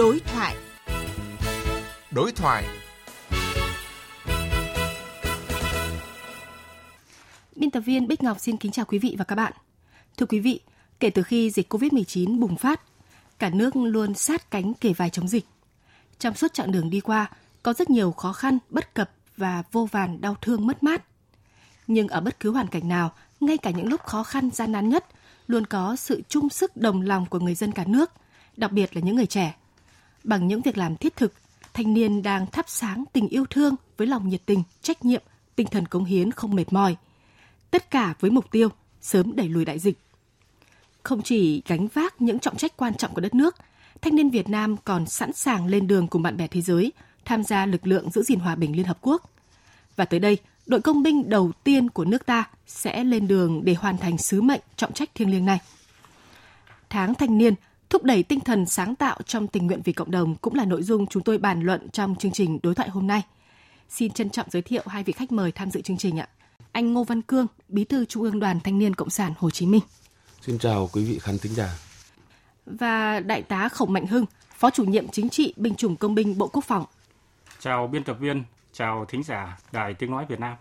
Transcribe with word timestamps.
Đối 0.00 0.20
thoại. 0.20 0.56
Đối 2.10 2.32
thoại. 2.32 2.64
Biên 7.56 7.70
tập 7.70 7.80
viên 7.80 8.08
Bích 8.08 8.22
Ngọc 8.22 8.40
xin 8.40 8.56
kính 8.56 8.72
chào 8.72 8.84
quý 8.84 8.98
vị 8.98 9.14
và 9.18 9.24
các 9.24 9.34
bạn. 9.34 9.52
Thưa 10.16 10.26
quý 10.26 10.40
vị, 10.40 10.60
kể 11.00 11.10
từ 11.10 11.22
khi 11.22 11.50
dịch 11.50 11.72
COVID-19 11.72 12.38
bùng 12.38 12.56
phát, 12.56 12.80
cả 13.38 13.50
nước 13.50 13.76
luôn 13.76 14.14
sát 14.14 14.50
cánh 14.50 14.74
kề 14.74 14.92
vai 14.92 15.10
chống 15.10 15.28
dịch. 15.28 15.44
Trong 16.18 16.34
suốt 16.34 16.54
chặng 16.54 16.72
đường 16.72 16.90
đi 16.90 17.00
qua, 17.00 17.30
có 17.62 17.72
rất 17.72 17.90
nhiều 17.90 18.12
khó 18.12 18.32
khăn, 18.32 18.58
bất 18.70 18.94
cập 18.94 19.10
và 19.36 19.62
vô 19.72 19.88
vàn 19.90 20.20
đau 20.20 20.36
thương 20.40 20.66
mất 20.66 20.82
mát. 20.82 21.02
Nhưng 21.86 22.08
ở 22.08 22.20
bất 22.20 22.40
cứ 22.40 22.50
hoàn 22.50 22.66
cảnh 22.66 22.88
nào, 22.88 23.12
ngay 23.40 23.58
cả 23.58 23.70
những 23.70 23.88
lúc 23.88 24.00
khó 24.02 24.22
khăn 24.22 24.50
gian 24.50 24.72
nan 24.72 24.88
nhất, 24.88 25.06
luôn 25.46 25.66
có 25.66 25.96
sự 25.96 26.22
chung 26.28 26.48
sức 26.48 26.76
đồng 26.76 27.02
lòng 27.02 27.26
của 27.26 27.38
người 27.38 27.54
dân 27.54 27.72
cả 27.72 27.84
nước, 27.86 28.10
đặc 28.56 28.72
biệt 28.72 28.96
là 28.96 29.02
những 29.02 29.16
người 29.16 29.26
trẻ. 29.26 29.54
Bằng 30.24 30.48
những 30.48 30.62
việc 30.62 30.78
làm 30.78 30.96
thiết 30.96 31.16
thực, 31.16 31.32
thanh 31.74 31.94
niên 31.94 32.22
đang 32.22 32.46
thắp 32.46 32.64
sáng 32.68 33.04
tình 33.12 33.28
yêu 33.28 33.44
thương 33.50 33.74
với 33.96 34.06
lòng 34.06 34.28
nhiệt 34.28 34.42
tình, 34.46 34.62
trách 34.82 35.04
nhiệm, 35.04 35.22
tinh 35.56 35.66
thần 35.70 35.86
cống 35.86 36.04
hiến 36.04 36.30
không 36.30 36.54
mệt 36.54 36.72
mỏi. 36.72 36.96
Tất 37.70 37.90
cả 37.90 38.14
với 38.20 38.30
mục 38.30 38.50
tiêu 38.50 38.68
sớm 39.00 39.36
đẩy 39.36 39.48
lùi 39.48 39.64
đại 39.64 39.78
dịch. 39.78 39.98
Không 41.02 41.22
chỉ 41.22 41.62
gánh 41.66 41.88
vác 41.88 42.20
những 42.20 42.38
trọng 42.38 42.56
trách 42.56 42.76
quan 42.76 42.94
trọng 42.94 43.14
của 43.14 43.20
đất 43.20 43.34
nước, 43.34 43.56
thanh 44.02 44.14
niên 44.14 44.30
Việt 44.30 44.48
Nam 44.48 44.76
còn 44.84 45.06
sẵn 45.06 45.32
sàng 45.32 45.66
lên 45.66 45.86
đường 45.86 46.08
cùng 46.08 46.22
bạn 46.22 46.36
bè 46.36 46.46
thế 46.46 46.60
giới 46.60 46.92
tham 47.24 47.44
gia 47.44 47.66
lực 47.66 47.86
lượng 47.86 48.10
giữ 48.10 48.22
gìn 48.22 48.38
hòa 48.38 48.54
bình 48.54 48.76
Liên 48.76 48.86
Hợp 48.86 48.98
Quốc. 49.00 49.30
Và 49.96 50.04
tới 50.04 50.20
đây, 50.20 50.38
đội 50.66 50.80
công 50.80 51.02
binh 51.02 51.28
đầu 51.28 51.52
tiên 51.64 51.90
của 51.90 52.04
nước 52.04 52.26
ta 52.26 52.44
sẽ 52.66 53.04
lên 53.04 53.28
đường 53.28 53.64
để 53.64 53.74
hoàn 53.74 53.98
thành 53.98 54.18
sứ 54.18 54.42
mệnh 54.42 54.60
trọng 54.76 54.92
trách 54.92 55.14
thiêng 55.14 55.30
liêng 55.30 55.44
này. 55.44 55.58
Tháng 56.90 57.14
thanh 57.14 57.38
niên 57.38 57.54
thúc 57.90 58.04
đẩy 58.04 58.22
tinh 58.22 58.40
thần 58.40 58.66
sáng 58.66 58.94
tạo 58.94 59.18
trong 59.26 59.48
tình 59.48 59.66
nguyện 59.66 59.80
vì 59.84 59.92
cộng 59.92 60.10
đồng 60.10 60.34
cũng 60.34 60.54
là 60.54 60.64
nội 60.64 60.82
dung 60.82 61.06
chúng 61.06 61.22
tôi 61.22 61.38
bàn 61.38 61.62
luận 61.62 61.88
trong 61.88 62.16
chương 62.16 62.32
trình 62.32 62.58
đối 62.62 62.74
thoại 62.74 62.88
hôm 62.88 63.06
nay. 63.06 63.22
Xin 63.88 64.12
trân 64.12 64.30
trọng 64.30 64.50
giới 64.50 64.62
thiệu 64.62 64.82
hai 64.86 65.02
vị 65.02 65.12
khách 65.12 65.32
mời 65.32 65.52
tham 65.52 65.70
dự 65.70 65.80
chương 65.80 65.98
trình 65.98 66.18
ạ. 66.18 66.28
Anh 66.72 66.92
Ngô 66.92 67.04
Văn 67.04 67.22
Cương, 67.22 67.46
Bí 67.68 67.84
thư 67.84 68.04
Trung 68.04 68.22
ương 68.22 68.40
Đoàn 68.40 68.60
Thanh 68.60 68.78
niên 68.78 68.94
Cộng 68.94 69.10
sản 69.10 69.32
Hồ 69.38 69.50
Chí 69.50 69.66
Minh. 69.66 69.82
Xin 70.40 70.58
chào 70.58 70.88
quý 70.92 71.04
vị 71.04 71.18
khán 71.18 71.38
thính 71.38 71.54
giả. 71.54 71.78
Và 72.66 73.20
Đại 73.20 73.42
tá 73.42 73.68
Khổng 73.68 73.92
Mạnh 73.92 74.06
Hưng, 74.06 74.24
Phó 74.54 74.70
chủ 74.70 74.84
nhiệm 74.84 75.08
chính 75.08 75.28
trị 75.28 75.54
binh 75.56 75.74
chủng 75.74 75.96
công 75.96 76.14
binh 76.14 76.38
Bộ 76.38 76.48
Quốc 76.48 76.64
phòng. 76.64 76.84
Chào 77.60 77.86
biên 77.86 78.04
tập 78.04 78.16
viên, 78.20 78.44
chào 78.72 79.04
thính 79.08 79.22
giả 79.22 79.58
Đài 79.72 79.94
Tiếng 79.94 80.10
Nói 80.10 80.26
Việt 80.28 80.40
Nam. 80.40 80.56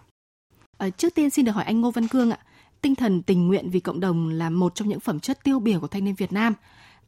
À, 0.77 0.89
trước 0.89 1.16
tiên 1.16 1.30
xin 1.30 1.45
được 1.45 1.52
hỏi 1.52 1.64
anh 1.64 1.81
Ngô 1.81 1.91
Văn 1.91 2.08
Cương 2.08 2.31
ạ. 2.31 2.38
Tinh 2.81 2.95
thần 2.95 3.21
tình 3.21 3.47
nguyện 3.47 3.69
vì 3.69 3.80
cộng 3.80 3.99
đồng 3.99 4.30
là 4.30 4.49
một 4.49 4.75
trong 4.75 4.89
những 4.89 4.99
phẩm 4.99 5.19
chất 5.19 5.43
tiêu 5.43 5.59
biểu 5.59 5.80
của 5.80 5.88
thanh 5.88 6.05
niên 6.05 6.16
Việt 6.16 6.31
Nam. 6.31 6.53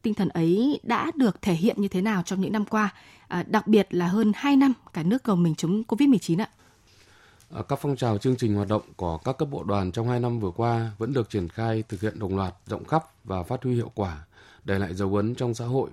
Tinh 0.01 0.13
thần 0.13 0.29
ấy 0.29 0.79
đã 0.83 1.11
được 1.15 1.41
thể 1.41 1.53
hiện 1.53 1.81
như 1.81 1.87
thế 1.87 2.01
nào 2.01 2.23
trong 2.25 2.41
những 2.41 2.51
năm 2.51 2.65
qua, 2.65 2.93
à, 3.27 3.43
đặc 3.47 3.67
biệt 3.67 3.87
là 3.93 4.07
hơn 4.07 4.31
2 4.35 4.55
năm 4.55 4.73
cả 4.93 5.03
nước 5.03 5.23
gồng 5.23 5.43
mình 5.43 5.55
chống 5.55 5.83
Covid-19 5.87 6.41
ạ? 6.41 6.49
À, 7.53 7.61
các 7.69 7.79
phong 7.81 7.95
trào 7.95 8.17
chương 8.17 8.35
trình 8.35 8.55
hoạt 8.55 8.67
động 8.67 8.81
của 8.95 9.17
các 9.17 9.37
cấp 9.37 9.47
bộ 9.51 9.63
đoàn 9.63 9.91
trong 9.91 10.07
2 10.07 10.19
năm 10.19 10.39
vừa 10.39 10.51
qua 10.51 10.91
vẫn 10.97 11.13
được 11.13 11.29
triển 11.29 11.49
khai 11.49 11.83
thực 11.89 12.01
hiện 12.01 12.19
đồng 12.19 12.37
loạt, 12.37 12.53
rộng 12.67 12.85
khắp 12.85 13.05
và 13.23 13.43
phát 13.43 13.63
huy 13.63 13.75
hiệu 13.75 13.91
quả, 13.95 14.25
để 14.63 14.79
lại 14.79 14.93
dấu 14.93 15.15
ấn 15.15 15.35
trong 15.35 15.53
xã 15.53 15.65
hội. 15.65 15.89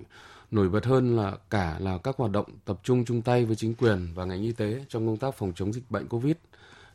Nổi 0.51 0.69
bật 0.69 0.85
hơn 0.85 1.15
là 1.15 1.33
cả 1.49 1.77
là 1.79 1.97
các 1.97 2.17
hoạt 2.17 2.31
động 2.31 2.45
tập 2.65 2.79
trung 2.83 3.05
chung 3.05 3.21
tay 3.21 3.45
với 3.45 3.55
chính 3.55 3.75
quyền 3.75 4.07
và 4.15 4.25
ngành 4.25 4.41
y 4.41 4.51
tế 4.51 4.85
trong 4.89 5.07
công 5.07 5.17
tác 5.17 5.35
phòng 5.35 5.53
chống 5.55 5.73
dịch 5.73 5.91
bệnh 5.91 6.07
COVID 6.07 6.35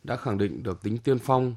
đã 0.03 0.15
khẳng 0.15 0.37
định 0.37 0.63
được 0.63 0.83
tính 0.83 0.97
tiên 0.97 1.19
phong 1.19 1.55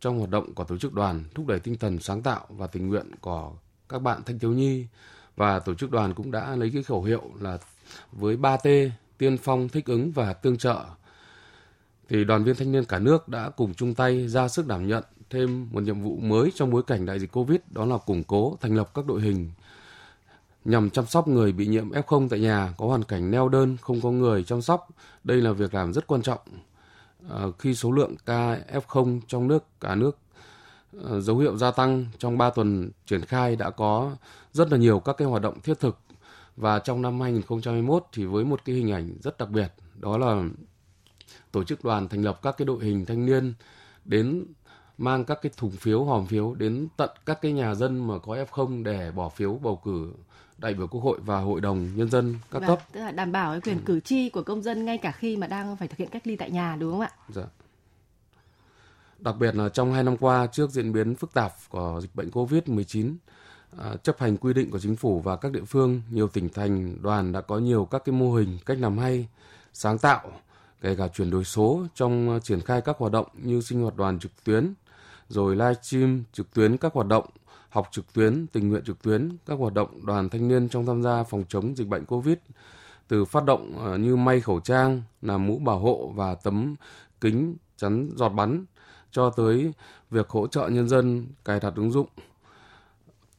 trong 0.00 0.18
hoạt 0.18 0.30
động 0.30 0.54
của 0.54 0.64
tổ 0.64 0.78
chức 0.78 0.92
đoàn, 0.92 1.24
thúc 1.34 1.46
đẩy 1.46 1.60
tinh 1.60 1.76
thần 1.76 1.98
sáng 1.98 2.22
tạo 2.22 2.46
và 2.48 2.66
tình 2.66 2.88
nguyện 2.88 3.10
của 3.20 3.52
các 3.88 4.02
bạn 4.02 4.22
thanh 4.26 4.38
thiếu 4.38 4.52
nhi 4.52 4.86
và 5.36 5.58
tổ 5.58 5.74
chức 5.74 5.90
đoàn 5.90 6.14
cũng 6.14 6.30
đã 6.30 6.56
lấy 6.56 6.70
cái 6.74 6.82
khẩu 6.82 7.02
hiệu 7.02 7.22
là 7.40 7.58
với 8.12 8.36
3T 8.36 8.90
tiên 9.18 9.38
phong 9.38 9.68
thích 9.68 9.86
ứng 9.86 10.12
và 10.12 10.32
tương 10.32 10.58
trợ 10.58 10.84
thì 12.08 12.24
đoàn 12.24 12.44
viên 12.44 12.54
thanh 12.54 12.72
niên 12.72 12.84
cả 12.84 12.98
nước 12.98 13.28
đã 13.28 13.50
cùng 13.56 13.74
chung 13.74 13.94
tay 13.94 14.28
ra 14.28 14.48
sức 14.48 14.66
đảm 14.66 14.88
nhận 14.88 15.04
thêm 15.30 15.68
một 15.72 15.82
nhiệm 15.82 16.00
vụ 16.00 16.16
mới 16.16 16.52
trong 16.54 16.70
bối 16.70 16.82
cảnh 16.82 17.06
đại 17.06 17.18
dịch 17.18 17.32
Covid 17.32 17.60
đó 17.70 17.84
là 17.84 17.98
củng 17.98 18.24
cố 18.24 18.56
thành 18.60 18.74
lập 18.74 18.90
các 18.94 19.06
đội 19.06 19.20
hình 19.22 19.50
nhằm 20.64 20.90
chăm 20.90 21.06
sóc 21.06 21.28
người 21.28 21.52
bị 21.52 21.66
nhiễm 21.66 21.90
F0 21.90 22.28
tại 22.28 22.40
nhà 22.40 22.74
có 22.78 22.86
hoàn 22.86 23.04
cảnh 23.04 23.30
neo 23.30 23.48
đơn 23.48 23.76
không 23.80 24.00
có 24.00 24.10
người 24.10 24.44
chăm 24.44 24.62
sóc. 24.62 24.88
Đây 25.24 25.40
là 25.40 25.52
việc 25.52 25.74
làm 25.74 25.92
rất 25.92 26.06
quan 26.06 26.22
trọng 26.22 26.38
à, 27.30 27.44
khi 27.58 27.74
số 27.74 27.92
lượng 27.92 28.14
ca 28.26 28.58
F0 28.72 29.20
trong 29.26 29.48
nước 29.48 29.64
cả 29.80 29.94
nước 29.94 30.18
dấu 31.20 31.38
hiệu 31.38 31.56
gia 31.56 31.70
tăng 31.70 32.06
trong 32.18 32.38
3 32.38 32.50
tuần 32.50 32.90
triển 33.06 33.20
khai 33.20 33.56
đã 33.56 33.70
có 33.70 34.16
rất 34.52 34.72
là 34.72 34.78
nhiều 34.78 35.00
các 35.00 35.16
cái 35.16 35.28
hoạt 35.28 35.42
động 35.42 35.60
thiết 35.60 35.80
thực 35.80 35.98
và 36.56 36.78
trong 36.78 37.02
năm 37.02 37.20
2021 37.20 38.04
thì 38.12 38.24
với 38.24 38.44
một 38.44 38.60
cái 38.64 38.74
hình 38.74 38.92
ảnh 38.92 39.16
rất 39.22 39.38
đặc 39.38 39.50
biệt 39.50 39.72
đó 39.94 40.18
là 40.18 40.44
tổ 41.52 41.64
chức 41.64 41.84
đoàn 41.84 42.08
thành 42.08 42.22
lập 42.22 42.42
các 42.42 42.56
cái 42.58 42.66
đội 42.66 42.84
hình 42.84 43.06
thanh 43.06 43.26
niên 43.26 43.54
đến 44.04 44.44
mang 44.98 45.24
các 45.24 45.38
cái 45.42 45.52
thùng 45.56 45.70
phiếu 45.70 46.04
hòm 46.04 46.26
phiếu 46.26 46.54
đến 46.54 46.88
tận 46.96 47.10
các 47.26 47.40
cái 47.42 47.52
nhà 47.52 47.74
dân 47.74 48.06
mà 48.06 48.18
có 48.18 48.36
F0 48.50 48.82
để 48.82 49.10
bỏ 49.10 49.28
phiếu 49.28 49.54
bầu 49.62 49.80
cử 49.84 50.12
đại 50.58 50.74
biểu 50.74 50.86
quốc 50.86 51.00
hội 51.00 51.18
và 51.22 51.40
hội 51.40 51.60
đồng 51.60 51.96
nhân 51.96 52.10
dân 52.10 52.34
các 52.50 52.58
Vâng, 52.58 52.68
cấp. 52.68 52.78
tức 52.92 53.00
là 53.00 53.10
đảm 53.10 53.32
bảo 53.32 53.52
cái 53.52 53.60
quyền 53.60 53.84
cử 53.84 54.00
tri 54.00 54.28
của 54.28 54.42
công 54.42 54.62
dân 54.62 54.84
ngay 54.84 54.98
cả 54.98 55.12
khi 55.12 55.36
mà 55.36 55.46
đang 55.46 55.76
phải 55.76 55.88
thực 55.88 55.98
hiện 55.98 56.08
cách 56.08 56.26
ly 56.26 56.36
tại 56.36 56.50
nhà 56.50 56.76
đúng 56.80 56.92
không 56.92 57.00
ạ? 57.00 57.10
Dạ. 57.28 57.42
Đặc 59.18 59.36
biệt 59.38 59.54
là 59.54 59.68
trong 59.68 59.92
hai 59.92 60.02
năm 60.02 60.16
qua 60.16 60.46
trước 60.46 60.70
diễn 60.70 60.92
biến 60.92 61.14
phức 61.14 61.34
tạp 61.34 61.52
của 61.68 61.98
dịch 62.02 62.14
bệnh 62.14 62.30
COVID-19, 62.30 63.14
à, 63.78 63.96
chấp 64.02 64.18
hành 64.18 64.36
quy 64.36 64.52
định 64.52 64.70
của 64.70 64.78
chính 64.78 64.96
phủ 64.96 65.20
và 65.20 65.36
các 65.36 65.52
địa 65.52 65.64
phương, 65.66 66.02
nhiều 66.10 66.28
tỉnh 66.28 66.48
thành 66.48 67.02
đoàn 67.02 67.32
đã 67.32 67.40
có 67.40 67.58
nhiều 67.58 67.84
các 67.84 68.02
cái 68.04 68.14
mô 68.14 68.34
hình 68.34 68.58
cách 68.66 68.78
làm 68.80 68.98
hay, 68.98 69.28
sáng 69.72 69.98
tạo, 69.98 70.32
kể 70.80 70.94
cả 70.96 71.08
chuyển 71.08 71.30
đổi 71.30 71.44
số 71.44 71.86
trong 71.94 72.30
à, 72.30 72.38
triển 72.38 72.60
khai 72.60 72.80
các 72.80 72.98
hoạt 72.98 73.12
động 73.12 73.26
như 73.34 73.60
sinh 73.60 73.82
hoạt 73.82 73.96
đoàn 73.96 74.18
trực 74.18 74.44
tuyến, 74.44 74.72
rồi 75.28 75.56
livestream 75.56 76.24
trực 76.32 76.54
tuyến 76.54 76.76
các 76.76 76.92
hoạt 76.92 77.06
động 77.06 77.24
học 77.68 77.88
trực 77.90 78.12
tuyến, 78.12 78.46
tình 78.46 78.68
nguyện 78.68 78.84
trực 78.84 79.02
tuyến, 79.02 79.36
các 79.46 79.58
hoạt 79.58 79.74
động 79.74 80.06
đoàn 80.06 80.28
thanh 80.28 80.48
niên 80.48 80.68
trong 80.68 80.86
tham 80.86 81.02
gia 81.02 81.22
phòng 81.22 81.44
chống 81.48 81.76
dịch 81.76 81.88
bệnh 81.88 82.04
COVID 82.04 82.36
từ 83.08 83.24
phát 83.24 83.44
động 83.44 83.92
à, 83.92 83.96
như 83.96 84.16
may 84.16 84.40
khẩu 84.40 84.60
trang, 84.60 85.02
làm 85.22 85.46
mũ 85.46 85.58
bảo 85.58 85.78
hộ 85.78 86.12
và 86.14 86.34
tấm 86.34 86.74
kính 87.20 87.56
chắn 87.76 88.10
giọt 88.16 88.28
bắn 88.28 88.64
cho 89.10 89.30
tới 89.30 89.72
việc 90.10 90.28
hỗ 90.28 90.46
trợ 90.46 90.68
nhân 90.68 90.88
dân 90.88 91.26
cài 91.44 91.60
đặt 91.60 91.72
ứng 91.76 91.92
dụng 91.92 92.08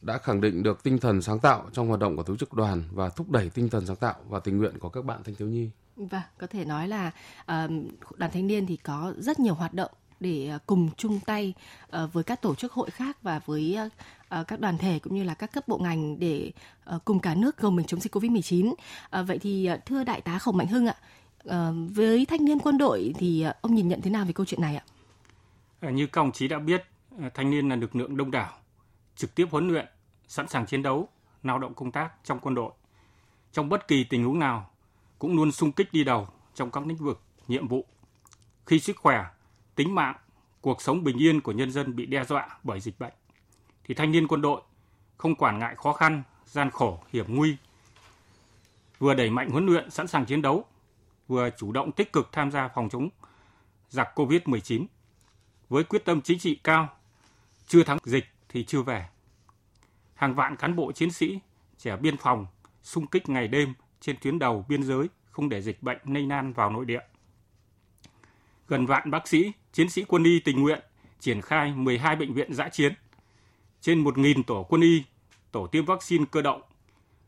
đã 0.01 0.17
khẳng 0.17 0.41
định 0.41 0.63
được 0.63 0.83
tinh 0.83 0.99
thần 0.99 1.21
sáng 1.21 1.39
tạo 1.39 1.69
trong 1.73 1.87
hoạt 1.87 1.99
động 1.99 2.17
của 2.17 2.23
tổ 2.23 2.35
chức 2.35 2.53
đoàn 2.53 2.83
và 2.91 3.09
thúc 3.09 3.31
đẩy 3.31 3.49
tinh 3.49 3.69
thần 3.69 3.85
sáng 3.85 3.95
tạo 3.95 4.15
và 4.29 4.39
tình 4.39 4.57
nguyện 4.57 4.79
của 4.79 4.89
các 4.89 5.05
bạn 5.05 5.23
thanh 5.23 5.35
thiếu 5.35 5.47
nhi. 5.47 5.69
Vâng, 5.95 6.21
có 6.37 6.47
thể 6.47 6.65
nói 6.65 6.87
là 6.87 7.11
ờ, 7.45 7.69
đoàn 8.17 8.31
thanh 8.31 8.47
niên 8.47 8.65
thì 8.65 8.77
có 8.77 9.13
rất 9.17 9.39
nhiều 9.39 9.53
hoạt 9.53 9.73
động 9.73 9.91
để 10.19 10.47
ờ, 10.47 10.59
cùng 10.65 10.89
chung 10.97 11.19
tay 11.25 11.53
ờ, 11.89 12.07
với 12.07 12.23
các 12.23 12.41
tổ 12.41 12.55
chức 12.55 12.73
hội 12.73 12.89
khác 12.89 13.17
và 13.21 13.39
với 13.45 13.77
các 14.47 14.59
đoàn 14.59 14.77
thể 14.77 14.99
cũng 14.99 15.15
như 15.15 15.23
là 15.23 15.33
các 15.33 15.53
cấp 15.53 15.67
bộ 15.67 15.77
ngành 15.77 16.19
để 16.19 16.51
cùng 17.05 17.19
cả 17.19 17.35
nước 17.35 17.57
gồng 17.57 17.75
mình 17.75 17.85
chống 17.85 17.99
dịch 17.99 18.15
Covid-19. 18.15 18.73
Vậy 19.25 19.39
thì 19.39 19.69
thưa 19.85 20.03
đại 20.03 20.21
tá 20.21 20.39
Khổng 20.39 20.57
Mạnh 20.57 20.67
Hưng 20.67 20.87
ạ, 20.87 20.95
với 21.89 22.25
thanh 22.25 22.45
niên 22.45 22.59
quân 22.59 22.77
đội 22.77 23.13
thì 23.17 23.45
ông 23.61 23.75
nhìn 23.75 23.87
nhận 23.87 24.01
thế 24.01 24.11
nào 24.11 24.25
về 24.25 24.33
câu 24.33 24.45
chuyện 24.45 24.61
này 24.61 24.75
ạ? 24.75 24.83
Ờ, 25.81 25.89
như 25.89 26.07
các 26.07 26.21
đồng 26.21 26.31
chí 26.31 26.47
đã 26.47 26.59
biết, 26.59 26.85
ờ, 27.21 27.29
thanh 27.33 27.49
niên 27.49 27.69
là 27.69 27.75
lực 27.75 27.95
lượng 27.95 28.17
đông 28.17 28.31
đảo, 28.31 28.53
trực 29.15 29.35
tiếp 29.35 29.47
huấn 29.51 29.67
luyện, 29.67 29.85
sẵn 30.27 30.47
sàng 30.47 30.65
chiến 30.65 30.83
đấu, 30.83 31.09
lao 31.43 31.59
động 31.59 31.73
công 31.73 31.91
tác 31.91 32.11
trong 32.23 32.39
quân 32.39 32.55
đội. 32.55 32.71
Trong 33.51 33.69
bất 33.69 33.87
kỳ 33.87 34.03
tình 34.03 34.23
huống 34.23 34.39
nào, 34.39 34.69
cũng 35.19 35.35
luôn 35.35 35.51
sung 35.51 35.71
kích 35.71 35.93
đi 35.93 36.03
đầu 36.03 36.27
trong 36.53 36.71
các 36.71 36.87
lĩnh 36.87 36.97
vực, 36.97 37.21
nhiệm 37.47 37.67
vụ. 37.67 37.85
Khi 38.65 38.79
sức 38.79 38.97
khỏe, 38.97 39.25
tính 39.75 39.95
mạng, 39.95 40.15
cuộc 40.61 40.81
sống 40.81 41.03
bình 41.03 41.17
yên 41.17 41.41
của 41.41 41.51
nhân 41.51 41.71
dân 41.71 41.95
bị 41.95 42.05
đe 42.05 42.25
dọa 42.25 42.57
bởi 42.63 42.79
dịch 42.79 42.99
bệnh, 42.99 43.13
thì 43.83 43.93
thanh 43.93 44.11
niên 44.11 44.27
quân 44.27 44.41
đội 44.41 44.61
không 45.17 45.35
quản 45.35 45.59
ngại 45.59 45.75
khó 45.77 45.93
khăn, 45.93 46.23
gian 46.45 46.69
khổ, 46.71 46.99
hiểm 47.13 47.35
nguy, 47.35 47.57
vừa 48.99 49.13
đẩy 49.13 49.29
mạnh 49.29 49.49
huấn 49.49 49.65
luyện 49.65 49.89
sẵn 49.89 50.07
sàng 50.07 50.25
chiến 50.25 50.41
đấu, 50.41 50.65
vừa 51.27 51.49
chủ 51.57 51.71
động 51.71 51.91
tích 51.91 52.13
cực 52.13 52.29
tham 52.31 52.51
gia 52.51 52.67
phòng 52.67 52.89
chống 52.89 53.09
giặc 53.89 54.19
COVID-19 54.19 54.85
với 55.69 55.83
quyết 55.83 56.05
tâm 56.05 56.21
chính 56.21 56.39
trị 56.39 56.59
cao, 56.63 56.89
chưa 57.67 57.83
thắng 57.83 57.97
dịch 58.03 58.25
thì 58.49 58.63
chưa 58.63 58.81
về. 58.81 59.05
Hàng 60.13 60.35
vạn 60.35 60.55
cán 60.55 60.75
bộ 60.75 60.91
chiến 60.91 61.11
sĩ, 61.11 61.39
trẻ 61.77 61.97
biên 61.97 62.17
phòng 62.17 62.47
xung 62.83 63.07
kích 63.07 63.29
ngày 63.29 63.47
đêm 63.47 63.73
trên 64.01 64.15
tuyến 64.21 64.39
đầu 64.39 64.65
biên 64.69 64.83
giới 64.83 65.07
không 65.31 65.49
để 65.49 65.61
dịch 65.61 65.83
bệnh 65.83 65.97
lây 66.05 66.23
lan 66.23 66.53
vào 66.53 66.69
nội 66.69 66.85
địa. 66.85 67.01
Gần 68.67 68.85
vạn 68.85 69.11
bác 69.11 69.27
sĩ, 69.27 69.51
chiến 69.73 69.89
sĩ 69.89 70.03
quân 70.03 70.23
y 70.23 70.39
tình 70.39 70.61
nguyện 70.61 70.79
triển 71.19 71.41
khai 71.41 71.73
12 71.73 72.15
bệnh 72.15 72.33
viện 72.33 72.53
giã 72.53 72.69
chiến, 72.69 72.93
trên 73.81 74.03
1.000 74.03 74.43
tổ 74.43 74.63
quân 74.69 74.81
y, 74.81 75.03
tổ 75.51 75.67
tiêm 75.67 75.85
vaccine 75.85 76.25
cơ 76.31 76.41
động, 76.41 76.61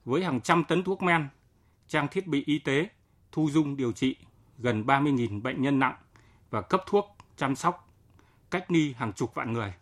với 0.05 0.23
hàng 0.23 0.41
trăm 0.41 0.63
tấn 0.63 0.83
thuốc 0.83 1.01
men, 1.01 1.27
trang 1.87 2.07
thiết 2.07 2.27
bị 2.27 2.43
y 2.45 2.59
tế, 2.59 2.89
thu 3.31 3.49
dung 3.49 3.77
điều 3.77 3.91
trị 3.91 4.15
gần 4.57 4.83
30.000 4.83 5.41
bệnh 5.41 5.61
nhân 5.61 5.79
nặng 5.79 5.95
và 6.49 6.61
cấp 6.61 6.83
thuốc 6.85 7.17
chăm 7.37 7.55
sóc 7.55 7.90
cách 8.51 8.71
ly 8.71 8.93
hàng 8.97 9.13
chục 9.13 9.33
vạn 9.33 9.53
người. 9.53 9.73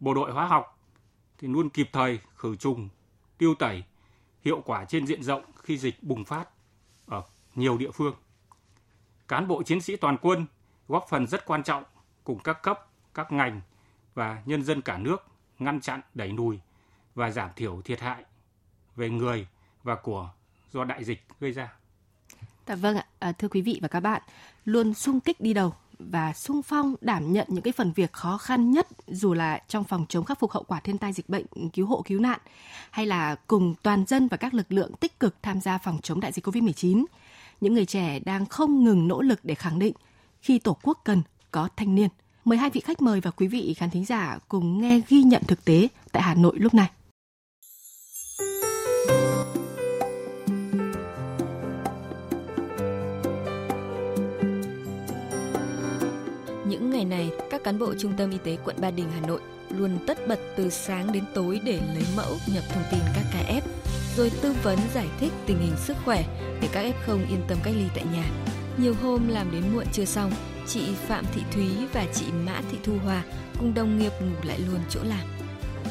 Bộ 0.00 0.14
đội 0.14 0.32
hóa 0.32 0.46
học 0.46 0.78
thì 1.38 1.48
luôn 1.48 1.68
kịp 1.68 1.88
thời 1.92 2.20
khử 2.36 2.56
trùng, 2.56 2.88
tiêu 3.38 3.54
tẩy, 3.54 3.84
hiệu 4.44 4.62
quả 4.64 4.84
trên 4.84 5.06
diện 5.06 5.22
rộng 5.22 5.42
khi 5.62 5.78
dịch 5.78 6.02
bùng 6.02 6.24
phát 6.24 6.48
ở 7.06 7.22
nhiều 7.54 7.78
địa 7.78 7.90
phương. 7.90 8.14
Cán 9.28 9.48
bộ 9.48 9.62
chiến 9.62 9.80
sĩ 9.80 9.96
toàn 9.96 10.16
quân 10.22 10.46
góp 10.88 11.06
phần 11.08 11.26
rất 11.26 11.46
quan 11.46 11.62
trọng 11.62 11.84
cùng 12.24 12.38
các 12.38 12.62
cấp, 12.62 12.88
các 13.14 13.32
ngành 13.32 13.60
và 14.14 14.42
nhân 14.46 14.62
dân 14.62 14.82
cả 14.82 14.98
nước 14.98 15.26
ngăn 15.58 15.80
chặn, 15.80 16.00
đẩy 16.14 16.28
lùi 16.28 16.60
và 17.14 17.30
giảm 17.30 17.50
thiểu 17.56 17.82
thiệt 17.82 18.00
hại 18.00 18.24
về 18.96 19.10
người 19.10 19.46
và 19.82 19.94
của 19.94 20.30
do 20.72 20.84
đại 20.84 21.04
dịch 21.04 21.24
gây 21.40 21.52
ra. 21.52 21.72
Dạ 22.66 22.74
vâng 22.74 22.96
ạ, 22.96 23.06
à, 23.18 23.32
thưa 23.32 23.48
quý 23.48 23.62
vị 23.62 23.78
và 23.82 23.88
các 23.88 24.00
bạn, 24.00 24.22
luôn 24.64 24.94
sung 24.94 25.20
kích 25.20 25.40
đi 25.40 25.54
đầu 25.54 25.74
và 25.98 26.32
sung 26.32 26.62
phong 26.62 26.94
đảm 27.00 27.32
nhận 27.32 27.46
những 27.50 27.62
cái 27.62 27.72
phần 27.72 27.92
việc 27.92 28.12
khó 28.12 28.38
khăn 28.38 28.70
nhất 28.70 28.88
dù 29.06 29.34
là 29.34 29.62
trong 29.68 29.84
phòng 29.84 30.06
chống 30.08 30.24
khắc 30.24 30.40
phục 30.40 30.50
hậu 30.50 30.62
quả 30.62 30.80
thiên 30.80 30.98
tai 30.98 31.12
dịch 31.12 31.28
bệnh, 31.28 31.46
cứu 31.72 31.86
hộ 31.86 32.02
cứu 32.06 32.20
nạn 32.20 32.38
hay 32.90 33.06
là 33.06 33.34
cùng 33.34 33.74
toàn 33.82 34.04
dân 34.06 34.28
và 34.28 34.36
các 34.36 34.54
lực 34.54 34.72
lượng 34.72 34.92
tích 35.00 35.20
cực 35.20 35.42
tham 35.42 35.60
gia 35.60 35.78
phòng 35.78 35.98
chống 36.02 36.20
đại 36.20 36.32
dịch 36.32 36.46
Covid-19. 36.46 37.04
Những 37.60 37.74
người 37.74 37.86
trẻ 37.86 38.18
đang 38.18 38.46
không 38.46 38.84
ngừng 38.84 39.08
nỗ 39.08 39.22
lực 39.22 39.40
để 39.42 39.54
khẳng 39.54 39.78
định 39.78 39.94
khi 40.40 40.58
Tổ 40.58 40.76
quốc 40.82 41.00
cần 41.04 41.22
có 41.50 41.68
thanh 41.76 41.94
niên. 41.94 42.08
Mời 42.44 42.58
hai 42.58 42.70
vị 42.70 42.80
khách 42.80 43.02
mời 43.02 43.20
và 43.20 43.30
quý 43.30 43.46
vị 43.46 43.74
khán 43.74 43.90
thính 43.90 44.04
giả 44.04 44.38
cùng 44.48 44.80
nghe 44.80 45.00
ghi 45.08 45.22
nhận 45.22 45.42
thực 45.46 45.64
tế 45.64 45.88
tại 46.12 46.22
Hà 46.22 46.34
Nội 46.34 46.54
lúc 46.58 46.74
này. 46.74 46.90
Những 56.88 56.96
ngày 56.96 57.04
này, 57.04 57.30
các 57.50 57.64
cán 57.64 57.78
bộ 57.78 57.94
Trung 57.98 58.12
tâm 58.16 58.30
Y 58.30 58.38
tế 58.44 58.56
quận 58.64 58.76
Ba 58.80 58.90
Đình, 58.90 59.06
Hà 59.14 59.26
Nội 59.26 59.40
luôn 59.70 59.90
tất 60.06 60.18
bật 60.28 60.38
từ 60.56 60.70
sáng 60.70 61.12
đến 61.12 61.24
tối 61.34 61.60
để 61.64 61.80
lấy 61.94 62.04
mẫu, 62.16 62.36
nhập 62.54 62.64
thông 62.72 62.82
tin 62.90 63.00
các 63.14 63.24
ca 63.32 63.52
F, 63.52 63.60
rồi 64.16 64.30
tư 64.42 64.54
vấn 64.62 64.78
giải 64.94 65.06
thích 65.20 65.32
tình 65.46 65.58
hình 65.58 65.76
sức 65.76 65.96
khỏe 66.04 66.24
để 66.62 66.68
các 66.72 66.84
F0 66.84 67.18
yên 67.30 67.40
tâm 67.48 67.58
cách 67.64 67.74
ly 67.76 67.84
tại 67.94 68.04
nhà. 68.12 68.24
Nhiều 68.76 68.94
hôm 69.02 69.28
làm 69.28 69.50
đến 69.52 69.62
muộn 69.74 69.84
chưa 69.92 70.04
xong, 70.04 70.30
chị 70.66 70.80
Phạm 70.94 71.24
Thị 71.34 71.42
Thúy 71.52 71.66
và 71.92 72.04
chị 72.14 72.26
Mã 72.46 72.60
Thị 72.70 72.78
Thu 72.84 72.92
Hòa 73.04 73.22
cùng 73.58 73.74
đồng 73.74 73.98
nghiệp 73.98 74.12
ngủ 74.20 74.48
lại 74.48 74.58
luôn 74.58 74.80
chỗ 74.90 75.00
làm. 75.04 75.26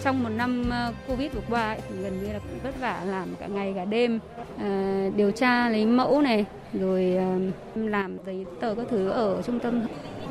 Trong 0.04 0.24
một 0.24 0.30
năm 0.30 0.70
ờ, 0.70 0.94
Covid 1.08 1.32
vừa 1.34 1.42
qua 1.50 1.78
thì 1.90 1.96
gần 2.02 2.24
như 2.24 2.34
là 2.34 2.40
cũng 2.40 2.60
vất 2.64 2.80
vả 2.80 3.04
làm 3.06 3.28
cả 3.40 3.48
ngày 3.48 3.74
cả 3.76 3.86
đêm, 3.86 4.20
à, 4.58 5.10
điều 5.16 5.32
tra 5.32 5.70
lấy 5.70 5.86
mẫu 5.86 6.22
này, 6.22 6.46
rồi 6.74 7.16
à, 7.18 7.38
làm 7.76 8.18
giấy 8.26 8.46
tờ 8.62 8.76
các 8.76 8.86
thứ 8.90 9.10
ở 9.10 9.42
trung 9.46 9.60
tâm 9.60 9.82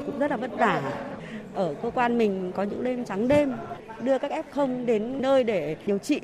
cũng 0.07 0.19
rất 0.19 0.31
là 0.31 0.37
vất 0.37 0.51
vả. 0.59 1.07
Ở 1.55 1.75
cơ 1.83 1.91
quan 1.91 2.19
mình 2.19 2.53
có 2.57 2.63
những 2.63 2.85
đêm 2.85 3.05
trắng 3.05 3.29
đêm 3.29 3.53
đưa 4.03 4.19
các 4.19 4.31
F0 4.31 4.85
đến 4.85 5.23
nơi 5.23 5.45
để 5.45 5.77
điều 5.87 5.99
trị. 5.99 6.21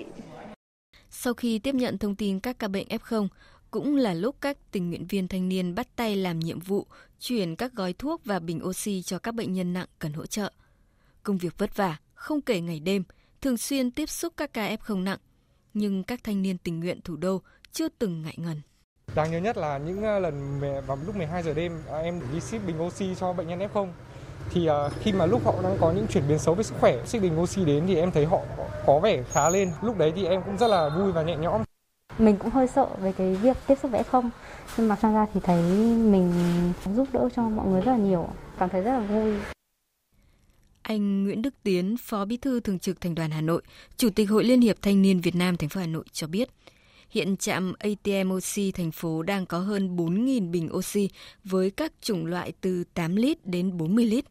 Sau 1.11 1.35
khi 1.35 1.59
tiếp 1.59 1.75
nhận 1.75 1.99
thông 1.99 2.17
tin 2.17 2.41
các 2.41 2.59
ca 2.59 2.69
bệnh 2.69 2.89
F0, 2.89 3.29
cũng 3.71 3.97
là 3.97 4.15
lúc 4.15 4.37
các 4.41 4.59
tình 4.71 4.89
nguyện 4.89 5.07
viên 5.07 5.29
thanh 5.29 5.49
niên 5.49 5.75
bắt 5.75 5.89
tay 5.97 6.17
làm 6.17 6.39
nhiệm 6.39 6.61
vụ 6.61 6.87
chuyển 7.21 7.57
các 7.57 7.73
gói 7.73 7.93
thuốc 7.93 8.25
và 8.25 8.39
bình 8.39 8.65
oxy 8.65 9.03
cho 9.03 9.19
các 9.19 9.35
bệnh 9.35 9.53
nhân 9.53 9.73
nặng 9.73 9.89
cần 9.99 10.13
hỗ 10.13 10.27
trợ. 10.27 10.53
Công 11.23 11.39
việc 11.39 11.59
vất 11.59 11.77
vả, 11.77 11.97
không 12.15 12.41
kể 12.41 12.61
ngày 12.61 12.81
đêm, 12.81 13.03
thường 13.41 13.57
xuyên 13.57 13.91
tiếp 13.91 14.09
xúc 14.09 14.33
các 14.37 14.53
ca 14.53 14.77
F0 14.77 15.03
nặng, 15.03 15.19
nhưng 15.75 16.05
các 16.05 16.25
thanh 16.25 16.43
niên 16.43 16.59
tình 16.59 16.81
nguyện 16.81 17.01
thủ 17.05 17.17
đô 17.17 17.43
chưa 17.73 17.89
từng 17.89 18.23
ngại 18.23 18.35
ngần. 18.37 18.61
Đáng 19.15 19.31
nhớ 19.31 19.39
nhất 19.39 19.57
là 19.57 19.79
những 19.79 20.03
ờ, 20.03 20.19
lần 20.19 20.61
vào 20.87 20.99
lúc 21.07 21.17
12 21.17 21.43
giờ 21.43 21.55
đêm 21.55 21.73
à, 21.93 21.99
em 21.99 22.21
đi 22.33 22.41
ship 22.41 22.67
bình 22.67 22.83
oxy 22.83 23.15
cho 23.15 23.33
bệnh 23.33 23.49
nhân 23.49 23.59
F0 23.59 23.89
thì 24.51 24.69
uh, 24.69 24.93
khi 25.01 25.13
mà 25.13 25.27
lúc 25.27 25.45
họ 25.45 25.55
đang 25.63 25.77
có 25.81 25.93
những 25.93 26.07
chuyển 26.07 26.29
biến 26.29 26.39
xấu 26.39 26.55
về 26.55 26.63
sức 26.63 26.75
khỏe, 26.81 27.07
ship 27.07 27.23
bình 27.23 27.41
oxy 27.41 27.65
đến 27.65 27.85
thì 27.87 27.97
em 27.97 28.11
thấy 28.11 28.27
họ 28.27 28.41
có 28.87 28.99
vẻ 28.99 29.23
khá 29.33 29.51
lên. 29.51 29.73
Lúc 29.83 29.99
đấy 29.99 30.13
thì 30.17 30.25
em 30.25 30.43
cũng 30.43 30.59
rất 30.59 30.69
là 30.69 30.89
vui 30.89 31.13
và 31.13 31.23
nhẹ 31.23 31.37
nhõm. 31.37 31.63
Mình 32.19 32.37
cũng 32.37 32.51
hơi 32.51 32.67
sợ 32.67 32.87
về 33.01 33.13
cái 33.13 33.35
việc 33.35 33.57
tiếp 33.67 33.75
xúc 33.83 33.91
với 33.91 34.03
F0 34.03 34.29
nhưng 34.77 34.89
mà 34.89 34.97
sang 34.97 35.15
ra 35.15 35.27
thì 35.35 35.41
thấy 35.41 35.63
mình 35.97 36.33
giúp 36.97 37.09
đỡ 37.13 37.29
cho 37.37 37.43
mọi 37.43 37.67
người 37.67 37.81
rất 37.81 37.93
là 37.93 37.99
nhiều, 37.99 38.29
cảm 38.59 38.69
thấy 38.69 38.83
rất 38.83 38.93
là 38.93 39.01
vui. 39.01 39.35
Anh 40.83 41.25
Nguyễn 41.25 41.43
Đức 41.43 41.55
Tiến, 41.63 41.97
Phó 42.01 42.25
Bí 42.25 42.37
thư 42.37 42.61
Thường 42.61 42.79
trực 42.79 43.01
Thành 43.01 43.15
đoàn 43.15 43.31
Hà 43.31 43.41
Nội, 43.41 43.63
Chủ 43.97 44.11
tịch 44.11 44.31
Hội 44.31 44.45
Liên 44.45 44.61
hiệp 44.61 44.77
Thanh 44.83 45.03
niên 45.03 45.21
Việt 45.21 45.35
Nam 45.35 45.57
thành 45.57 45.69
phố 45.69 45.81
Hà 45.81 45.87
Nội 45.87 46.05
cho 46.13 46.27
biết, 46.27 46.49
hiện 47.13 47.37
trạm 47.37 47.73
ATM 47.79 48.33
Oxy 48.33 48.73
thành 48.73 48.91
phố 48.91 49.23
đang 49.23 49.47
có 49.47 49.59
hơn 49.59 49.97
4.000 49.97 50.51
bình 50.51 50.69
oxy 50.73 51.09
với 51.45 51.71
các 51.71 51.93
chủng 52.01 52.27
loại 52.27 52.53
từ 52.61 52.85
8 52.95 53.17
lít 53.17 53.47
đến 53.47 53.77
40 53.77 54.07
lít. 54.07 54.25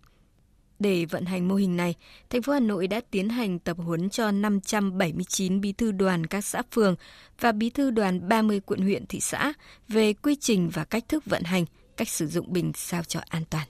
Để 0.79 1.05
vận 1.05 1.25
hành 1.25 1.47
mô 1.47 1.55
hình 1.55 1.77
này, 1.77 1.95
thành 2.29 2.41
phố 2.41 2.53
Hà 2.53 2.59
Nội 2.59 2.87
đã 2.87 3.01
tiến 3.11 3.29
hành 3.29 3.59
tập 3.59 3.77
huấn 3.79 4.09
cho 4.09 4.31
579 4.31 5.61
bí 5.61 5.73
thư 5.73 5.91
đoàn 5.91 6.25
các 6.25 6.45
xã 6.45 6.61
phường 6.71 6.95
và 7.39 7.51
bí 7.51 7.69
thư 7.69 7.91
đoàn 7.91 8.29
30 8.29 8.59
quận 8.59 8.81
huyện 8.81 9.05
thị 9.05 9.19
xã 9.19 9.53
về 9.87 10.13
quy 10.13 10.35
trình 10.35 10.69
và 10.73 10.83
cách 10.83 11.03
thức 11.07 11.25
vận 11.25 11.43
hành, 11.43 11.65
cách 11.97 12.09
sử 12.09 12.27
dụng 12.27 12.53
bình 12.53 12.71
sao 12.75 13.03
cho 13.03 13.19
an 13.29 13.43
toàn. 13.49 13.67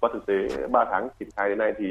Qua 0.00 0.10
thực 0.12 0.26
tế 0.26 0.66
3 0.72 0.84
tháng 0.90 1.08
triển 1.18 1.28
khai 1.36 1.48
đến 1.48 1.58
nay 1.58 1.72
thì 1.78 1.84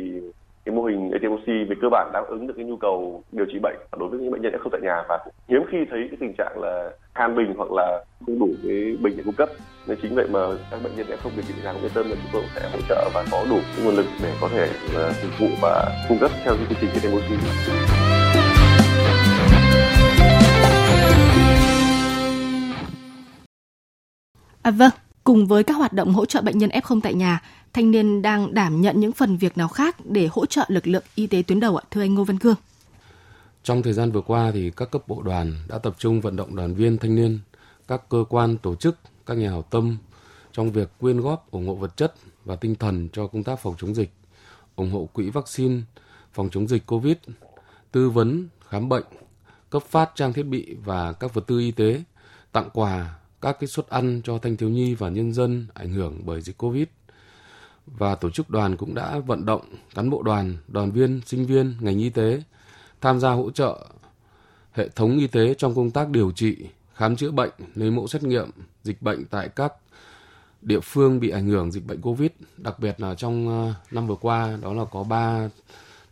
cái 0.66 0.76
mô 0.76 0.84
hình 0.84 1.12
ATMC 1.12 1.48
về 1.48 1.76
cơ 1.82 1.88
bản 1.92 2.10
đáp 2.14 2.24
ứng 2.28 2.48
được 2.48 2.54
cái 2.58 2.66
nhu 2.66 2.78
cầu 2.78 3.24
điều 3.32 3.46
trị 3.46 3.60
bệnh 3.62 3.76
đối 4.00 4.10
với 4.10 4.20
những 4.20 4.32
bệnh 4.32 4.42
nhân 4.42 4.54
f 4.54 4.60
không 4.60 4.72
tại 4.72 4.82
nhà 4.82 5.04
và 5.10 5.20
hiếm 5.48 5.62
khi 5.72 5.78
thấy 5.90 6.08
cái 6.10 6.18
tình 6.20 6.34
trạng 6.38 6.60
là 6.62 6.90
khan 7.16 7.36
bình 7.36 7.54
hoặc 7.58 7.72
là 7.72 8.04
không 8.26 8.40
đủ 8.40 8.50
cái 8.64 8.98
bình 9.02 9.14
để 9.18 9.24
cung 9.26 9.36
cấp 9.36 9.50
nên 9.88 9.98
chính 10.02 10.16
vậy 10.16 10.28
mà 10.32 10.40
các 10.72 10.80
bệnh 10.84 10.96
nhân 10.96 11.08
f 11.08 11.18
không 11.18 11.32
điều 11.36 11.44
trị 11.48 11.54
tại 11.56 11.64
nhà 11.64 11.74
cũng 11.74 11.82
yên 11.82 11.92
tâm 11.94 12.10
là 12.10 12.16
chúng 12.16 12.32
tôi 12.34 12.44
sẽ 12.56 12.70
hỗ 12.74 12.80
trợ 12.90 13.10
và 13.14 13.26
có 13.32 13.46
đủ 13.50 13.60
cái 13.76 13.86
nguồn 13.86 13.96
lực 13.96 14.06
để 14.24 14.34
có 14.42 14.48
thể 14.48 14.70
ờ, 14.96 15.12
phục 15.22 15.32
vụ 15.40 15.48
và 15.62 16.06
cung 16.10 16.18
cấp 16.20 16.32
theo 16.44 16.54
cái 16.56 16.66
quy 16.70 16.76
trình 16.82 16.90
ATMC. 16.94 17.34
À 24.64 24.72
vâng, 24.72 24.92
cùng 25.24 25.48
với 25.48 25.64
các 25.64 25.74
hoạt 25.74 25.94
động 25.94 26.14
hỗ 26.14 26.26
trợ 26.26 26.42
bệnh 26.42 26.58
nhân 26.58 26.70
F0 26.70 27.02
tại 27.02 27.14
nhà, 27.14 27.42
thanh 27.74 27.92
niên 27.92 28.22
đang 28.22 28.54
đảm 28.54 28.82
nhận 28.82 29.00
những 29.00 29.12
phần 29.12 29.38
việc 29.38 29.58
nào 29.58 29.68
khác 29.68 29.96
để 30.06 30.28
hỗ 30.32 30.46
trợ 30.46 30.66
lực 30.68 30.88
lượng 30.88 31.04
y 31.16 31.28
tế 31.28 31.44
tuyến 31.48 31.60
đầu 31.60 31.78
ạ, 31.78 31.84
thưa 31.92 32.02
anh 32.02 32.14
Ngô 32.14 32.24
Văn 32.24 32.40
Cương? 32.40 32.56
Trong 33.64 33.84
thời 33.84 33.94
gian 33.94 34.12
vừa 34.12 34.22
qua 34.22 34.52
thì 34.54 34.72
các 34.76 34.92
cấp 34.92 35.08
bộ 35.08 35.22
đoàn 35.22 35.54
đã 35.68 35.78
tập 35.78 35.96
trung 35.98 36.22
vận 36.22 36.36
động 36.36 36.56
đoàn 36.56 36.74
viên 36.74 36.98
thanh 36.98 37.16
niên, 37.16 37.40
các 37.88 38.10
cơ 38.10 38.24
quan 38.30 38.58
tổ 38.58 38.76
chức, 38.76 38.98
các 39.26 39.38
nhà 39.38 39.50
hảo 39.50 39.62
tâm 39.62 39.98
trong 40.52 40.72
việc 40.72 40.90
quyên 41.00 41.22
góp 41.22 41.52
ủng 41.52 41.68
hộ 41.68 41.76
vật 41.76 41.98
chất 41.98 42.14
và 42.46 42.56
tinh 42.56 42.76
thần 42.76 43.10
cho 43.14 43.28
công 43.28 43.44
tác 43.44 43.60
phòng 43.60 43.76
chống 43.78 43.96
dịch, 43.96 44.12
ủng 44.76 44.92
hộ 44.92 45.10
quỹ 45.14 45.30
vaccine 45.30 45.82
phòng 46.34 46.50
chống 46.52 46.68
dịch 46.68 46.86
COVID, 46.86 47.18
tư 47.92 48.10
vấn 48.10 48.48
khám 48.68 48.90
bệnh, 48.90 49.06
cấp 49.70 49.84
phát 49.84 50.12
trang 50.16 50.34
thiết 50.34 50.44
bị 50.44 50.76
và 50.86 51.14
các 51.14 51.34
vật 51.34 51.48
tư 51.48 51.60
y 51.60 51.72
tế, 51.72 52.04
tặng 52.52 52.70
quà 52.74 53.16
các 53.44 53.60
cái 53.60 53.68
suất 53.68 53.90
ăn 53.90 54.22
cho 54.24 54.38
thanh 54.38 54.58
thiếu 54.58 54.70
nhi 54.70 54.96
và 54.96 55.10
nhân 55.10 55.34
dân 55.34 55.68
ảnh 55.74 55.94
hưởng 55.94 56.22
bởi 56.26 56.42
dịch 56.42 56.58
Covid. 56.58 56.88
Và 57.86 58.16
tổ 58.16 58.30
chức 58.30 58.50
đoàn 58.50 58.78
cũng 58.78 58.96
đã 58.96 59.20
vận 59.20 59.46
động 59.46 59.62
cán 59.96 60.10
bộ 60.10 60.22
đoàn, 60.22 60.58
đoàn 60.68 60.92
viên, 60.92 61.22
sinh 61.26 61.46
viên, 61.46 61.76
ngành 61.80 62.00
y 62.00 62.10
tế 62.10 62.42
tham 63.02 63.20
gia 63.20 63.32
hỗ 63.32 63.52
trợ 63.52 63.88
hệ 64.72 64.90
thống 64.90 65.18
y 65.18 65.28
tế 65.28 65.54
trong 65.54 65.76
công 65.76 65.92
tác 65.92 66.10
điều 66.10 66.32
trị, 66.32 66.58
khám 66.96 67.16
chữa 67.16 67.32
bệnh, 67.32 67.52
lấy 67.76 67.92
mẫu 67.92 68.08
xét 68.08 68.24
nghiệm 68.24 68.50
dịch 68.84 69.02
bệnh 69.02 69.26
tại 69.26 69.50
các 69.50 69.74
địa 70.62 70.80
phương 70.80 71.20
bị 71.20 71.30
ảnh 71.30 71.48
hưởng 71.48 71.72
dịch 71.72 71.86
bệnh 71.86 72.02
Covid, 72.02 72.32
đặc 72.58 72.80
biệt 72.80 73.02
là 73.02 73.16
trong 73.16 73.50
ờ, 73.50 73.74
năm 73.92 74.08
vừa 74.08 74.16
qua 74.16 74.58
đó 74.62 74.74
là 74.74 74.86
có 74.92 75.04
3 75.04 75.50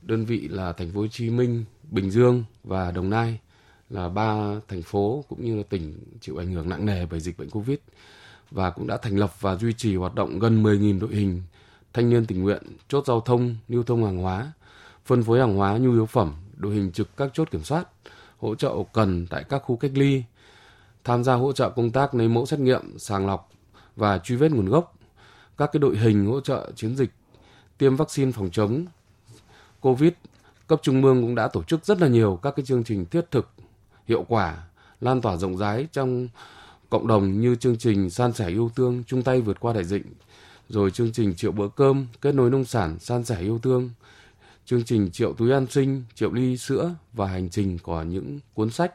đơn 0.02 0.26
vị 0.26 0.48
là 0.48 0.72
thành 0.72 0.92
phố 0.94 1.00
Hồ 1.00 1.08
Chí 1.08 1.30
Minh, 1.30 1.66
Bình 1.92 2.12
Dương 2.12 2.44
và 2.64 2.92
Đồng 2.92 3.10
Nai 3.10 3.40
là 3.92 4.10
ba 4.10 4.60
thành 4.68 4.82
phố 4.82 5.26
cũng 5.30 5.46
như 5.46 5.58
là 5.58 5.64
tỉnh 5.70 6.00
chịu 6.22 6.38
ảnh 6.38 6.52
hưởng 6.52 6.70
nặng 6.70 6.86
nề 6.86 7.06
bởi 7.06 7.20
dịch 7.20 7.38
bệnh 7.38 7.50
Covid 7.50 7.78
và 8.52 8.70
cũng 8.70 8.88
đã 8.88 8.98
thành 8.98 9.18
lập 9.18 9.42
và 9.42 9.56
duy 9.56 9.74
trì 9.74 9.96
hoạt 9.96 10.16
động 10.16 10.40
gần 10.40 10.64
10.000 10.64 11.00
đội 11.00 11.16
hình 11.16 11.42
thanh 11.94 12.10
niên 12.10 12.26
tình 12.26 12.44
nguyện, 12.44 12.64
chốt 12.88 13.06
giao 13.08 13.22
thông, 13.22 13.56
lưu 13.68 13.84
thông 13.84 14.06
hàng 14.06 14.18
hóa, 14.18 14.52
phân 15.06 15.24
phối 15.24 15.40
hàng 15.40 15.56
hóa 15.56 15.78
nhu 15.78 15.92
yếu 15.92 16.06
phẩm, 16.06 16.34
đội 16.58 16.74
hình 16.76 16.92
trực 16.92 17.18
các 17.18 17.32
chốt 17.34 17.52
kiểm 17.52 17.64
soát, 17.64 17.88
hỗ 18.38 18.56
trợ 18.56 18.74
cần 18.94 19.28
tại 19.30 19.44
các 19.50 19.60
khu 19.60 19.76
cách 19.76 19.92
ly, 19.94 20.24
tham 21.04 21.24
gia 21.24 21.34
hỗ 21.34 21.52
trợ 21.52 21.70
công 21.70 21.92
tác 21.92 22.16
lấy 22.16 22.28
mẫu 22.28 22.46
xét 22.46 22.60
nghiệm, 22.60 23.00
sàng 23.00 23.28
lọc 23.28 23.50
và 23.96 24.18
truy 24.18 24.36
vết 24.36 24.52
nguồn 24.52 24.66
gốc, 24.66 24.96
các 25.58 25.70
cái 25.74 25.80
đội 25.80 25.98
hình 25.98 26.26
hỗ 26.26 26.42
trợ 26.42 26.72
chiến 26.76 26.96
dịch 26.96 27.12
tiêm 27.78 27.96
vaccine 27.96 28.32
phòng 28.32 28.50
chống 28.52 28.86
COVID 29.82 30.12
cấp 30.68 30.80
trung 30.84 31.04
ương 31.04 31.22
cũng 31.22 31.36
đã 31.36 31.48
tổ 31.48 31.64
chức 31.64 31.86
rất 31.86 32.02
là 32.02 32.08
nhiều 32.08 32.40
các 32.42 32.56
cái 32.56 32.66
chương 32.66 32.84
trình 32.84 33.06
thiết 33.06 33.32
thực 33.32 33.50
hiệu 34.08 34.26
quả, 34.28 34.64
lan 35.02 35.22
tỏa 35.22 35.38
rộng 35.38 35.58
rãi 35.58 35.88
trong 35.92 36.28
cộng 36.90 37.08
đồng 37.08 37.42
như 37.42 37.56
chương 37.56 37.78
trình 37.78 38.10
san 38.10 38.34
sẻ 38.34 38.48
yêu 38.48 38.72
thương 38.76 39.04
chung 39.08 39.24
tay 39.24 39.42
vượt 39.42 39.60
qua 39.60 39.74
đại 39.74 39.84
dịch, 39.84 40.04
rồi 40.70 40.92
chương 40.92 41.12
trình 41.12 41.36
triệu 41.36 41.52
bữa 41.52 41.68
cơm 41.68 42.08
kết 42.22 42.36
nối 42.36 42.50
nông 42.50 42.66
sản 42.66 43.00
san 43.00 43.24
sẻ 43.24 43.40
yêu 43.40 43.60
thương, 43.60 43.90
chương 44.66 44.84
trình 44.84 45.12
triệu 45.12 45.34
túi 45.34 45.52
an 45.52 45.68
sinh, 45.70 46.04
triệu 46.16 46.34
ly 46.34 46.58
sữa 46.58 46.96
và 47.14 47.28
hành 47.28 47.50
trình 47.50 47.78
của 47.80 48.04
những 48.04 48.40
cuốn 48.54 48.70
sách 48.70 48.94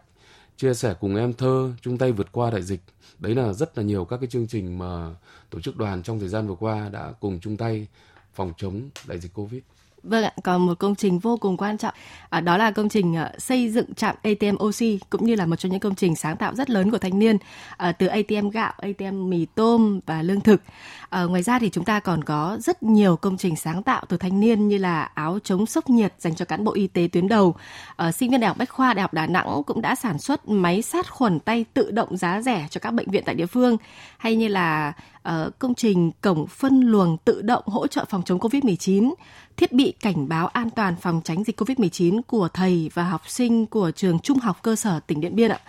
chia 0.57 0.75
sẻ 0.75 0.95
cùng 1.01 1.17
em 1.17 1.33
thơ 1.33 1.73
chung 1.81 1.99
tay 1.99 2.13
vượt 2.13 2.33
qua 2.33 2.51
đại 2.51 2.63
dịch. 2.63 2.81
Đấy 3.19 3.35
là 3.35 3.53
rất 3.53 3.79
là 3.79 3.85
nhiều 3.85 4.05
các 4.05 4.17
cái 4.17 4.27
chương 4.27 4.47
trình 4.47 4.79
mà 4.79 5.15
tổ 5.51 5.61
chức 5.61 5.77
đoàn 5.77 6.03
trong 6.03 6.19
thời 6.19 6.29
gian 6.29 6.49
vừa 6.49 6.55
qua 6.55 6.89
đã 6.89 7.13
cùng 7.21 7.41
chung 7.41 7.57
tay 7.57 7.87
phòng 8.35 8.53
chống 8.57 8.91
đại 9.07 9.19
dịch 9.19 9.35
covid. 9.35 9.63
Vâng 10.07 10.25
ạ, 10.25 10.33
còn 10.43 10.67
một 10.67 10.79
công 10.79 10.95
trình 10.95 11.19
vô 11.19 11.37
cùng 11.37 11.57
quan 11.57 11.79
trọng, 11.79 11.95
à, 12.31 12.41
đó 12.41 12.57
là 12.57 12.71
công 12.71 12.89
trình 12.89 13.17
à, 13.17 13.33
xây 13.39 13.69
dựng 13.71 13.95
trạm 13.95 14.17
ATM 14.23 14.57
OC 14.57 15.11
cũng 15.11 15.27
như 15.27 15.35
là 15.35 15.47
một 15.47 15.57
trong 15.57 15.73
những 15.73 15.81
công 15.81 15.95
trình 15.95 16.17
sáng 16.17 16.37
tạo 16.37 16.55
rất 16.55 16.71
lớn 16.71 16.91
của 16.91 16.99
thanh 16.99 17.19
niên 17.19 17.37
à, 17.77 17.93
từ 17.93 18.07
ATM 18.07 18.49
gạo, 18.49 18.73
ATM 18.79 19.31
mì 19.31 19.47
tôm 19.55 20.01
và 20.07 20.23
lương 20.23 20.41
thực. 20.41 20.63
À, 21.11 21.23
ngoài 21.23 21.43
ra 21.43 21.59
thì 21.59 21.71
chúng 21.71 21.85
ta 21.85 22.01
còn 22.01 22.25
có 22.25 22.59
rất 22.61 22.83
nhiều 22.83 23.17
công 23.17 23.37
trình 23.37 23.57
sáng 23.57 23.83
tạo 23.83 24.03
từ 24.09 24.17
thanh 24.17 24.41
niên 24.41 24.69
như 24.69 24.79
là 24.79 25.11
áo 25.15 25.39
chống 25.45 25.67
sốc 25.67 25.91
nhiệt 25.91 26.15
dành 26.19 26.35
cho 26.35 26.45
cán 26.45 26.65
bộ 26.65 26.73
y 26.73 26.87
tế 26.87 27.09
tuyến 27.13 27.29
đầu. 27.29 27.55
À, 27.97 28.13
sinh 28.13 28.31
viên 28.31 28.41
Đại 28.41 28.49
học 28.49 28.59
Bách 28.59 28.71
khoa 28.71 28.95
Đại 28.95 29.03
học 29.03 29.15
Đà 29.15 29.27
Nẵng 29.27 29.63
cũng 29.67 29.83
đã 29.83 29.95
sản 29.95 30.19
xuất 30.19 30.49
máy 30.49 30.83
sát 30.83 31.11
khuẩn 31.11 31.41
tay 31.41 31.65
tự 31.75 31.91
động 31.91 32.17
giá 32.17 32.41
rẻ 32.43 32.67
cho 32.71 32.79
các 32.79 32.91
bệnh 32.91 33.11
viện 33.11 33.23
tại 33.27 33.35
địa 33.35 33.47
phương 33.47 33.77
hay 34.19 34.37
như 34.37 34.49
là 34.49 34.93
uh, 35.29 35.59
công 35.59 35.75
trình 35.75 36.11
cổng 36.21 36.47
phân 36.47 36.81
luồng 36.81 37.17
tự 37.25 37.43
động 37.43 37.63
hỗ 37.67 37.87
trợ 37.87 38.05
phòng 38.09 38.23
chống 38.25 38.39
COVID-19 38.39 39.15
thiết 39.57 39.73
bị 39.73 39.93
cảnh 40.01 40.29
báo 40.29 40.47
an 40.47 40.71
toàn 40.71 40.97
phòng 40.97 41.21
tránh 41.25 41.45
dịch 41.45 41.61
COVID-19 41.61 42.21
của 42.27 42.49
thầy 42.49 42.91
và 42.95 43.05
học 43.05 43.23
sinh 43.27 43.67
của 43.67 43.91
trường 43.91 44.19
trung 44.19 44.39
học 44.39 44.63
cơ 44.63 44.77
sở 44.77 45.01
tỉnh 45.07 45.21
Điện 45.21 45.37
Biên 45.37 45.51
ạ. 45.51 45.61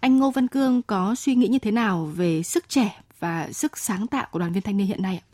Anh 0.00 0.18
Ngô 0.18 0.30
Văn 0.30 0.48
Cương 0.48 0.82
có 0.82 1.14
suy 1.14 1.34
nghĩ 1.34 1.48
như 1.48 1.58
thế 1.58 1.70
nào 1.70 2.12
về 2.16 2.42
sức 2.42 2.64
trẻ 2.68 3.00
và 3.18 3.48
sức 3.52 3.78
sáng 3.78 4.06
tạo 4.06 4.26
của 4.30 4.38
đoàn 4.38 4.52
viên 4.52 4.62
thanh 4.62 4.76
niên 4.76 4.86
hiện 4.86 5.02
nay 5.02 5.20
ạ? 5.22 5.24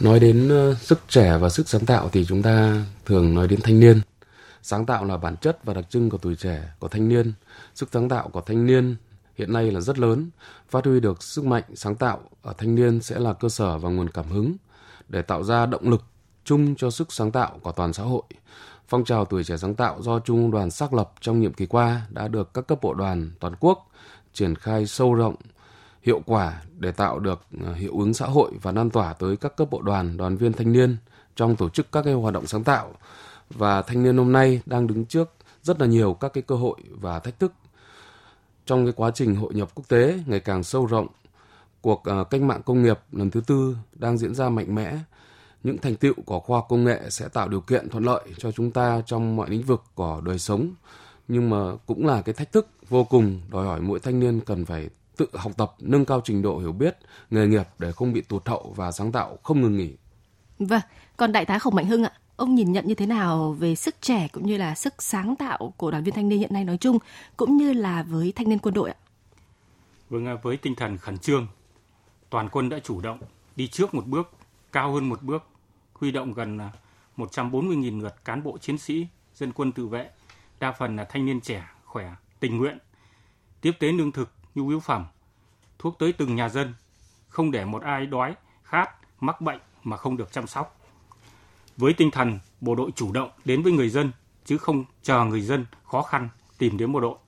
Nói 0.00 0.20
đến 0.20 0.70
uh, 0.70 0.78
sức 0.78 1.00
trẻ 1.08 1.38
và 1.38 1.48
sức 1.48 1.68
sáng 1.68 1.86
tạo 1.86 2.08
thì 2.12 2.24
chúng 2.24 2.42
ta 2.42 2.84
thường 3.06 3.34
nói 3.34 3.48
đến 3.48 3.60
thanh 3.62 3.80
niên. 3.80 4.00
Sáng 4.62 4.86
tạo 4.86 5.04
là 5.04 5.16
bản 5.16 5.36
chất 5.36 5.64
và 5.64 5.74
đặc 5.74 5.84
trưng 5.90 6.10
của 6.10 6.18
tuổi 6.18 6.34
trẻ, 6.36 6.68
của 6.78 6.88
thanh 6.88 7.08
niên. 7.08 7.32
Sức 7.74 7.88
sáng 7.92 8.08
tạo 8.08 8.28
của 8.28 8.40
thanh 8.40 8.66
niên 8.66 8.96
hiện 9.40 9.52
nay 9.52 9.70
là 9.70 9.80
rất 9.80 9.98
lớn. 9.98 10.30
Phát 10.68 10.84
huy 10.84 11.00
được 11.00 11.22
sức 11.22 11.44
mạnh 11.44 11.62
sáng 11.74 11.94
tạo 11.94 12.20
ở 12.42 12.54
thanh 12.58 12.74
niên 12.74 13.00
sẽ 13.00 13.18
là 13.18 13.32
cơ 13.32 13.48
sở 13.48 13.78
và 13.78 13.88
nguồn 13.88 14.08
cảm 14.08 14.28
hứng 14.28 14.56
để 15.08 15.22
tạo 15.22 15.44
ra 15.44 15.66
động 15.66 15.88
lực 15.88 16.02
chung 16.44 16.74
cho 16.76 16.90
sức 16.90 17.12
sáng 17.12 17.30
tạo 17.30 17.58
của 17.62 17.72
toàn 17.72 17.92
xã 17.92 18.02
hội. 18.02 18.22
Phong 18.88 19.04
trào 19.04 19.24
tuổi 19.24 19.44
trẻ 19.44 19.56
sáng 19.56 19.74
tạo 19.74 20.02
do 20.02 20.18
Trung 20.18 20.36
ương 20.36 20.50
đoàn 20.50 20.70
xác 20.70 20.94
lập 20.94 21.12
trong 21.20 21.40
nhiệm 21.40 21.52
kỳ 21.52 21.66
qua 21.66 22.00
đã 22.10 22.28
được 22.28 22.54
các 22.54 22.66
cấp 22.66 22.78
bộ 22.82 22.94
đoàn 22.94 23.30
toàn 23.40 23.54
quốc 23.60 23.90
triển 24.32 24.54
khai 24.54 24.86
sâu 24.86 25.14
rộng, 25.14 25.34
hiệu 26.02 26.20
quả 26.26 26.62
để 26.78 26.92
tạo 26.92 27.18
được 27.18 27.40
ờ, 27.64 27.74
hiệu 27.74 27.98
ứng 27.98 28.14
xã 28.14 28.26
hội 28.26 28.52
và 28.62 28.72
lan 28.72 28.90
tỏa 28.90 29.12
tới 29.12 29.36
các 29.36 29.56
cấp 29.56 29.68
bộ 29.70 29.82
đoàn, 29.82 30.16
đoàn 30.16 30.36
viên 30.36 30.52
thanh 30.52 30.72
niên 30.72 30.96
trong 31.36 31.56
tổ 31.56 31.68
chức 31.68 31.92
các 31.92 32.02
cái 32.04 32.14
hoạt 32.14 32.34
động 32.34 32.46
sáng 32.46 32.64
tạo. 32.64 32.92
Và 33.50 33.82
thanh 33.82 34.02
niên 34.02 34.16
hôm 34.16 34.32
nay 34.32 34.62
đang 34.66 34.86
đứng 34.86 35.04
trước 35.04 35.30
rất 35.62 35.80
là 35.80 35.86
nhiều 35.86 36.14
các 36.14 36.32
cái 36.32 36.42
cơ 36.42 36.54
hội 36.54 36.76
và 36.90 37.18
thách 37.18 37.38
thức 37.38 37.52
trong 38.70 38.84
cái 38.84 38.92
quá 38.96 39.10
trình 39.14 39.34
hội 39.34 39.54
nhập 39.54 39.68
quốc 39.74 39.88
tế 39.88 40.18
ngày 40.26 40.40
càng 40.40 40.62
sâu 40.62 40.86
rộng. 40.86 41.06
Cuộc 41.80 42.02
uh, 42.20 42.30
cách 42.30 42.42
mạng 42.42 42.62
công 42.64 42.82
nghiệp 42.82 42.98
lần 43.12 43.30
thứ 43.30 43.40
tư 43.46 43.76
đang 43.92 44.18
diễn 44.18 44.34
ra 44.34 44.48
mạnh 44.48 44.74
mẽ 44.74 44.98
những 45.62 45.78
thành 45.78 45.96
tựu 45.96 46.14
của 46.26 46.40
khoa 46.40 46.60
công 46.68 46.84
nghệ 46.84 47.00
sẽ 47.10 47.28
tạo 47.28 47.48
điều 47.48 47.60
kiện 47.60 47.88
thuận 47.88 48.04
lợi 48.04 48.22
cho 48.38 48.52
chúng 48.52 48.70
ta 48.70 49.02
trong 49.06 49.36
mọi 49.36 49.50
lĩnh 49.50 49.62
vực 49.62 49.82
của 49.94 50.20
đời 50.24 50.38
sống 50.38 50.70
nhưng 51.28 51.50
mà 51.50 51.56
cũng 51.86 52.06
là 52.06 52.22
cái 52.22 52.32
thách 52.32 52.52
thức 52.52 52.68
vô 52.88 53.04
cùng 53.04 53.40
đòi 53.50 53.66
hỏi 53.66 53.80
mỗi 53.80 54.00
thanh 54.00 54.20
niên 54.20 54.40
cần 54.40 54.64
phải 54.64 54.88
tự 55.16 55.26
học 55.32 55.52
tập 55.56 55.72
nâng 55.80 56.04
cao 56.04 56.20
trình 56.24 56.42
độ 56.42 56.58
hiểu 56.58 56.72
biết 56.72 56.96
nghề 57.30 57.46
nghiệp 57.46 57.68
để 57.78 57.92
không 57.92 58.12
bị 58.12 58.20
tụt 58.20 58.48
hậu 58.48 58.72
và 58.76 58.92
sáng 58.92 59.12
tạo 59.12 59.38
không 59.42 59.60
ngừng 59.60 59.76
nghỉ. 59.76 59.96
Vâng, 60.58 60.82
còn 61.16 61.32
đại 61.32 61.44
tá 61.44 61.58
Khổng 61.58 61.74
Mạnh 61.74 61.86
Hưng 61.86 62.04
ạ, 62.04 62.12
ông 62.40 62.54
nhìn 62.54 62.72
nhận 62.72 62.86
như 62.86 62.94
thế 62.94 63.06
nào 63.06 63.52
về 63.52 63.74
sức 63.74 63.94
trẻ 64.00 64.28
cũng 64.32 64.46
như 64.46 64.56
là 64.56 64.74
sức 64.74 65.02
sáng 65.02 65.36
tạo 65.36 65.74
của 65.76 65.90
đoàn 65.90 66.04
viên 66.04 66.14
thanh 66.14 66.28
niên 66.28 66.38
hiện 66.38 66.52
nay 66.52 66.64
nói 66.64 66.76
chung 66.76 66.98
cũng 67.36 67.56
như 67.56 67.72
là 67.72 68.02
với 68.02 68.32
thanh 68.36 68.48
niên 68.48 68.58
quân 68.58 68.74
đội 68.74 68.90
ạ? 68.90 68.96
Vâng, 70.10 70.38
với 70.42 70.56
tinh 70.56 70.74
thần 70.74 70.96
khẩn 70.96 71.18
trương, 71.18 71.46
toàn 72.30 72.48
quân 72.48 72.68
đã 72.68 72.78
chủ 72.78 73.00
động 73.00 73.18
đi 73.56 73.68
trước 73.68 73.94
một 73.94 74.06
bước, 74.06 74.30
cao 74.72 74.92
hơn 74.92 75.08
một 75.08 75.22
bước 75.22 75.42
huy 75.94 76.10
động 76.10 76.32
gần 76.32 76.58
à, 76.58 76.72
140.000 77.16 78.00
lượt 78.00 78.24
cán 78.24 78.42
bộ 78.42 78.58
chiến 78.58 78.78
sĩ, 78.78 79.06
dân 79.34 79.52
quân 79.52 79.72
tự 79.72 79.86
vệ, 79.86 80.10
đa 80.60 80.72
phần 80.72 80.96
là 80.96 81.04
thanh 81.04 81.26
niên 81.26 81.40
trẻ, 81.40 81.68
khỏe, 81.84 82.12
tình 82.40 82.58
nguyện, 82.58 82.78
tiếp 83.60 83.72
tế 83.78 83.92
lương 83.92 84.12
thực, 84.12 84.32
nhu 84.54 84.68
yếu 84.68 84.80
phẩm, 84.80 85.06
thuốc 85.78 85.98
tới 85.98 86.12
từng 86.12 86.34
nhà 86.36 86.48
dân, 86.48 86.74
không 87.28 87.50
để 87.50 87.64
một 87.64 87.82
ai 87.82 88.06
đói, 88.06 88.34
khát, 88.62 88.90
mắc 89.20 89.40
bệnh 89.40 89.60
mà 89.82 89.96
không 89.96 90.16
được 90.16 90.32
chăm 90.32 90.46
sóc. 90.46 90.79
Với 91.80 91.92
tinh 91.92 92.10
thần 92.10 92.38
bộ 92.60 92.74
đội 92.74 92.90
chủ 92.96 93.12
động 93.12 93.30
đến 93.44 93.62
với 93.62 93.72
người 93.72 93.88
dân 93.88 94.12
chứ 94.44 94.58
không 94.58 94.84
chờ 95.02 95.24
người 95.24 95.40
dân 95.40 95.66
khó 95.84 96.02
khăn 96.02 96.28
tìm 96.58 96.78
đến 96.78 96.92
bộ 96.92 97.00
đội. 97.00 97.18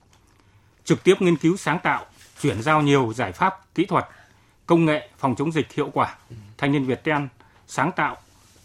Trực 0.83 1.03
tiếp 1.03 1.15
nghiên 1.19 1.37
cứu 1.37 1.57
sáng 1.57 1.79
tạo, 1.83 2.05
chuyển 2.41 2.61
giao 2.61 2.81
nhiều 2.81 3.13
giải 3.15 3.31
pháp 3.31 3.75
kỹ 3.75 3.85
thuật, 3.85 4.05
công 4.65 4.85
nghệ 4.85 5.09
phòng 5.17 5.35
chống 5.35 5.51
dịch 5.51 5.73
hiệu 5.73 5.89
quả. 5.93 6.15
Thanh 6.57 6.71
niên 6.71 6.85
Việt 6.85 7.03
Ten 7.03 7.27
sáng 7.67 7.91
tạo 7.91 8.17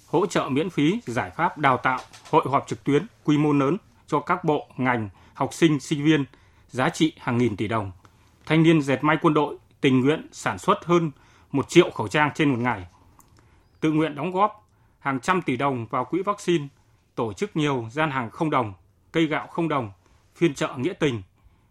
hỗ 0.07 0.27
trợ 0.27 0.49
miễn 0.49 0.71
phí 0.71 1.01
giải 1.07 1.31
pháp 1.31 1.59
đào 1.59 1.77
tạo 1.77 2.01
hội 2.31 2.45
họp 2.51 2.65
trực 2.69 2.85
tuyến 2.85 3.07
quy 3.25 3.39
mô 3.39 3.53
lớn 3.53 3.77
cho 4.07 4.21
các 4.21 4.45
bộ, 4.45 4.69
ngành, 4.77 5.09
học 5.35 5.55
sinh, 5.55 5.81
sinh 5.81 6.05
viên, 6.05 6.25
giá 6.71 6.89
trị 6.89 7.13
hàng 7.19 7.39
nghìn 7.39 7.57
tỷ 7.57 7.69
đồng. 7.69 7.93
Thanh 8.47 8.63
niên 8.63 8.83
dệt 8.83 9.05
may 9.05 9.17
quân 9.23 9.35
đội 9.35 9.57
tình 9.81 10.01
nguyện 10.01 10.29
sản 10.33 10.59
xuất 10.59 10.85
hơn 10.85 11.11
một 11.53 11.69
triệu 11.69 11.91
khẩu 11.91 12.09
trang 12.09 12.31
trên 12.35 12.51
một 12.51 12.59
ngày. 12.59 12.87
Tự 13.81 13.93
nguyện 13.93 14.15
đóng 14.15 14.33
góp 14.33 14.68
hàng 14.99 15.21
trăm 15.21 15.43
tỷ 15.43 15.57
đồng 15.57 15.87
vào 15.87 16.05
quỹ 16.05 16.23
vaccine, 16.23 16.67
tổ 17.15 17.33
chức 17.33 17.57
nhiều 17.57 17.89
gian 17.93 18.11
hàng 18.11 18.31
không 18.31 18.51
đồng, 18.51 18.75
cây 19.13 19.27
gạo 19.27 19.47
không 19.47 19.69
đồng, 19.69 19.93
phiên 20.35 20.55
chợ 20.55 20.75
nghĩa 20.77 20.93
tình, 20.93 21.23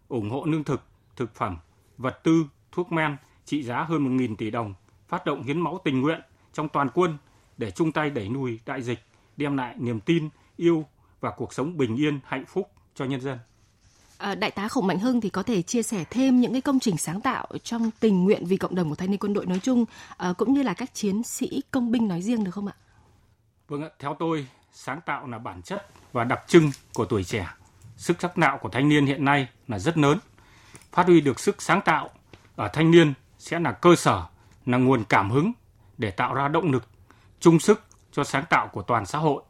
ủng 0.08 0.30
hộ 0.30 0.44
lương 0.44 0.64
thực, 0.64 0.82
thực 1.16 1.34
phẩm, 1.34 1.56
vật 1.98 2.20
tư, 2.24 2.44
thuốc 2.72 2.92
men 2.92 3.16
trị 3.44 3.62
giá 3.62 3.82
hơn 3.82 4.18
1.000 4.18 4.36
tỷ 4.36 4.50
đồng, 4.50 4.74
phát 5.08 5.26
động 5.26 5.42
hiến 5.42 5.60
máu 5.60 5.80
tình 5.84 6.00
nguyện 6.00 6.20
trong 6.52 6.68
toàn 6.68 6.88
quân 6.94 7.18
để 7.56 7.70
chung 7.70 7.92
tay 7.92 8.10
đẩy 8.10 8.28
lùi 8.28 8.60
đại 8.66 8.82
dịch, 8.82 8.98
đem 9.36 9.56
lại 9.56 9.74
niềm 9.78 10.00
tin, 10.00 10.28
yêu 10.56 10.86
và 11.20 11.30
cuộc 11.30 11.52
sống 11.52 11.76
bình 11.76 11.96
yên, 11.96 12.20
hạnh 12.24 12.44
phúc 12.46 12.70
cho 12.94 13.04
nhân 13.04 13.20
dân. 13.20 13.38
À, 14.18 14.34
Đại 14.34 14.50
tá 14.50 14.68
Khổng 14.68 14.86
Mạnh 14.86 14.98
Hưng 14.98 15.20
thì 15.20 15.30
có 15.30 15.42
thể 15.42 15.62
chia 15.62 15.82
sẻ 15.82 16.04
thêm 16.10 16.40
những 16.40 16.52
cái 16.52 16.60
công 16.60 16.80
trình 16.80 16.96
sáng 16.96 17.20
tạo 17.20 17.46
trong 17.62 17.90
tình 18.00 18.24
nguyện 18.24 18.44
vì 18.46 18.56
cộng 18.56 18.74
đồng 18.74 18.88
của 18.88 18.94
thanh 18.94 19.10
niên 19.10 19.18
quân 19.18 19.34
đội 19.34 19.46
nói 19.46 19.60
chung 19.62 19.84
à, 20.16 20.32
cũng 20.38 20.54
như 20.54 20.62
là 20.62 20.74
các 20.74 20.94
chiến 20.94 21.22
sĩ 21.22 21.62
công 21.70 21.90
binh 21.90 22.08
nói 22.08 22.22
riêng 22.22 22.44
được 22.44 22.50
không 22.50 22.66
ạ? 22.66 22.74
Vâng 23.68 23.82
ạ, 23.82 23.88
theo 23.98 24.16
tôi 24.18 24.46
sáng 24.72 25.00
tạo 25.00 25.26
là 25.26 25.38
bản 25.38 25.62
chất 25.62 25.86
và 26.12 26.24
đặc 26.24 26.40
trưng 26.46 26.70
của 26.94 27.04
tuổi 27.04 27.24
trẻ. 27.24 27.48
Sức 27.96 28.16
sáng 28.20 28.30
tạo 28.40 28.58
của 28.58 28.68
thanh 28.68 28.88
niên 28.88 29.06
hiện 29.06 29.24
nay 29.24 29.48
là 29.68 29.78
rất 29.78 29.98
lớn. 29.98 30.18
Phát 30.92 31.06
huy 31.06 31.20
được 31.20 31.40
sức 31.40 31.62
sáng 31.62 31.80
tạo 31.80 32.10
ở 32.56 32.68
thanh 32.72 32.90
niên 32.90 33.14
sẽ 33.38 33.60
là 33.60 33.72
cơ 33.72 33.96
sở, 33.96 34.26
là 34.66 34.78
nguồn 34.78 35.04
cảm 35.04 35.30
hứng 35.30 35.52
để 35.98 36.10
tạo 36.10 36.34
ra 36.34 36.48
động 36.48 36.72
lực 36.72 36.84
chung 37.40 37.58
sức 37.58 37.84
cho 38.12 38.24
sáng 38.24 38.44
tạo 38.50 38.68
của 38.68 38.82
toàn 38.82 39.06
xã 39.06 39.18
hội. 39.18 39.42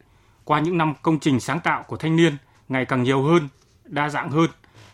Qua 0.44 0.60
những 0.60 0.78
năm 0.78 0.94
công 1.02 1.18
trình 1.18 1.40
sáng 1.40 1.60
tạo 1.60 1.82
của 1.82 1.96
thanh 1.96 2.16
niên 2.16 2.36
ngày 2.68 2.84
càng 2.84 3.02
nhiều 3.02 3.22
hơn, 3.22 3.48
đa 3.84 4.08
dạng 4.08 4.30
hơn, 4.30 4.50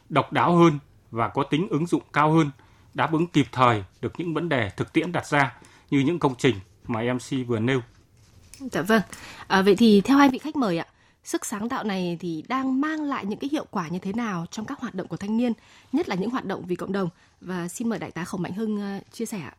độc 0.09 0.33
đáo 0.33 0.57
hơn 0.57 0.78
và 1.11 1.28
có 1.28 1.43
tính 1.43 1.69
ứng 1.71 1.87
dụng 1.87 2.02
cao 2.12 2.33
hơn, 2.33 2.50
đáp 2.95 3.12
ứng 3.12 3.26
kịp 3.26 3.47
thời 3.52 3.85
được 4.00 4.12
những 4.19 4.35
vấn 4.35 4.49
đề 4.49 4.71
thực 4.76 4.93
tiễn 4.93 5.12
đặt 5.12 5.26
ra 5.26 5.57
như 5.90 6.00
những 6.00 6.19
công 6.19 6.35
trình 6.38 6.57
mà 6.87 7.00
MC 7.12 7.47
vừa 7.47 7.59
nêu. 7.59 7.81
Dạ 8.73 8.83
vâng. 8.83 9.02
À, 9.47 9.62
vậy 9.62 9.76
thì 9.76 10.00
theo 10.00 10.18
hai 10.18 10.28
vị 10.28 10.38
khách 10.38 10.56
mời 10.56 10.78
ạ, 10.78 10.87
sức 11.25 11.47
sáng 11.47 11.68
tạo 11.68 11.85
này 11.85 12.16
thì 12.21 12.44
đang 12.49 12.80
mang 12.80 13.02
lại 13.02 13.25
những 13.25 13.38
cái 13.38 13.50
hiệu 13.52 13.66
quả 13.71 13.88
như 13.88 13.99
thế 13.99 14.12
nào 14.12 14.47
trong 14.50 14.66
các 14.66 14.80
hoạt 14.80 14.94
động 14.94 15.09
của 15.09 15.16
thanh 15.16 15.37
niên, 15.37 15.52
nhất 15.92 16.09
là 16.09 16.16
những 16.16 16.30
hoạt 16.30 16.44
động 16.44 16.64
vì 16.66 16.76
cộng 16.76 16.92
đồng 16.92 17.09
và 17.40 17.68
xin 17.68 17.88
mời 17.88 17.99
đại 17.99 18.11
tá 18.11 18.25
Khổng 18.25 18.42
Mạnh 18.42 18.52
Hưng 18.52 18.80
ờ, 18.80 19.00
chia 19.12 19.26
sẻ 19.26 19.40
ạ. 19.40 19.54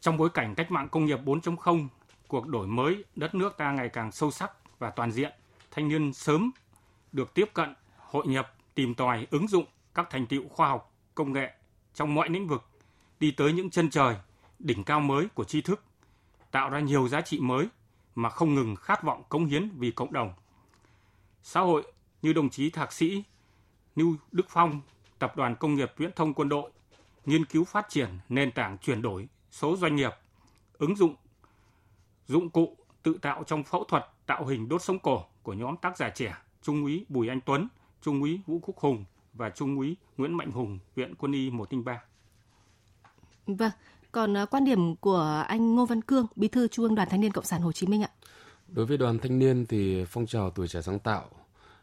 Trong 0.00 0.16
bối 0.16 0.30
cảnh 0.34 0.54
cách 0.54 0.70
mạng 0.70 0.88
công 0.88 1.04
nghiệp 1.04 1.18
4.0 1.24 1.88
cuộc 2.28 2.46
đổi 2.46 2.66
mới 2.66 3.04
đất 3.16 3.34
nước 3.34 3.56
ta 3.58 3.72
ngày 3.72 3.88
càng 3.88 4.12
sâu 4.12 4.30
sắc 4.30 4.50
và 4.78 4.90
toàn 4.90 5.12
diện, 5.12 5.32
thanh 5.70 5.88
niên 5.88 6.12
sớm 6.12 6.50
được 7.12 7.34
tiếp 7.34 7.50
cận, 7.54 7.74
hội 7.96 8.26
nhập, 8.26 8.54
tìm 8.74 8.94
tòi, 8.94 9.26
ứng 9.30 9.48
dụng 9.48 9.64
các 9.94 10.10
thành 10.10 10.26
tựu 10.26 10.42
khoa 10.48 10.68
học, 10.68 10.92
công 11.14 11.32
nghệ 11.32 11.50
trong 11.94 12.14
mọi 12.14 12.28
lĩnh 12.28 12.48
vực, 12.48 12.64
đi 13.20 13.30
tới 13.30 13.52
những 13.52 13.70
chân 13.70 13.90
trời, 13.90 14.14
đỉnh 14.58 14.84
cao 14.84 15.00
mới 15.00 15.26
của 15.34 15.44
tri 15.44 15.60
thức, 15.60 15.82
tạo 16.50 16.70
ra 16.70 16.80
nhiều 16.80 17.08
giá 17.08 17.20
trị 17.20 17.40
mới 17.40 17.66
mà 18.16 18.28
không 18.28 18.54
ngừng 18.54 18.76
khát 18.76 19.02
vọng 19.02 19.22
cống 19.28 19.46
hiến 19.46 19.70
vì 19.78 19.90
cộng 19.90 20.12
đồng. 20.12 20.32
Xã 21.42 21.60
hội 21.60 21.92
như 22.22 22.32
đồng 22.32 22.50
chí 22.50 22.70
thạc 22.70 22.92
sĩ 22.92 23.24
Lưu 23.96 24.16
Đức 24.32 24.46
Phong, 24.48 24.80
Tập 25.18 25.36
đoàn 25.36 25.56
Công 25.56 25.74
nghiệp 25.74 25.92
Viễn 25.96 26.10
thông 26.16 26.34
Quân 26.34 26.48
đội, 26.48 26.70
nghiên 27.24 27.44
cứu 27.44 27.64
phát 27.64 27.86
triển 27.88 28.08
nền 28.28 28.52
tảng 28.52 28.78
chuyển 28.78 29.02
đổi 29.02 29.28
số 29.50 29.76
doanh 29.76 29.96
nghiệp, 29.96 30.10
ứng 30.78 30.96
dụng 30.96 31.14
dụng 32.26 32.50
cụ 32.50 32.76
tự 33.02 33.18
tạo 33.22 33.44
trong 33.44 33.62
phẫu 33.62 33.84
thuật 33.84 34.04
tạo 34.26 34.46
hình 34.46 34.68
đốt 34.68 34.82
sống 34.82 34.98
cổ 34.98 35.24
của 35.42 35.52
nhóm 35.52 35.76
tác 35.76 35.96
giả 35.96 36.10
trẻ 36.10 36.36
Trung 36.62 36.84
úy 36.84 37.06
Bùi 37.08 37.28
Anh 37.28 37.40
Tuấn, 37.40 37.68
Trung 38.02 38.22
úy 38.22 38.40
Vũ 38.46 38.58
Quốc 38.62 38.76
Hùng 38.76 39.04
và 39.34 39.50
Trung 39.50 39.78
úy 39.78 39.96
Nguyễn 40.16 40.36
Mạnh 40.36 40.50
Hùng, 40.50 40.78
Viện 40.94 41.14
Quân 41.18 41.32
y 41.32 41.50
103. 41.50 42.02
Vâng, 43.46 43.70
còn 44.16 44.34
ờ, 44.34 44.46
quan 44.46 44.64
điểm 44.64 44.96
của 44.96 45.44
anh 45.48 45.74
Ngô 45.74 45.86
Văn 45.86 46.02
Cương, 46.02 46.26
Bí 46.36 46.48
thư 46.48 46.68
Trung 46.68 46.84
ương 46.84 46.94
Đoàn 46.94 47.08
Thanh 47.10 47.20
niên 47.20 47.32
Cộng 47.32 47.44
sản 47.44 47.62
Hồ 47.62 47.72
Chí 47.72 47.86
Minh 47.86 48.02
ạ. 48.02 48.10
Đối 48.68 48.86
với 48.86 48.96
đoàn 48.96 49.18
thanh 49.18 49.38
niên 49.38 49.66
thì 49.66 50.04
phong 50.04 50.26
trào 50.26 50.50
tuổi 50.50 50.68
trẻ 50.68 50.82
sáng 50.82 50.98
tạo 50.98 51.24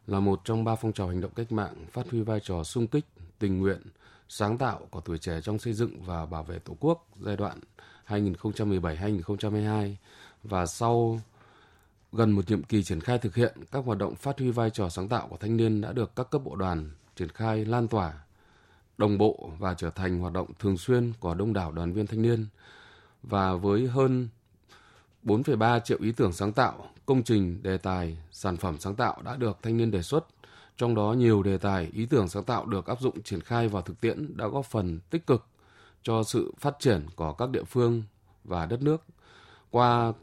là 0.08 0.20
một 0.20 0.42
trong 0.46 0.64
ba 0.64 0.76
phong 0.76 0.94
trào 0.94 1.08
hành 1.08 1.22
động 1.22 1.32
cách 1.36 1.52
mạng 1.52 1.74
phát 1.92 2.10
huy 2.12 2.22
vai 2.22 2.40
trò 2.40 2.64
sung 2.64 2.88
kích, 2.88 3.06
tình 3.40 3.60
nguyện, 3.60 3.82
sáng 4.30 4.58
tạo 4.58 4.80
của 4.92 5.02
tuổi 5.02 5.18
trẻ 5.18 5.42
trong 5.44 5.60
xây 5.60 5.74
dựng 5.74 6.02
và 6.02 6.26
bảo 6.26 6.44
vệ 6.44 6.60
Tổ 6.60 6.78
quốc 6.80 7.08
giai 7.20 7.38
đoạn 7.38 7.60
2017-2022 8.08 9.96
và 10.44 10.66
sau 10.66 11.20
gần 12.12 12.32
một 12.32 12.50
nhiệm 12.50 12.64
kỳ 12.64 12.84
triển 12.84 13.02
khai 13.02 13.18
thực 13.18 13.36
hiện, 13.36 13.58
các 13.72 13.86
hoạt 13.86 13.98
động 13.98 14.16
phát 14.16 14.40
huy 14.40 14.52
vai 14.52 14.70
trò 14.70 14.90
sáng 14.90 15.10
tạo 15.10 15.28
của 15.28 15.38
thanh 15.38 15.58
niên 15.58 15.82
đã 15.82 15.92
được 15.92 16.16
các 16.16 16.30
cấp 16.30 16.42
bộ 16.44 16.56
đoàn 16.56 16.92
triển 17.16 17.30
khai 17.30 17.66
lan 17.66 17.88
tỏa, 17.88 18.14
đồng 18.98 19.18
bộ 19.18 19.52
và 19.60 19.74
trở 19.74 19.90
thành 19.90 20.20
hoạt 20.20 20.34
động 20.34 20.48
thường 20.60 20.78
xuyên 20.78 21.14
của 21.20 21.34
đông 21.34 21.54
đảo 21.54 21.72
đoàn 21.72 21.94
viên 21.94 22.08
thanh 22.08 22.22
niên. 22.22 22.48
Và 23.24 23.56
với 23.56 23.88
hơn 23.88 24.28
4,3 25.24 25.80
triệu 25.80 25.98
ý 26.02 26.12
tưởng 26.12 26.34
sáng 26.34 26.54
tạo, 26.54 26.90
công 27.06 27.24
trình, 27.24 27.64
đề 27.64 27.78
tài, 27.78 28.18
sản 28.32 28.58
phẩm 28.58 28.78
sáng 28.80 28.96
tạo 28.96 29.22
đã 29.22 29.36
được 29.36 29.58
thanh 29.62 29.78
niên 29.78 29.92
đề 29.92 30.02
xuất. 30.02 30.26
Trong 30.78 30.96
đó 30.96 31.14
nhiều 31.14 31.44
đề 31.44 31.58
tài, 31.58 31.90
ý 31.94 32.06
tưởng 32.06 32.28
sáng 32.28 32.44
tạo 32.44 32.66
được 32.66 32.86
áp 32.86 33.02
dụng 33.02 33.22
triển 33.22 33.42
khai 33.42 33.68
vào 33.68 33.82
thực 33.82 34.02
tiễn 34.02 34.38
đã 34.38 34.48
góp 34.48 34.66
phần 34.66 35.00
tích 35.10 35.28
cực 35.28 35.46
cho 36.04 36.24
sự 36.24 36.54
phát 36.60 36.76
triển 36.80 37.06
của 37.16 37.34
các 37.34 37.50
địa 37.50 37.64
phương 37.64 38.04
và 38.44 38.66
đất 38.66 38.82
nước. 38.82 39.04
Qua 39.72 40.14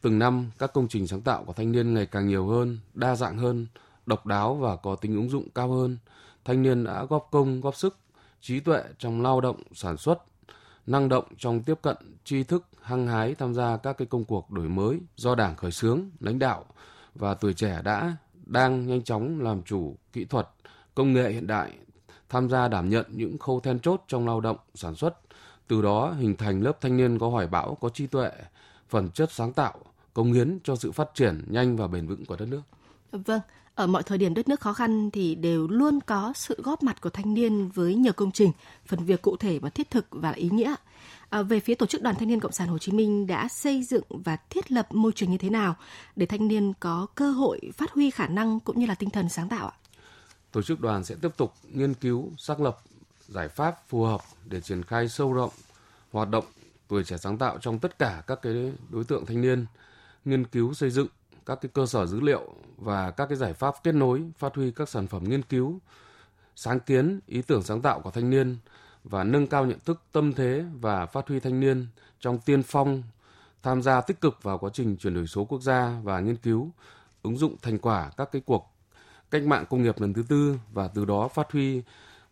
từng 0.00 0.18
năm, 0.18 0.50
các 0.58 0.72
công 0.72 0.88
trình 0.88 1.06
sáng 1.06 1.20
tạo 1.20 1.44
của 1.44 1.52
thanh 1.52 1.72
niên 1.72 1.94
ngày 1.94 2.06
càng 2.06 2.28
nhiều 2.28 2.46
hơn, 2.46 2.78
đa 2.94 3.16
dạng 3.16 3.38
hơn, 3.38 3.66
độc 4.06 4.26
đáo 4.26 4.54
và 4.54 4.76
có 4.76 4.96
tính 4.96 5.16
ứng 5.16 5.28
dụng 5.28 5.48
cao 5.54 5.72
hơn. 5.72 5.98
Thanh 6.44 6.62
niên 6.62 6.84
đã 6.84 7.04
góp 7.04 7.28
công, 7.30 7.60
góp 7.60 7.76
sức, 7.76 7.96
trí 8.40 8.60
tuệ 8.60 8.82
trong 8.98 9.22
lao 9.22 9.40
động, 9.40 9.62
sản 9.74 9.96
xuất, 9.96 10.18
năng 10.86 11.08
động 11.08 11.24
trong 11.38 11.62
tiếp 11.62 11.78
cận 11.82 11.96
tri 12.24 12.44
thức, 12.44 12.66
hăng 12.82 13.06
hái 13.06 13.34
tham 13.34 13.54
gia 13.54 13.76
các 13.76 13.98
cái 13.98 14.06
công 14.06 14.24
cuộc 14.24 14.50
đổi 14.50 14.68
mới 14.68 14.98
do 15.16 15.34
Đảng 15.34 15.56
khởi 15.56 15.70
xướng, 15.70 16.10
lãnh 16.20 16.38
đạo 16.38 16.64
và 17.14 17.34
tuổi 17.34 17.54
trẻ 17.54 17.80
đã 17.84 18.16
đang 18.46 18.86
nhanh 18.86 19.02
chóng 19.02 19.40
làm 19.40 19.62
chủ 19.62 19.96
kỹ 20.12 20.24
thuật, 20.24 20.48
công 20.94 21.12
nghệ 21.12 21.30
hiện 21.30 21.46
đại, 21.46 21.72
tham 22.28 22.48
gia 22.48 22.68
đảm 22.68 22.88
nhận 22.88 23.06
những 23.10 23.38
khâu 23.38 23.60
then 23.60 23.80
chốt 23.80 24.04
trong 24.08 24.26
lao 24.26 24.40
động, 24.40 24.56
sản 24.74 24.94
xuất, 24.94 25.18
từ 25.68 25.82
đó 25.82 26.12
hình 26.18 26.36
thành 26.36 26.62
lớp 26.62 26.80
thanh 26.80 26.96
niên 26.96 27.18
có 27.18 27.28
hoài 27.28 27.46
bão, 27.46 27.74
có 27.74 27.88
trí 27.88 28.06
tuệ, 28.06 28.30
phần 28.88 29.10
chất 29.10 29.32
sáng 29.32 29.52
tạo, 29.52 29.74
công 30.14 30.32
hiến 30.32 30.58
cho 30.64 30.76
sự 30.76 30.92
phát 30.92 31.08
triển 31.14 31.44
nhanh 31.48 31.76
và 31.76 31.86
bền 31.86 32.06
vững 32.06 32.26
của 32.26 32.36
đất 32.36 32.46
nước. 32.48 32.62
Vâng, 33.12 33.40
ở 33.80 33.86
mọi 33.86 34.02
thời 34.02 34.18
điểm 34.18 34.34
đất 34.34 34.48
nước 34.48 34.60
khó 34.60 34.72
khăn 34.72 35.10
thì 35.10 35.34
đều 35.34 35.68
luôn 35.68 35.98
có 36.06 36.32
sự 36.36 36.60
góp 36.62 36.82
mặt 36.82 37.00
của 37.00 37.10
thanh 37.10 37.34
niên 37.34 37.68
với 37.68 37.94
nhiều 37.94 38.12
công 38.12 38.32
trình, 38.32 38.52
phần 38.86 39.04
việc 39.04 39.22
cụ 39.22 39.36
thể 39.36 39.58
và 39.58 39.70
thiết 39.70 39.90
thực 39.90 40.06
và 40.10 40.30
ý 40.30 40.48
nghĩa. 40.52 40.74
À, 41.30 41.42
về 41.42 41.60
phía 41.60 41.74
Tổ 41.74 41.86
chức 41.86 42.02
Đoàn 42.02 42.16
Thanh 42.16 42.28
niên 42.28 42.40
Cộng 42.40 42.52
sản 42.52 42.68
Hồ 42.68 42.78
Chí 42.78 42.92
Minh 42.92 43.26
đã 43.26 43.48
xây 43.48 43.82
dựng 43.82 44.04
và 44.08 44.36
thiết 44.36 44.72
lập 44.72 44.94
môi 44.94 45.12
trường 45.12 45.30
như 45.30 45.38
thế 45.38 45.50
nào 45.50 45.76
để 46.16 46.26
thanh 46.26 46.48
niên 46.48 46.72
có 46.80 47.06
cơ 47.14 47.30
hội 47.30 47.60
phát 47.76 47.90
huy 47.90 48.10
khả 48.10 48.26
năng 48.26 48.60
cũng 48.60 48.78
như 48.78 48.86
là 48.86 48.94
tinh 48.94 49.10
thần 49.10 49.28
sáng 49.28 49.48
tạo 49.48 49.66
ạ? 49.66 49.76
Tổ 50.52 50.62
chức 50.62 50.80
đoàn 50.80 51.04
sẽ 51.04 51.14
tiếp 51.22 51.36
tục 51.36 51.54
nghiên 51.72 51.94
cứu, 51.94 52.32
xác 52.38 52.60
lập 52.60 52.78
giải 53.28 53.48
pháp 53.48 53.88
phù 53.88 54.02
hợp 54.02 54.20
để 54.44 54.60
triển 54.60 54.82
khai 54.82 55.08
sâu 55.08 55.32
rộng 55.32 55.52
hoạt 56.12 56.28
động 56.30 56.44
tuổi 56.88 57.04
trẻ 57.04 57.16
sáng 57.16 57.38
tạo 57.38 57.58
trong 57.60 57.78
tất 57.78 57.98
cả 57.98 58.22
các 58.26 58.42
cái 58.42 58.72
đối 58.90 59.04
tượng 59.04 59.26
thanh 59.26 59.40
niên, 59.40 59.66
nghiên 60.24 60.46
cứu 60.46 60.74
xây 60.74 60.90
dựng 60.90 61.06
các 61.46 61.58
cái 61.60 61.70
cơ 61.74 61.86
sở 61.86 62.06
dữ 62.06 62.20
liệu 62.20 62.54
và 62.76 63.10
các 63.10 63.26
cái 63.26 63.36
giải 63.36 63.52
pháp 63.52 63.74
kết 63.84 63.92
nối, 63.92 64.22
phát 64.38 64.54
huy 64.54 64.70
các 64.70 64.88
sản 64.88 65.06
phẩm 65.06 65.24
nghiên 65.24 65.42
cứu, 65.42 65.80
sáng 66.56 66.80
kiến, 66.80 67.20
ý 67.26 67.42
tưởng 67.42 67.62
sáng 67.62 67.82
tạo 67.82 68.00
của 68.00 68.10
thanh 68.10 68.30
niên 68.30 68.56
và 69.04 69.24
nâng 69.24 69.46
cao 69.46 69.66
nhận 69.66 69.78
thức 69.84 70.02
tâm 70.12 70.32
thế 70.32 70.64
và 70.80 71.06
phát 71.06 71.28
huy 71.28 71.40
thanh 71.40 71.60
niên 71.60 71.86
trong 72.20 72.38
tiên 72.38 72.62
phong 72.62 73.02
tham 73.62 73.82
gia 73.82 74.00
tích 74.00 74.20
cực 74.20 74.42
vào 74.42 74.58
quá 74.58 74.70
trình 74.72 74.96
chuyển 74.96 75.14
đổi 75.14 75.26
số 75.26 75.44
quốc 75.44 75.62
gia 75.62 76.00
và 76.02 76.20
nghiên 76.20 76.36
cứu 76.36 76.70
ứng 77.22 77.36
dụng 77.36 77.56
thành 77.62 77.78
quả 77.78 78.10
các 78.16 78.32
cái 78.32 78.42
cuộc 78.46 78.72
cách 79.30 79.42
mạng 79.42 79.64
công 79.70 79.82
nghiệp 79.82 80.00
lần 80.00 80.14
thứ 80.14 80.22
tư 80.28 80.58
và 80.72 80.88
từ 80.88 81.04
đó 81.04 81.28
phát 81.28 81.52
huy 81.52 81.82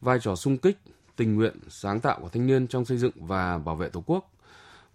vai 0.00 0.19
trò 0.23 0.35
sung 0.35 0.59
kích 0.59 0.79
tình 1.17 1.37
nguyện 1.37 1.59
sáng 1.69 2.00
tạo 2.00 2.19
của 2.21 2.29
thanh 2.29 2.47
niên 2.47 2.67
trong 2.67 2.85
xây 2.85 2.99
dựng 2.99 3.12
và 3.17 3.59
bảo 3.59 3.77
vệ 3.77 3.88
tổ 3.88 4.03
quốc 4.07 4.31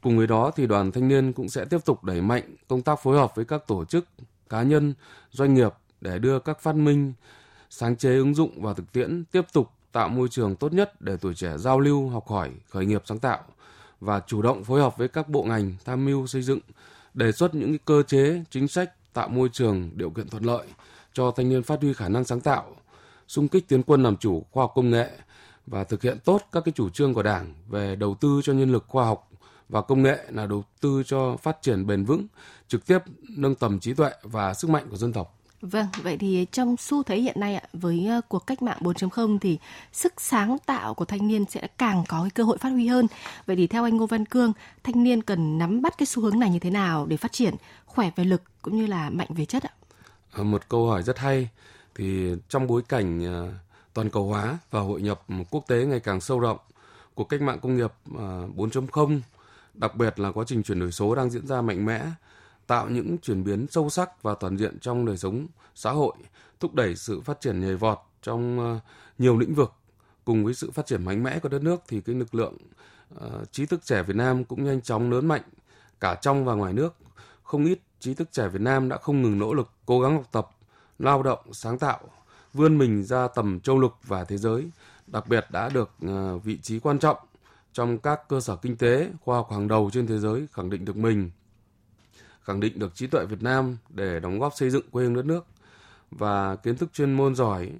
cùng 0.03 0.17
với 0.17 0.27
đó 0.27 0.51
thì 0.55 0.67
đoàn 0.67 0.91
thanh 0.91 1.07
niên 1.07 1.33
cũng 1.33 1.50
sẽ 1.50 1.65
tiếp 1.65 1.86
tục 1.86 2.03
đẩy 2.03 2.22
mạnh 2.22 2.55
công 2.67 2.81
tác 2.81 3.00
phối 3.03 3.17
hợp 3.17 3.36
với 3.36 3.45
các 3.45 3.67
tổ 3.67 3.86
chức 3.86 4.05
cá 4.50 4.63
nhân 4.63 4.93
doanh 5.31 5.53
nghiệp 5.53 5.74
để 6.01 6.19
đưa 6.19 6.39
các 6.39 6.60
phát 6.60 6.75
minh 6.75 7.13
sáng 7.69 7.95
chế 7.95 8.10
ứng 8.15 8.36
dụng 8.36 8.62
vào 8.62 8.74
thực 8.74 8.91
tiễn 8.91 9.24
tiếp 9.31 9.45
tục 9.53 9.69
tạo 9.91 10.10
môi 10.10 10.27
trường 10.27 10.55
tốt 10.55 10.74
nhất 10.74 11.01
để 11.01 11.17
tuổi 11.22 11.33
trẻ 11.33 11.57
giao 11.57 11.79
lưu, 11.79 12.10
học 12.10 12.27
hỏi, 12.27 12.50
khởi 12.69 12.86
nghiệp 12.86 13.01
sáng 13.05 13.19
tạo 13.19 13.39
và 13.99 14.21
chủ 14.28 14.41
động 14.41 14.63
phối 14.63 14.82
hợp 14.82 14.97
với 14.97 15.08
các 15.08 15.30
bộ 15.30 15.43
ngành 15.43 15.75
tham 15.86 16.06
mưu 16.06 16.28
xây 16.28 16.41
dựng, 16.41 16.60
đề 17.13 17.32
xuất 17.32 17.56
những 17.56 17.78
cơ 17.86 18.04
chế, 18.04 18.43
chính 18.49 18.67
sách 18.67 19.13
tạo 19.13 19.30
môi 19.30 19.49
trường 19.49 19.91
điều 19.95 20.10
kiện 20.10 20.30
thuận 20.30 20.43
lợi 20.43 20.67
cho 21.13 21.32
thanh 21.32 21.49
niên 21.49 21.63
phát 21.63 21.82
huy 21.82 21.93
khả 21.93 22.10
năng 22.10 22.23
sáng 22.23 22.41
tạo, 22.41 22.75
xung 23.28 23.47
kích 23.47 23.67
tiến 23.67 23.84
quân 23.84 24.04
làm 24.04 24.17
chủ 24.17 24.45
khoa 24.51 24.63
học 24.63 24.71
công 24.75 24.89
nghệ 24.89 25.10
và 25.67 25.84
thực 25.84 26.01
hiện 26.01 26.17
tốt 26.25 26.41
các 26.51 26.65
cái 26.65 26.73
chủ 26.75 26.89
trương 26.89 27.13
của 27.13 27.23
Đảng 27.23 27.54
về 27.69 27.95
đầu 27.95 28.15
tư 28.15 28.41
cho 28.43 28.54
nhân 28.54 28.71
lực 28.71 28.86
khoa 28.88 29.06
học 29.06 29.30
và 29.73 29.81
công 29.81 30.03
nghệ 30.03 30.17
là 30.29 30.45
đầu 30.45 30.63
tư 30.81 31.03
cho 31.05 31.38
phát 31.38 31.62
triển 31.62 31.88
bền 31.88 32.03
vững, 32.05 32.27
trực 32.67 32.86
tiếp 32.86 32.99
nâng 33.29 33.55
tầm 33.55 33.79
trí 33.79 33.93
tuệ 33.93 34.12
và 34.23 34.53
sức 34.53 34.69
mạnh 34.69 34.88
của 34.89 34.97
dân 34.97 35.13
tộc. 35.13 35.39
Vâng, 35.62 35.88
vậy 36.01 36.17
thì 36.17 36.45
trong 36.51 36.77
xu 36.77 37.03
thế 37.03 37.17
hiện 37.17 37.39
nay 37.39 37.55
ạ, 37.55 37.63
với 37.73 38.07
ờ, 38.07 38.21
cuộc 38.27 38.47
cách 38.47 38.62
mạng 38.62 38.77
4.0 38.81 39.39
thì 39.39 39.57
sức 39.91 40.13
sáng 40.17 40.57
tạo 40.65 40.93
của 40.93 41.05
thanh 41.05 41.27
niên 41.27 41.45
sẽ 41.49 41.67
càng 41.77 42.03
có 42.07 42.21
cái 42.21 42.29
cơ 42.29 42.43
hội 42.43 42.57
phát 42.57 42.69
huy 42.69 42.88
hơn. 42.88 43.07
Vậy 43.45 43.55
thì 43.55 43.67
theo 43.67 43.83
anh 43.83 43.97
Ngô 43.97 44.05
Văn 44.05 44.25
Cương, 44.25 44.53
thanh 44.83 45.03
niên 45.03 45.21
cần 45.21 45.57
nắm 45.57 45.81
bắt 45.81 45.93
cái 45.97 46.05
xu 46.05 46.21
hướng 46.21 46.39
này 46.39 46.49
như 46.49 46.59
thế 46.59 46.69
nào 46.69 47.05
để 47.05 47.17
phát 47.17 47.31
triển 47.31 47.55
khỏe 47.86 48.12
về 48.15 48.23
lực 48.23 48.41
cũng 48.62 48.77
như 48.77 48.86
là 48.86 49.09
mạnh 49.09 49.29
về 49.29 49.45
chất 49.45 49.63
ạ? 49.63 49.73
Ờ, 50.31 50.43
một 50.43 50.69
câu 50.69 50.88
hỏi 50.88 51.03
rất 51.03 51.17
hay. 51.17 51.49
Thì 51.95 52.36
trong 52.49 52.67
bối 52.67 52.81
cảnh 52.89 53.25
ờ, 53.25 53.53
toàn 53.93 54.09
cầu 54.09 54.27
hóa 54.27 54.57
và 54.71 54.79
hội 54.79 55.01
nhập 55.01 55.25
quốc 55.49 55.63
tế 55.67 55.86
ngày 55.86 55.99
càng 55.99 56.21
sâu 56.21 56.39
rộng, 56.39 56.57
cuộc 57.15 57.29
cách 57.29 57.41
mạng 57.41 57.59
công 57.62 57.77
nghiệp 57.77 57.91
4.0, 58.55 59.19
đặc 59.73 59.95
biệt 59.95 60.19
là 60.19 60.31
quá 60.31 60.43
trình 60.47 60.63
chuyển 60.63 60.79
đổi 60.79 60.91
số 60.91 61.15
đang 61.15 61.29
diễn 61.29 61.47
ra 61.47 61.62
mạnh 61.62 61.86
mẽ 61.86 62.05
tạo 62.67 62.89
những 62.89 63.17
chuyển 63.17 63.43
biến 63.43 63.65
sâu 63.69 63.89
sắc 63.89 64.23
và 64.23 64.36
toàn 64.36 64.57
diện 64.57 64.79
trong 64.79 65.05
đời 65.05 65.17
sống 65.17 65.47
xã 65.75 65.91
hội, 65.91 66.13
thúc 66.59 66.73
đẩy 66.73 66.95
sự 66.95 67.21
phát 67.21 67.41
triển 67.41 67.62
nhảy 67.62 67.75
vọt 67.75 67.99
trong 68.21 68.59
ờ, 68.59 68.79
nhiều 69.17 69.38
lĩnh 69.38 69.53
vực. 69.53 69.73
Cùng 70.25 70.45
với 70.45 70.53
sự 70.53 70.71
phát 70.71 70.86
triển 70.86 71.05
mạnh 71.05 71.23
mẽ 71.23 71.39
của 71.39 71.49
đất 71.49 71.63
nước 71.63 71.81
thì 71.88 72.01
cái 72.01 72.15
lực 72.15 72.36
lượng 72.36 72.57
uh, 73.15 73.51
trí 73.51 73.65
thức 73.65 73.86
trẻ 73.86 74.03
Việt 74.03 74.15
Nam 74.15 74.43
cũng 74.43 74.63
nhanh 74.63 74.81
chóng 74.81 75.12
lớn 75.12 75.25
mạnh 75.25 75.41
cả 75.99 76.15
trong 76.15 76.45
và 76.45 76.53
ngoài 76.53 76.73
nước. 76.73 76.95
Không 77.43 77.65
ít 77.65 77.79
trí 77.99 78.13
thức 78.13 78.29
trẻ 78.31 78.47
Việt 78.47 78.62
Nam 78.62 78.89
đã 78.89 78.97
không 78.97 79.21
ngừng 79.21 79.39
nỗ 79.39 79.53
lực 79.53 79.69
cố 79.86 80.01
gắng 80.01 80.15
học 80.15 80.27
tập, 80.31 80.49
lao 80.99 81.23
động, 81.23 81.39
sáng 81.51 81.79
tạo, 81.79 81.99
vươn 82.53 82.77
mình 82.77 83.03
ra 83.03 83.27
tầm 83.27 83.59
châu 83.59 83.79
lục 83.79 83.93
và 84.03 84.23
thế 84.23 84.38
giới, 84.38 84.69
đặc 85.07 85.27
biệt 85.27 85.45
đã 85.49 85.69
được 85.69 85.91
uh, 86.05 86.43
vị 86.43 86.57
trí 86.62 86.79
quan 86.79 86.99
trọng 86.99 87.17
trong 87.73 87.97
các 87.97 88.29
cơ 88.29 88.39
sở 88.39 88.55
kinh 88.55 88.77
tế, 88.77 89.09
khoa 89.21 89.36
học 89.36 89.51
hàng 89.51 89.67
đầu 89.67 89.89
trên 89.93 90.07
thế 90.07 90.17
giới 90.17 90.47
khẳng 90.51 90.69
định 90.69 90.86
được 90.86 90.97
mình 90.97 91.31
khẳng 92.43 92.59
định 92.59 92.79
được 92.79 92.95
trí 92.95 93.07
tuệ 93.07 93.25
Việt 93.25 93.43
Nam 93.43 93.77
để 93.89 94.19
đóng 94.19 94.39
góp 94.39 94.53
xây 94.55 94.69
dựng 94.69 94.89
quê 94.91 95.03
hương 95.03 95.15
đất 95.15 95.25
nước 95.25 95.45
và 96.12 96.55
kiến 96.55 96.77
thức 96.77 96.89
chuyên 96.93 97.13
môn 97.13 97.36
giỏi 97.36 97.71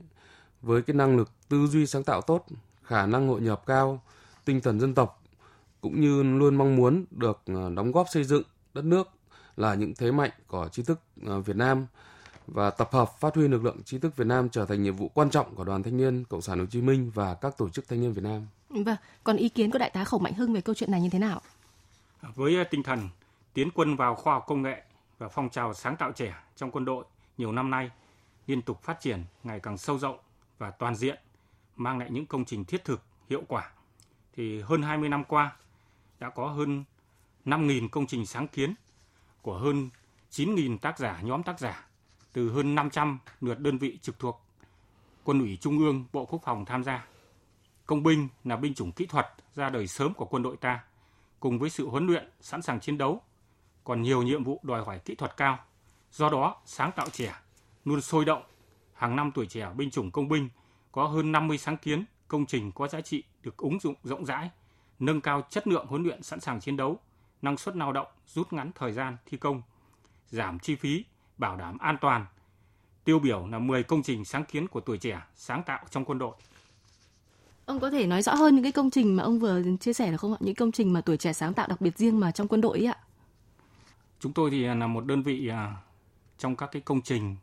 với 0.62 0.82
cái 0.82 0.96
năng 0.96 1.18
lực 1.18 1.30
tư 1.50 1.68
duy 1.68 1.86
sáng 1.86 2.04
tạo 2.04 2.22
tốt, 2.22 2.46
khả 2.84 3.06
năng 3.06 3.28
hội 3.28 3.42
nhập 3.42 3.64
cao, 3.66 4.04
tinh 4.46 4.62
thần 4.62 4.80
dân 4.80 4.94
tộc 4.94 5.24
cũng 5.82 6.02
như 6.02 6.24
luôn 6.24 6.56
mong 6.56 6.76
muốn 6.76 7.06
được 7.12 7.42
ờ, 7.46 7.70
đóng 7.76 7.92
góp 7.92 8.10
xây 8.10 8.24
dựng 8.24 8.44
đất 8.74 8.86
nước 8.86 9.08
là 9.58 9.74
những 9.74 9.94
thế 9.98 10.12
mạnh 10.12 10.32
của 10.48 10.70
trí 10.72 10.84
thức 10.84 11.00
ờ, 11.26 11.40
Việt 11.40 11.56
Nam 11.56 11.88
và 12.48 12.70
tập 12.70 12.90
hợp 12.92 13.20
phát 13.20 13.36
huy 13.36 13.48
lực 13.48 13.64
lượng 13.64 13.84
trí 13.84 14.00
thức 14.00 14.16
Việt 14.16 14.28
Nam 14.28 14.50
trở 14.50 14.66
thành 14.66 14.84
nhiệm 14.84 14.96
vụ 14.96 15.12
quan 15.14 15.30
trọng 15.30 15.56
của 15.56 15.64
Đoàn 15.64 15.84
Thanh 15.84 15.98
niên 15.98 16.24
Cộng 16.24 16.42
sản 16.42 16.60
Hồ 16.60 16.66
Chí 16.66 16.82
Minh 16.82 17.12
và 17.14 17.34
các 17.34 17.58
tổ 17.58 17.70
chức 17.70 17.88
thanh 17.88 18.02
niên 18.02 18.14
Việt 18.14 18.24
Nam. 18.24 18.48
Vâng, 18.70 18.96
còn 19.24 19.38
ý 19.38 19.50
kiến 19.50 19.72
của 19.72 19.78
đại 19.78 19.90
tá 19.90 20.04
Khổng 20.04 20.24
Mạnh 20.24 20.34
Hưng 20.34 20.54
về 20.54 20.62
câu 20.62 20.76
chuyện 20.76 20.92
này 20.92 21.02
như 21.02 21.10
thế 21.10 21.20
nào? 21.20 21.42
Với 22.36 22.58
ờ, 22.58 22.64
tinh 22.64 22.84
thần 22.84 23.10
tiến 23.54 23.70
quân 23.74 23.96
vào 23.96 24.16
khoa 24.16 24.34
học 24.34 24.44
công 24.48 24.62
nghệ 24.62 24.84
và 25.18 25.28
phong 25.28 25.50
trào 25.50 25.74
sáng 25.74 25.96
tạo 25.96 26.12
trẻ 26.12 26.36
trong 26.56 26.72
quân 26.72 26.86
đội 26.86 27.06
nhiều 27.38 27.52
năm 27.52 27.70
nay 27.70 27.92
liên 28.48 28.62
tục 28.62 28.84
phát 28.84 29.02
triển 29.02 29.24
ngày 29.44 29.60
càng 29.60 29.78
sâu 29.78 30.00
rộng 30.00 30.18
và 30.58 30.72
toàn 30.72 30.96
diện, 30.96 31.20
mang 31.76 32.00
lại 32.00 32.10
những 32.12 32.26
công 32.26 32.46
trình 32.46 32.66
thiết 32.66 32.84
thực, 32.86 33.02
hiệu 33.30 33.44
quả. 33.48 33.72
Thì 34.36 34.62
hơn 34.62 34.82
20 34.82 35.10
năm 35.10 35.24
qua 35.24 35.56
đã 36.20 36.30
có 36.30 36.48
hơn 36.48 36.84
5.000 37.46 37.90
công 37.90 38.08
trình 38.08 38.26
sáng 38.26 38.48
kiến 38.48 38.74
của 39.42 39.58
hơn 39.58 39.90
9.000 40.32 40.78
tác 40.78 41.00
giả, 41.00 41.20
nhóm 41.22 41.44
tác 41.44 41.60
giả 41.60 41.88
từ 42.34 42.52
hơn 42.52 42.76
500 42.76 43.20
lượt 43.42 43.60
đơn 43.60 43.78
vị 43.78 43.98
trực 44.02 44.20
thuộc 44.20 44.42
Quân 45.24 45.40
ủy 45.40 45.58
Trung 45.62 45.80
ương, 45.80 46.06
Bộ 46.14 46.26
Quốc 46.26 46.42
phòng 46.46 46.66
tham 46.66 46.84
gia. 46.84 47.06
Công 47.86 48.04
binh 48.04 48.28
là 48.44 48.56
binh 48.56 48.74
chủng 48.74 48.92
kỹ 48.92 49.06
thuật 49.06 49.28
ra 49.56 49.70
đời 49.70 49.88
sớm 49.88 50.14
của 50.14 50.26
quân 50.26 50.44
đội 50.44 50.58
ta, 50.58 50.84
cùng 51.40 51.60
với 51.60 51.70
sự 51.70 51.90
huấn 51.90 52.08
luyện 52.08 52.30
sẵn 52.42 52.62
sàng 52.62 52.80
chiến 52.80 52.98
đấu 52.98 53.22
còn 53.84 54.02
nhiều 54.02 54.24
nhiệm 54.24 54.44
vụ 54.44 54.60
đòi 54.64 54.84
hỏi 54.86 55.00
kỹ 55.00 55.16
thuật 55.16 55.38
cao. 55.38 55.60
Do 56.12 56.30
đó, 56.30 56.62
sáng 56.66 56.92
tạo 56.96 57.10
trẻ 57.10 57.36
luôn 57.86 58.02
sôi 58.02 58.26
động. 58.26 58.44
Hàng 58.94 59.16
năm 59.16 59.32
tuổi 59.36 59.46
trẻ 59.46 59.72
binh 59.76 59.92
chủng 59.92 60.12
công 60.12 60.30
binh 60.30 60.50
có 60.92 61.08
hơn 61.08 61.32
50 61.32 61.58
sáng 61.58 61.78
kiến, 61.78 62.06
công 62.28 62.46
trình 62.46 62.72
có 62.72 62.88
giá 62.88 63.02
trị 63.02 63.24
được 63.42 63.58
ứng 63.58 63.80
dụng 63.80 63.96
rộng 64.04 64.26
rãi, 64.26 64.50
nâng 65.00 65.22
cao 65.22 65.42
chất 65.50 65.68
lượng 65.68 65.86
huấn 65.88 66.04
luyện 66.04 66.24
sẵn 66.24 66.40
sàng 66.40 66.60
chiến 66.60 66.78
đấu, 66.78 67.00
năng 67.42 67.58
suất 67.58 67.76
lao 67.76 67.92
động, 67.92 68.08
rút 68.28 68.54
ngắn 68.54 68.72
thời 68.76 68.92
gian 68.92 69.18
thi 69.26 69.38
công, 69.38 69.62
giảm 70.28 70.60
chi 70.60 70.76
phí, 70.76 71.06
bảo 71.44 71.56
đảm 71.58 71.78
an 71.78 71.98
toàn. 72.02 72.26
Tiêu 73.04 73.20
biểu 73.20 73.48
là 73.48 73.60
10 73.60 73.84
công 73.84 74.04
trình 74.04 74.26
sáng 74.26 74.46
kiến 74.46 74.68
của 74.68 74.80
tuổi 74.80 74.98
trẻ 74.98 75.22
sáng 75.36 75.64
tạo 75.64 75.80
trong 75.90 76.06
quân 76.06 76.20
đội. 76.20 76.36
Ông 77.66 77.80
có 77.80 77.92
thể 77.92 78.08
nói 78.08 78.22
rõ 78.22 78.34
hơn 78.34 78.56
những 78.56 78.64
cái 78.64 78.72
công 78.72 78.90
trình 78.90 79.16
mà 79.16 79.24
ông 79.24 79.40
vừa 79.40 79.62
chia 79.80 79.94
sẻ 79.94 80.12
được 80.12 80.18
không 80.18 80.34
ạ? 80.34 80.38
Những 80.40 80.56
công 80.56 80.72
trình 80.72 80.94
mà 80.94 81.02
tuổi 81.02 81.18
trẻ 81.18 81.34
sáng 81.34 81.54
tạo 81.54 81.68
đặc 81.68 81.82
biệt 81.82 81.98
riêng 81.98 82.20
mà 82.20 82.32
trong 82.32 82.48
quân 82.48 82.62
đội 82.62 82.78
ấy 82.78 82.88
ạ? 82.88 82.98
Chúng 84.20 84.34
tôi 84.34 84.52
thì 84.52 84.64
là 84.64 84.88
một 84.88 85.06
đơn 85.06 85.24
vị 85.24 85.48
à, 85.48 85.76
trong 86.38 86.56
các 86.56 86.70
cái 86.72 86.82
công 86.82 87.02
trình 87.02 87.36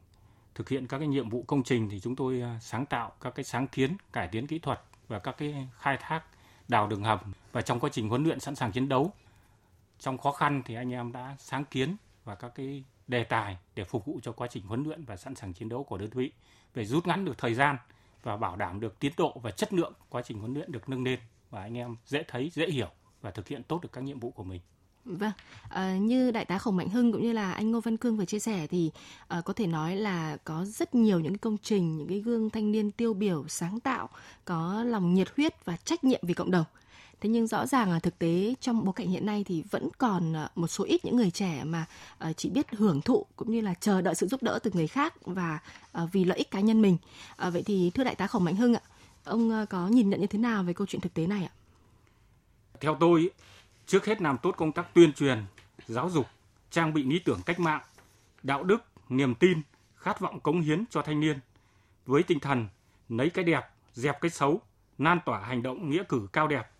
thực 0.55 0.69
hiện 0.69 0.87
các 0.87 0.99
cái 0.99 1.09
nhiệm 1.09 1.29
vụ 1.29 1.45
công 1.47 1.63
trình 1.63 1.89
thì 1.91 2.01
chúng 2.01 2.17
tôi 2.17 2.41
à, 2.41 2.59
sáng 2.61 2.87
tạo 2.87 3.13
các 3.21 3.35
cái 3.35 3.45
sáng 3.45 3.67
kiến 3.67 3.97
cải 4.13 4.29
tiến 4.29 4.47
kỹ 4.47 4.59
thuật 4.59 4.81
và 5.09 5.19
các 5.19 5.35
cái 5.39 5.69
khai 5.79 5.97
thác 6.01 6.23
đào 6.69 6.87
đường 6.87 7.05
hầm 7.05 7.19
và 7.53 7.63
trong 7.63 7.81
quá 7.81 7.91
trình 7.93 8.09
huấn 8.09 8.25
luyện 8.25 8.41
sẵn 8.41 8.55
sàng 8.55 8.73
chiến 8.73 8.89
đấu 8.89 9.13
trong 9.99 10.19
khó 10.19 10.33
khăn 10.33 10.63
thì 10.67 10.75
anh 10.75 10.93
em 10.93 11.13
đã 11.13 11.37
sáng 11.39 11.65
kiến 11.65 11.97
và 12.25 12.35
các 12.35 12.53
cái 12.55 12.85
đề 13.11 13.25
tài 13.25 13.57
để 13.75 13.85
phục 13.85 14.05
vụ 14.05 14.21
cho 14.23 14.33
quá 14.33 14.49
trình 14.51 14.63
huấn 14.67 14.83
luyện 14.83 15.05
và 15.05 15.17
sẵn 15.17 15.35
sàng 15.35 15.53
chiến 15.53 15.69
đấu 15.69 15.85
của 15.85 15.99
đơn 15.99 16.11
vị 16.11 16.33
về 16.75 16.85
rút 16.85 17.07
ngắn 17.07 17.25
được 17.25 17.39
thời 17.39 17.55
gian 17.55 17.77
và 18.23 18.37
bảo 18.37 18.57
đảm 18.57 18.81
được 18.81 18.99
tiến 18.99 19.13
độ 19.17 19.41
và 19.43 19.51
chất 19.51 19.73
lượng 19.73 19.93
quá 20.09 20.23
trình 20.23 20.39
huấn 20.39 20.55
luyện 20.55 20.73
được 20.73 20.89
nâng 20.89 21.05
lên 21.05 21.19
và 21.51 21.63
anh 21.63 21.77
em 21.77 21.97
dễ 22.07 22.23
thấy 22.29 22.51
dễ 22.55 22.67
hiểu 22.71 22.89
và 23.23 23.31
thực 23.31 23.49
hiện 23.49 23.63
tốt 23.63 23.83
được 23.83 23.93
các 23.93 24.05
nhiệm 24.05 24.21
vụ 24.21 24.31
của 24.31 24.45
mình. 24.45 24.61
Vâng, 25.05 25.33
à, 25.69 25.97
như 25.97 26.31
đại 26.31 26.45
tá 26.45 26.59
Khổng 26.59 26.77
Mạnh 26.77 26.89
Hưng 26.89 27.13
cũng 27.13 27.23
như 27.23 27.33
là 27.33 27.53
anh 27.53 27.71
Ngô 27.71 27.81
Văn 27.81 27.97
Cương 27.97 28.17
vừa 28.17 28.25
chia 28.25 28.39
sẻ 28.39 28.67
thì 28.67 28.91
à, 29.29 29.41
có 29.45 29.53
thể 29.53 29.67
nói 29.67 29.97
là 29.97 30.37
có 30.45 30.65
rất 30.65 30.95
nhiều 30.95 31.21
những 31.21 31.39
công 31.39 31.57
trình, 31.63 31.97
những 31.97 32.09
cái 32.09 32.19
gương 32.19 32.51
thanh 32.51 32.73
niên 32.73 32.91
tiêu 32.91 33.15
biểu, 33.15 33.49
sáng 33.49 33.81
tạo, 33.81 34.09
có 34.45 34.85
lòng 34.85 35.15
nhiệt 35.15 35.29
huyết 35.37 35.65
và 35.65 35.77
trách 35.77 36.05
nhiệm 36.05 36.21
vì 36.23 36.35
cộng 36.35 36.51
đồng. 36.51 36.65
Thế 37.21 37.29
nhưng 37.29 37.47
rõ 37.47 37.67
ràng 37.67 37.91
là 37.91 37.99
thực 37.99 38.19
tế 38.19 38.55
trong 38.61 38.85
bối 38.85 38.93
cảnh 38.97 39.09
hiện 39.09 39.27
nay 39.27 39.45
thì 39.47 39.63
vẫn 39.71 39.89
còn 39.99 40.37
à, 40.37 40.51
một 40.55 40.67
số 40.67 40.85
ít 40.85 41.05
những 41.05 41.17
người 41.17 41.31
trẻ 41.31 41.65
mà 41.65 41.87
à, 42.19 42.33
chỉ 42.33 42.51
biết 42.51 42.67
hưởng 42.71 43.01
thụ 43.01 43.27
cũng 43.37 43.51
như 43.51 43.61
là 43.61 43.75
chờ 43.75 44.01
đợi 44.01 44.15
sự 44.15 44.27
giúp 44.27 44.43
đỡ 44.43 44.59
từ 44.63 44.71
người 44.75 44.87
khác 44.87 45.15
và 45.25 45.59
à, 45.93 46.07
vì 46.13 46.25
lợi 46.25 46.39
ích 46.39 46.51
cá 46.51 46.61
nhân 46.61 46.83
mình. 46.83 46.97
Vậy 47.53 47.63
thì 47.63 47.91
thưa 47.91 48.05
đại 48.05 48.15
tá 48.15 48.27
Khổng 48.27 48.45
Mạnh 48.45 48.57
Hưng 48.57 48.75
ạ, 48.75 48.81
ông 49.25 49.67
có 49.71 49.89
nhìn 49.89 50.11
nhận 50.11 50.21
như 50.21 50.27
thế 50.27 50.39
nào 50.39 50.63
về 50.63 50.73
câu 50.73 50.87
chuyện 50.87 51.01
thực 51.01 51.15
tế 51.15 51.27
này 51.27 51.45
ạ? 51.45 51.53
Theo 52.81 52.97
tôi, 53.01 53.31
trước 53.87 54.07
hết 54.07 54.23
làm 54.23 54.39
tốt 54.39 54.55
công 54.57 54.73
tác 54.73 54.95
tuyên 54.95 55.13
truyền, 55.13 55.45
giáo 55.89 56.11
dục, 56.11 56.27
trang 56.71 56.95
bị 56.95 57.03
lý 57.03 57.19
tưởng 57.19 57.41
cách 57.47 57.61
mạng, 57.61 57.83
đạo 58.43 58.63
đức, 58.63 58.85
niềm 59.09 59.35
tin, 59.35 59.63
khát 59.97 60.21
vọng 60.21 60.41
cống 60.41 60.61
hiến 60.61 60.85
cho 60.91 61.03
thanh 61.03 61.21
niên 61.21 61.39
với 62.07 62.23
tinh 62.23 62.41
thần 62.41 62.69
lấy 63.09 63.31
cái 63.31 63.45
đẹp, 63.45 63.63
dẹp 63.95 64.21
cái 64.21 64.31
xấu, 64.31 64.61
lan 64.99 65.19
tỏa 65.27 65.41
hành 65.41 65.63
động 65.63 65.91
nghĩa 65.91 66.03
cử 66.09 66.29
cao 66.33 66.49
đẹp. 66.49 66.71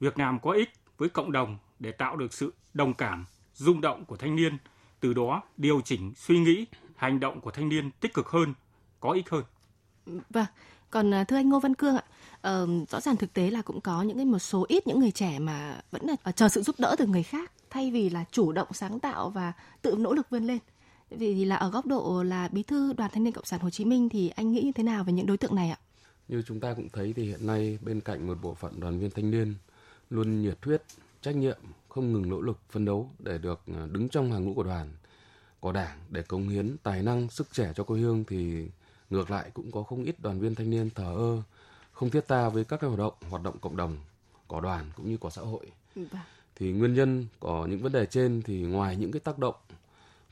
Việc 0.00 0.18
làm 0.18 0.40
có 0.40 0.50
ích 0.50 0.70
với 0.98 1.08
cộng 1.08 1.32
đồng 1.32 1.58
để 1.78 1.92
tạo 1.92 2.16
được 2.16 2.32
sự 2.32 2.52
đồng 2.74 2.94
cảm, 2.94 3.26
rung 3.54 3.80
động 3.80 4.04
của 4.04 4.16
thanh 4.16 4.36
niên, 4.36 4.58
từ 5.00 5.14
đó 5.14 5.42
điều 5.56 5.80
chỉnh 5.80 6.12
suy 6.16 6.38
nghĩ, 6.38 6.66
hành 6.96 7.20
động 7.20 7.40
của 7.40 7.50
thanh 7.50 7.68
niên 7.68 7.90
tích 8.00 8.14
cực 8.14 8.28
hơn, 8.28 8.54
có 9.00 9.10
ích 9.10 9.30
hơn. 9.30 9.44
Vâng, 10.30 10.46
còn 10.90 11.14
à, 11.14 11.24
thưa 11.24 11.36
anh 11.36 11.48
Ngô 11.48 11.60
Văn 11.60 11.74
Cương 11.74 11.96
ạ, 11.96 12.04
uh, 12.62 12.88
rõ 12.88 13.00
ràng 13.00 13.16
thực 13.16 13.32
tế 13.32 13.50
là 13.50 13.62
cũng 13.62 13.80
có 13.80 14.02
những 14.02 14.16
cái 14.16 14.26
một 14.26 14.38
số 14.38 14.64
ít 14.68 14.86
những 14.86 15.00
người 15.00 15.10
trẻ 15.10 15.38
mà 15.38 15.80
vẫn 15.90 16.06
là 16.06 16.32
chờ 16.32 16.48
sự 16.48 16.62
giúp 16.62 16.76
đỡ 16.78 16.96
từ 16.98 17.06
người 17.06 17.22
khác 17.22 17.52
thay 17.70 17.90
vì 17.90 18.10
là 18.10 18.24
chủ 18.30 18.52
động 18.52 18.68
sáng 18.72 19.00
tạo 19.00 19.30
và 19.30 19.52
tự 19.82 19.94
nỗ 19.98 20.14
lực 20.14 20.30
vươn 20.30 20.44
lên. 20.44 20.58
Vì 21.10 21.44
là 21.44 21.56
ở 21.56 21.70
góc 21.70 21.86
độ 21.86 22.22
là 22.22 22.48
bí 22.48 22.62
thư 22.62 22.92
Đoàn 22.92 23.10
Thanh 23.14 23.24
niên 23.24 23.32
Cộng 23.32 23.44
sản 23.44 23.60
Hồ 23.60 23.70
Chí 23.70 23.84
Minh 23.84 24.08
thì 24.08 24.28
anh 24.28 24.52
nghĩ 24.52 24.62
như 24.62 24.72
thế 24.72 24.82
nào 24.82 25.04
về 25.04 25.12
những 25.12 25.26
đối 25.26 25.36
tượng 25.36 25.54
này 25.54 25.70
ạ? 25.70 25.78
Như 26.28 26.42
chúng 26.46 26.60
ta 26.60 26.74
cũng 26.74 26.88
thấy 26.92 27.12
thì 27.16 27.24
hiện 27.24 27.46
nay 27.46 27.78
bên 27.82 28.00
cạnh 28.00 28.26
một 28.26 28.38
bộ 28.42 28.54
phận 28.54 28.80
đoàn 28.80 28.98
viên 28.98 29.10
thanh 29.10 29.30
niên 29.30 29.54
luôn 30.10 30.42
nhiệt 30.42 30.58
huyết, 30.62 30.82
trách 31.20 31.36
nhiệm, 31.36 31.58
không 31.88 32.12
ngừng 32.12 32.28
nỗ 32.28 32.40
lực 32.40 32.58
phân 32.70 32.84
đấu 32.84 33.10
để 33.18 33.38
được 33.38 33.60
à, 33.66 33.86
đứng 33.90 34.08
trong 34.08 34.32
hàng 34.32 34.44
ngũ 34.44 34.54
của 34.54 34.62
đoàn, 34.62 34.92
của 35.60 35.72
đảng 35.72 35.98
để 36.10 36.22
cống 36.22 36.48
hiến 36.48 36.76
tài 36.82 37.02
năng, 37.02 37.28
sức 37.28 37.48
trẻ 37.52 37.72
cho 37.76 37.84
quê 37.84 38.00
hương 38.00 38.24
thì 38.24 38.68
ngược 39.10 39.30
lại 39.30 39.50
cũng 39.54 39.72
có 39.72 39.82
không 39.82 40.04
ít 40.04 40.20
đoàn 40.20 40.40
viên 40.40 40.54
thanh 40.54 40.70
niên 40.70 40.90
thờ 40.90 41.14
ơ, 41.16 41.42
không 41.92 42.10
thiết 42.10 42.28
tha 42.28 42.48
với 42.48 42.64
các 42.64 42.80
cái 42.80 42.90
hoạt 42.90 42.98
động 42.98 43.14
hoạt 43.30 43.42
động 43.42 43.58
cộng 43.58 43.76
đồng 43.76 43.96
của 44.46 44.60
đoàn 44.60 44.90
cũng 44.96 45.10
như 45.10 45.16
của 45.16 45.30
xã 45.30 45.42
hội. 45.42 45.66
Vâng. 45.94 46.22
Thì 46.56 46.72
nguyên 46.72 46.94
nhân 46.94 47.26
của 47.38 47.66
những 47.66 47.82
vấn 47.82 47.92
đề 47.92 48.06
trên 48.06 48.42
thì 48.42 48.62
ngoài 48.62 48.96
những 48.96 49.12
cái 49.12 49.20
tác 49.20 49.38
động 49.38 49.54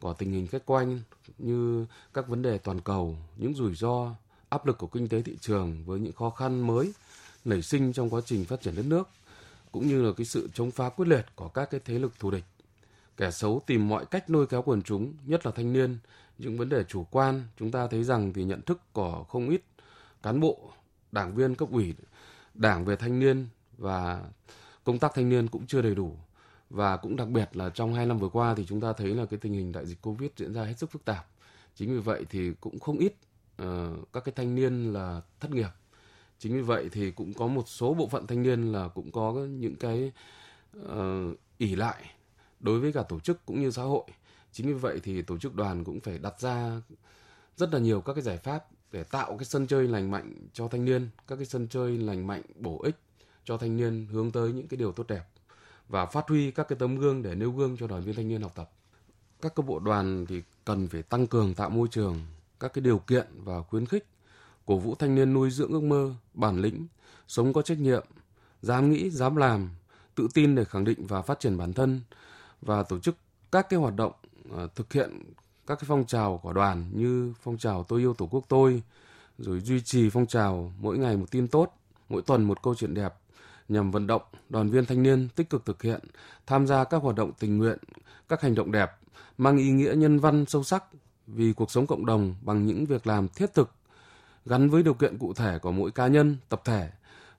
của 0.00 0.14
tình 0.14 0.32
hình 0.32 0.46
khách 0.46 0.66
quanh 0.66 1.00
như 1.38 1.86
các 2.14 2.28
vấn 2.28 2.42
đề 2.42 2.58
toàn 2.58 2.80
cầu, 2.80 3.16
những 3.36 3.54
rủi 3.54 3.74
ro, 3.74 4.14
áp 4.48 4.66
lực 4.66 4.78
của 4.78 4.86
kinh 4.86 5.08
tế 5.08 5.22
thị 5.22 5.36
trường 5.40 5.84
với 5.84 6.00
những 6.00 6.12
khó 6.12 6.30
khăn 6.30 6.66
mới 6.66 6.92
nảy 7.44 7.62
sinh 7.62 7.92
trong 7.92 8.10
quá 8.10 8.20
trình 8.24 8.44
phát 8.44 8.60
triển 8.60 8.76
đất 8.76 8.86
nước 8.86 9.08
cũng 9.72 9.86
như 9.86 10.02
là 10.02 10.12
cái 10.16 10.26
sự 10.26 10.48
chống 10.54 10.70
phá 10.70 10.88
quyết 10.88 11.08
liệt 11.08 11.26
của 11.36 11.48
các 11.48 11.70
cái 11.70 11.80
thế 11.84 11.98
lực 11.98 12.18
thù 12.18 12.30
địch. 12.30 12.44
Kẻ 13.16 13.30
xấu 13.30 13.62
tìm 13.66 13.88
mọi 13.88 14.06
cách 14.06 14.30
lôi 14.30 14.46
kéo 14.46 14.62
quần 14.62 14.82
chúng, 14.82 15.14
nhất 15.24 15.46
là 15.46 15.52
thanh 15.52 15.72
niên, 15.72 15.98
những 16.38 16.58
vấn 16.58 16.68
đề 16.68 16.84
chủ 16.84 17.04
quan, 17.10 17.42
chúng 17.58 17.70
ta 17.70 17.86
thấy 17.86 18.04
rằng 18.04 18.32
thì 18.32 18.44
nhận 18.44 18.62
thức 18.62 18.80
của 18.92 19.24
không 19.24 19.48
ít 19.48 19.62
cán 20.22 20.40
bộ, 20.40 20.72
đảng 21.12 21.34
viên 21.34 21.54
cấp 21.54 21.68
ủy, 21.70 21.94
đảng 22.54 22.84
về 22.84 22.96
thanh 22.96 23.20
niên 23.20 23.46
và 23.78 24.22
công 24.84 24.98
tác 24.98 25.12
thanh 25.14 25.28
niên 25.28 25.48
cũng 25.48 25.66
chưa 25.66 25.82
đầy 25.82 25.94
đủ. 25.94 26.16
Và 26.70 26.96
cũng 26.96 27.16
đặc 27.16 27.28
biệt 27.28 27.56
là 27.56 27.70
trong 27.70 27.94
hai 27.94 28.06
năm 28.06 28.18
vừa 28.18 28.28
qua 28.28 28.54
thì 28.54 28.66
chúng 28.66 28.80
ta 28.80 28.92
thấy 28.92 29.14
là 29.14 29.26
cái 29.26 29.38
tình 29.38 29.52
hình 29.52 29.72
đại 29.72 29.86
dịch 29.86 30.02
Covid 30.02 30.30
diễn 30.36 30.54
ra 30.54 30.64
hết 30.64 30.78
sức 30.78 30.90
phức 30.90 31.04
tạp. 31.04 31.26
Chính 31.74 31.94
vì 31.94 32.00
vậy 32.00 32.26
thì 32.30 32.52
cũng 32.60 32.80
không 32.80 32.98
ít 32.98 33.14
uh, 33.62 33.68
các 34.12 34.24
cái 34.24 34.32
thanh 34.36 34.54
niên 34.54 34.92
là 34.92 35.20
thất 35.40 35.50
nghiệp 35.50 35.68
chính 36.38 36.54
vì 36.54 36.60
vậy 36.60 36.88
thì 36.92 37.10
cũng 37.10 37.34
có 37.34 37.46
một 37.46 37.68
số 37.68 37.94
bộ 37.94 38.08
phận 38.08 38.26
thanh 38.26 38.42
niên 38.42 38.72
là 38.72 38.88
cũng 38.88 39.12
có 39.12 39.32
những 39.32 39.76
cái 39.76 40.12
ờ, 40.86 41.28
uh, 41.30 41.38
ỉ 41.58 41.76
lại 41.76 42.04
đối 42.60 42.80
với 42.80 42.92
cả 42.92 43.02
tổ 43.02 43.20
chức 43.20 43.46
cũng 43.46 43.60
như 43.60 43.70
xã 43.70 43.82
hội. 43.82 44.04
Chính 44.52 44.66
vì 44.66 44.72
vậy 44.72 45.00
thì 45.02 45.22
tổ 45.22 45.38
chức 45.38 45.54
đoàn 45.54 45.84
cũng 45.84 46.00
phải 46.00 46.18
đặt 46.18 46.40
ra 46.40 46.80
rất 47.56 47.72
là 47.72 47.78
nhiều 47.78 48.00
các 48.00 48.12
cái 48.12 48.22
giải 48.22 48.38
pháp 48.38 48.64
để 48.92 49.04
tạo 49.04 49.36
cái 49.38 49.44
sân 49.44 49.66
chơi 49.66 49.88
lành 49.88 50.10
mạnh 50.10 50.34
cho 50.52 50.68
thanh 50.68 50.84
niên 50.84 51.08
các 51.28 51.36
cái 51.36 51.46
sân 51.46 51.68
chơi 51.68 51.98
lành 51.98 52.26
mạnh 52.26 52.42
bổ 52.54 52.82
ích 52.82 52.96
cho 53.44 53.56
thanh 53.56 53.76
niên 53.76 54.06
hướng 54.10 54.30
tới 54.30 54.52
những 54.52 54.68
cái 54.68 54.78
điều 54.78 54.92
tốt 54.92 55.06
đẹp 55.08 55.24
và 55.88 56.06
phát 56.06 56.28
huy 56.28 56.50
các 56.50 56.68
cái 56.68 56.78
tấm 56.78 56.96
gương 56.96 57.22
để 57.22 57.34
nêu 57.34 57.50
gương 57.50 57.76
cho 57.76 57.86
đoàn 57.86 58.02
viên 58.02 58.14
thanh 58.14 58.28
niên 58.28 58.42
học 58.42 58.52
tập. 58.54 58.70
Các 59.40 59.54
cơ 59.54 59.62
bộ 59.62 59.78
đoàn 59.78 60.26
thì 60.28 60.42
cần 60.64 60.88
phải 60.88 61.02
tăng 61.02 61.26
cường 61.26 61.54
tạo 61.54 61.70
môi 61.70 61.88
trường 61.88 62.20
các 62.60 62.72
cái 62.72 62.82
điều 62.82 62.98
kiện 62.98 63.26
và 63.44 63.62
khuyến 63.62 63.86
khích 63.86 64.06
cổ 64.68 64.76
vũ 64.76 64.94
thanh 64.94 65.14
niên 65.14 65.32
nuôi 65.32 65.50
dưỡng 65.50 65.72
ước 65.72 65.82
mơ, 65.82 66.14
bản 66.34 66.60
lĩnh, 66.60 66.86
sống 67.28 67.52
có 67.52 67.62
trách 67.62 67.78
nhiệm, 67.78 68.04
dám 68.62 68.90
nghĩ, 68.90 69.10
dám 69.10 69.36
làm, 69.36 69.70
tự 70.14 70.28
tin 70.34 70.54
để 70.54 70.64
khẳng 70.64 70.84
định 70.84 71.06
và 71.06 71.22
phát 71.22 71.40
triển 71.40 71.58
bản 71.58 71.72
thân 71.72 72.00
và 72.62 72.82
tổ 72.82 72.98
chức 72.98 73.16
các 73.52 73.68
cái 73.68 73.80
hoạt 73.80 73.94
động 73.96 74.12
ờ, 74.52 74.68
thực 74.74 74.92
hiện 74.92 75.20
các 75.66 75.78
cái 75.78 75.84
phong 75.88 76.06
trào 76.06 76.38
của 76.42 76.52
đoàn 76.52 76.90
như 76.92 77.32
phong 77.42 77.58
trào 77.58 77.84
tôi 77.84 78.00
yêu 78.00 78.14
tổ 78.14 78.28
quốc 78.30 78.44
tôi, 78.48 78.82
rồi 79.38 79.60
duy 79.60 79.80
trì 79.80 80.10
phong 80.10 80.26
trào 80.26 80.72
mỗi 80.80 80.98
ngày 80.98 81.16
một 81.16 81.30
tin 81.30 81.48
tốt, 81.48 81.72
mỗi 82.08 82.22
tuần 82.22 82.44
một 82.44 82.62
câu 82.62 82.74
chuyện 82.74 82.94
đẹp 82.94 83.14
nhằm 83.68 83.90
vận 83.90 84.06
động 84.06 84.22
đoàn 84.48 84.70
viên 84.70 84.86
thanh 84.86 85.02
niên 85.02 85.28
tích 85.36 85.50
cực 85.50 85.64
thực 85.64 85.82
hiện, 85.82 86.00
tham 86.46 86.66
gia 86.66 86.84
các 86.84 87.02
hoạt 87.02 87.16
động 87.16 87.32
tình 87.38 87.58
nguyện, 87.58 87.78
các 88.28 88.40
hành 88.40 88.54
động 88.54 88.72
đẹp 88.72 88.90
mang 89.38 89.56
ý 89.56 89.70
nghĩa 89.70 89.94
nhân 89.96 90.18
văn 90.18 90.44
sâu 90.48 90.64
sắc 90.64 90.84
vì 91.26 91.52
cuộc 91.52 91.70
sống 91.70 91.86
cộng 91.86 92.06
đồng 92.06 92.34
bằng 92.42 92.66
những 92.66 92.86
việc 92.86 93.06
làm 93.06 93.28
thiết 93.28 93.54
thực 93.54 93.70
gắn 94.48 94.70
với 94.70 94.82
điều 94.82 94.94
kiện 94.94 95.18
cụ 95.18 95.34
thể 95.34 95.58
của 95.58 95.72
mỗi 95.72 95.90
cá 95.90 96.06
nhân, 96.06 96.36
tập 96.48 96.62
thể 96.64 96.90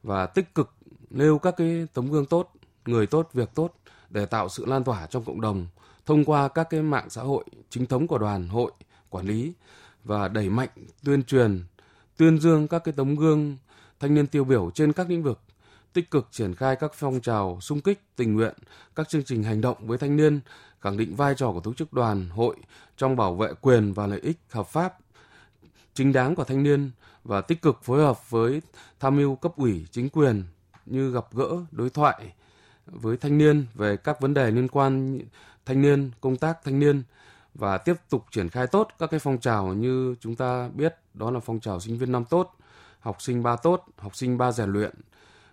và 0.04 0.26
tích 0.26 0.56
cực 0.56 0.74
nêu 1.10 1.38
các 1.38 1.54
cái 1.58 1.88
tấm 1.93 2.12
gương 2.12 2.26
tốt, 2.26 2.52
người 2.86 3.08
tốt, 3.08 3.30
việc 3.34 3.50
tốt 3.56 3.74
để 4.10 4.26
tạo 4.26 4.50
sự 4.50 4.65
lan 4.65 4.84
tỏa 4.84 5.06
trong 5.06 5.24
cộng 5.26 5.41
đồng 5.41 5.67
thông 6.06 6.26
qua 6.26 6.48
các 6.48 6.67
cái 6.69 6.82
mạng 6.82 7.10
xã 7.10 7.22
hội 7.22 7.43
chính 7.69 7.86
thống 7.86 8.08
của 8.08 8.17
đoàn, 8.17 8.48
hội, 8.48 8.72
quản 9.10 9.26
lý 9.26 9.54
và 10.04 10.28
đẩy 10.28 10.50
mạnh 10.50 10.69
tuyên 11.04 11.24
truyền, 11.24 11.63
tuyên 12.17 12.39
dương 12.39 12.67
các 12.67 12.84
cái 12.84 12.93
tấm 12.98 13.15
gương 13.15 13.58
thanh 14.00 14.13
niên 14.13 14.28
tiêu 14.28 14.43
biểu 14.43 14.72
trên 14.74 14.93
các 14.93 15.10
lĩnh 15.10 15.24
vực, 15.24 15.39
tích 15.93 16.12
cực 16.12 16.28
triển 16.32 16.56
khai 16.56 16.76
các 16.76 16.91
phong 16.93 17.22
trào 17.22 17.58
sung 17.62 17.82
kích, 17.82 18.02
tình 18.15 18.34
nguyện, 18.34 18.54
các 18.95 19.10
chương 19.10 19.24
trình 19.24 19.43
hành 19.43 19.62
động 19.62 19.78
với 19.80 19.98
thanh 19.98 20.15
niên, 20.15 20.39
khẳng 20.82 20.98
định 20.98 21.15
vai 21.15 21.36
trò 21.36 21.52
của 21.52 21.60
tổ 21.60 21.74
chức 21.74 21.93
đoàn, 21.93 22.30
hội 22.30 22.56
trong 22.98 23.15
bảo 23.15 23.36
vệ 23.36 23.54
quyền 23.62 23.93
và 23.93 24.08
lợi 24.08 24.19
ích 24.19 24.38
hợp 24.50 24.67
pháp 24.67 24.98
chính 25.99 26.13
đáng 26.13 26.35
của 26.35 26.43
thanh 26.43 26.63
niên 26.63 26.91
và 27.23 27.41
tích 27.41 27.62
cực 27.62 27.83
phối 27.83 28.01
hợp 28.01 28.29
với 28.29 28.62
tham 28.99 29.15
mưu 29.15 29.35
cấp 29.35 29.51
ủy 29.55 29.85
chính 29.91 30.09
quyền 30.09 30.43
như 30.85 31.12
gặp 31.12 31.25
gỡ, 31.33 31.49
đối 31.71 31.89
thoại 31.89 32.33
với 32.85 33.17
thanh 33.17 33.38
niên 33.38 33.65
về 33.73 33.97
các 33.97 34.21
vấn 34.21 34.33
đề 34.33 34.51
liên 34.51 34.67
quan 34.67 35.19
thanh 35.65 35.81
niên, 35.81 36.12
công 36.21 36.38
tác 36.38 36.57
thanh 36.63 36.79
niên 36.79 37.03
và 37.53 37.77
tiếp 37.77 37.93
tục 38.09 38.25
triển 38.31 38.49
khai 38.49 38.67
tốt 38.67 38.88
các 38.99 39.12
cái 39.12 39.19
phong 39.19 39.39
trào 39.39 39.73
như 39.73 40.15
chúng 40.19 40.35
ta 40.35 40.69
biết 40.73 40.95
đó 41.13 41.31
là 41.31 41.39
phong 41.39 41.59
trào 41.59 41.79
sinh 41.79 41.97
viên 41.97 42.12
năm 42.12 42.25
tốt, 42.25 42.55
học 42.99 43.21
sinh 43.21 43.43
ba 43.43 43.55
tốt, 43.55 43.85
học 43.97 44.15
sinh 44.15 44.38
ba 44.38 44.51
rèn 44.51 44.69
luyện, 44.69 44.91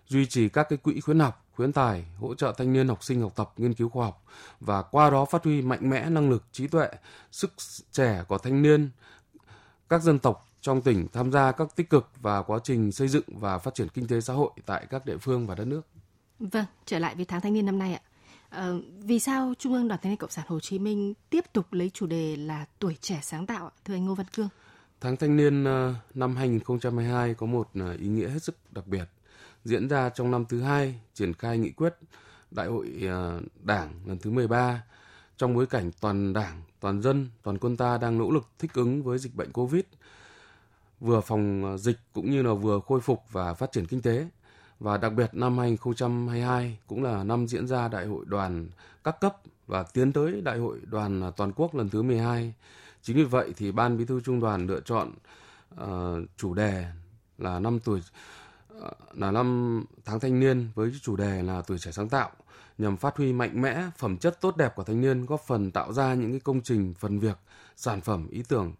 duy 0.07 0.25
trì 0.25 0.49
các 0.49 0.69
cái 0.69 0.77
quỹ 0.77 0.99
khuyến 0.99 1.19
học, 1.19 1.45
khuyến 1.55 1.73
tài, 1.73 2.05
hỗ 2.19 2.35
trợ 2.35 2.53
thanh 2.57 2.73
niên, 2.73 2.87
học 2.87 3.03
sinh 3.03 3.21
học 3.21 3.31
tập, 3.35 3.53
nghiên 3.57 3.73
cứu 3.73 3.89
khoa 3.89 4.05
học 4.05 4.23
và 4.59 4.81
qua 4.81 5.09
đó 5.09 5.25
phát 5.25 5.43
huy 5.43 5.61
mạnh 5.61 5.89
mẽ 5.89 6.09
năng 6.09 6.29
lực, 6.29 6.43
trí 6.51 6.67
tuệ, 6.67 6.89
sức 7.31 7.53
trẻ 7.91 8.23
của 8.27 8.37
thanh 8.37 8.61
niên 8.61 8.89
các 9.89 10.01
dân 10.01 10.19
tộc 10.19 10.47
trong 10.61 10.81
tỉnh 10.81 11.07
tham 11.13 11.31
gia 11.31 11.51
các 11.51 11.75
tích 11.75 11.89
cực 11.89 12.09
vào 12.21 12.43
quá 12.43 12.59
trình 12.63 12.91
xây 12.91 13.07
dựng 13.07 13.23
và 13.27 13.57
phát 13.57 13.75
triển 13.75 13.87
kinh 13.93 14.07
tế 14.07 14.21
xã 14.21 14.33
hội 14.33 14.51
tại 14.65 14.85
các 14.89 15.05
địa 15.05 15.17
phương 15.17 15.47
và 15.47 15.55
đất 15.55 15.65
nước. 15.65 15.81
Vâng, 16.39 16.65
trở 16.85 16.99
lại 16.99 17.15
với 17.15 17.25
tháng 17.25 17.41
thanh 17.41 17.53
niên 17.53 17.65
năm 17.65 17.79
nay 17.79 17.93
ạ. 17.93 18.01
À, 18.49 18.71
vì 18.99 19.19
sao 19.19 19.53
Trung 19.59 19.73
ương 19.73 19.87
Đoàn 19.87 19.99
Thanh 20.03 20.11
niên 20.11 20.17
Cộng 20.17 20.29
sản 20.29 20.45
Hồ 20.47 20.59
Chí 20.59 20.79
Minh 20.79 21.13
tiếp 21.29 21.45
tục 21.53 21.73
lấy 21.73 21.89
chủ 21.89 22.05
đề 22.05 22.35
là 22.35 22.65
tuổi 22.79 22.97
trẻ 23.01 23.19
sáng 23.23 23.45
tạo 23.45 23.71
thưa 23.85 23.93
anh 23.93 24.05
Ngô 24.05 24.15
Văn 24.15 24.25
Cương? 24.35 24.49
Tháng 25.01 25.17
thanh 25.17 25.37
niên 25.37 25.63
ờ, 25.63 25.93
năm 26.13 26.35
2022 26.35 27.33
có 27.33 27.45
một 27.45 27.69
ờ, 27.73 27.93
ý 27.93 28.07
nghĩa 28.07 28.29
hết 28.29 28.43
sức 28.43 28.55
đặc 28.71 28.87
biệt 28.87 29.05
diễn 29.65 29.87
ra 29.87 30.09
trong 30.09 30.31
năm 30.31 30.45
thứ 30.49 30.61
hai 30.61 30.95
triển 31.13 31.33
khai 31.33 31.57
nghị 31.57 31.71
quyết 31.71 31.93
Đại 32.51 32.67
hội 32.67 33.09
Đảng 33.63 33.93
lần 34.05 34.17
thứ 34.17 34.31
13 34.31 34.83
trong 35.37 35.55
bối 35.55 35.65
cảnh 35.65 35.91
toàn 36.01 36.33
đảng, 36.33 36.61
toàn 36.79 37.01
dân, 37.01 37.29
toàn 37.43 37.57
quân 37.57 37.77
ta 37.77 37.97
đang 37.97 38.17
nỗ 38.17 38.31
lực 38.31 38.47
thích 38.59 38.73
ứng 38.73 39.03
với 39.03 39.17
dịch 39.17 39.35
bệnh 39.35 39.51
Covid, 39.51 39.83
vừa 40.99 41.21
phòng 41.21 41.77
dịch 41.79 41.97
cũng 42.13 42.31
như 42.31 42.41
là 42.41 42.53
vừa 42.53 42.79
khôi 42.87 43.01
phục 43.01 43.23
và 43.31 43.53
phát 43.53 43.71
triển 43.71 43.85
kinh 43.85 44.01
tế. 44.01 44.27
Và 44.79 44.97
đặc 44.97 45.13
biệt 45.13 45.29
năm 45.33 45.57
2022 45.57 46.79
cũng 46.87 47.03
là 47.03 47.23
năm 47.23 47.47
diễn 47.47 47.67
ra 47.67 47.87
Đại 47.87 48.05
hội 48.05 48.25
đoàn 48.27 48.69
các 49.03 49.19
cấp 49.21 49.37
và 49.67 49.83
tiến 49.83 50.13
tới 50.13 50.41
Đại 50.41 50.57
hội 50.57 50.79
đoàn 50.83 51.31
toàn 51.37 51.51
quốc 51.55 51.75
lần 51.75 51.89
thứ 51.89 52.01
12. 52.01 52.53
Chính 53.01 53.15
vì 53.15 53.23
vậy 53.23 53.53
thì 53.57 53.71
Ban 53.71 53.97
Bí 53.97 54.05
thư 54.05 54.21
Trung 54.21 54.39
đoàn 54.39 54.67
lựa 54.67 54.79
chọn 54.79 55.11
uh, 55.83 56.29
chủ 56.37 56.53
đề 56.53 56.85
là 57.37 57.59
năm 57.59 57.79
tuổi 57.79 58.01
uh, 58.77 58.83
là 59.13 59.31
năm 59.31 59.83
tháng 60.05 60.19
thanh 60.19 60.39
niên 60.39 60.69
với 60.75 60.91
chủ 61.01 61.15
đề 61.15 61.43
là 61.43 61.61
tuổi 61.61 61.77
trẻ 61.77 61.91
sáng 61.91 62.09
tạo 62.09 62.31
nhằm 62.77 62.97
phát 62.97 63.17
huy 63.17 63.33
mạnh 63.33 63.61
mẽ 63.61 63.83
phẩm 63.97 64.17
chất 64.17 64.41
tốt 64.41 64.57
đẹp 64.57 64.75
của 64.75 64.83
thanh 64.83 65.01
niên, 65.01 65.25
góp 65.25 65.41
phần 65.47 65.71
tạo 65.71 65.93
ra 65.93 66.13
những 66.13 66.31
cái 66.31 66.39
công 66.39 66.61
trình, 66.61 66.93
phần 66.99 67.19
việc, 67.19 67.37
sản 67.75 68.01
phẩm, 68.01 68.27
ý 68.29 68.43
tưởng 68.47 68.73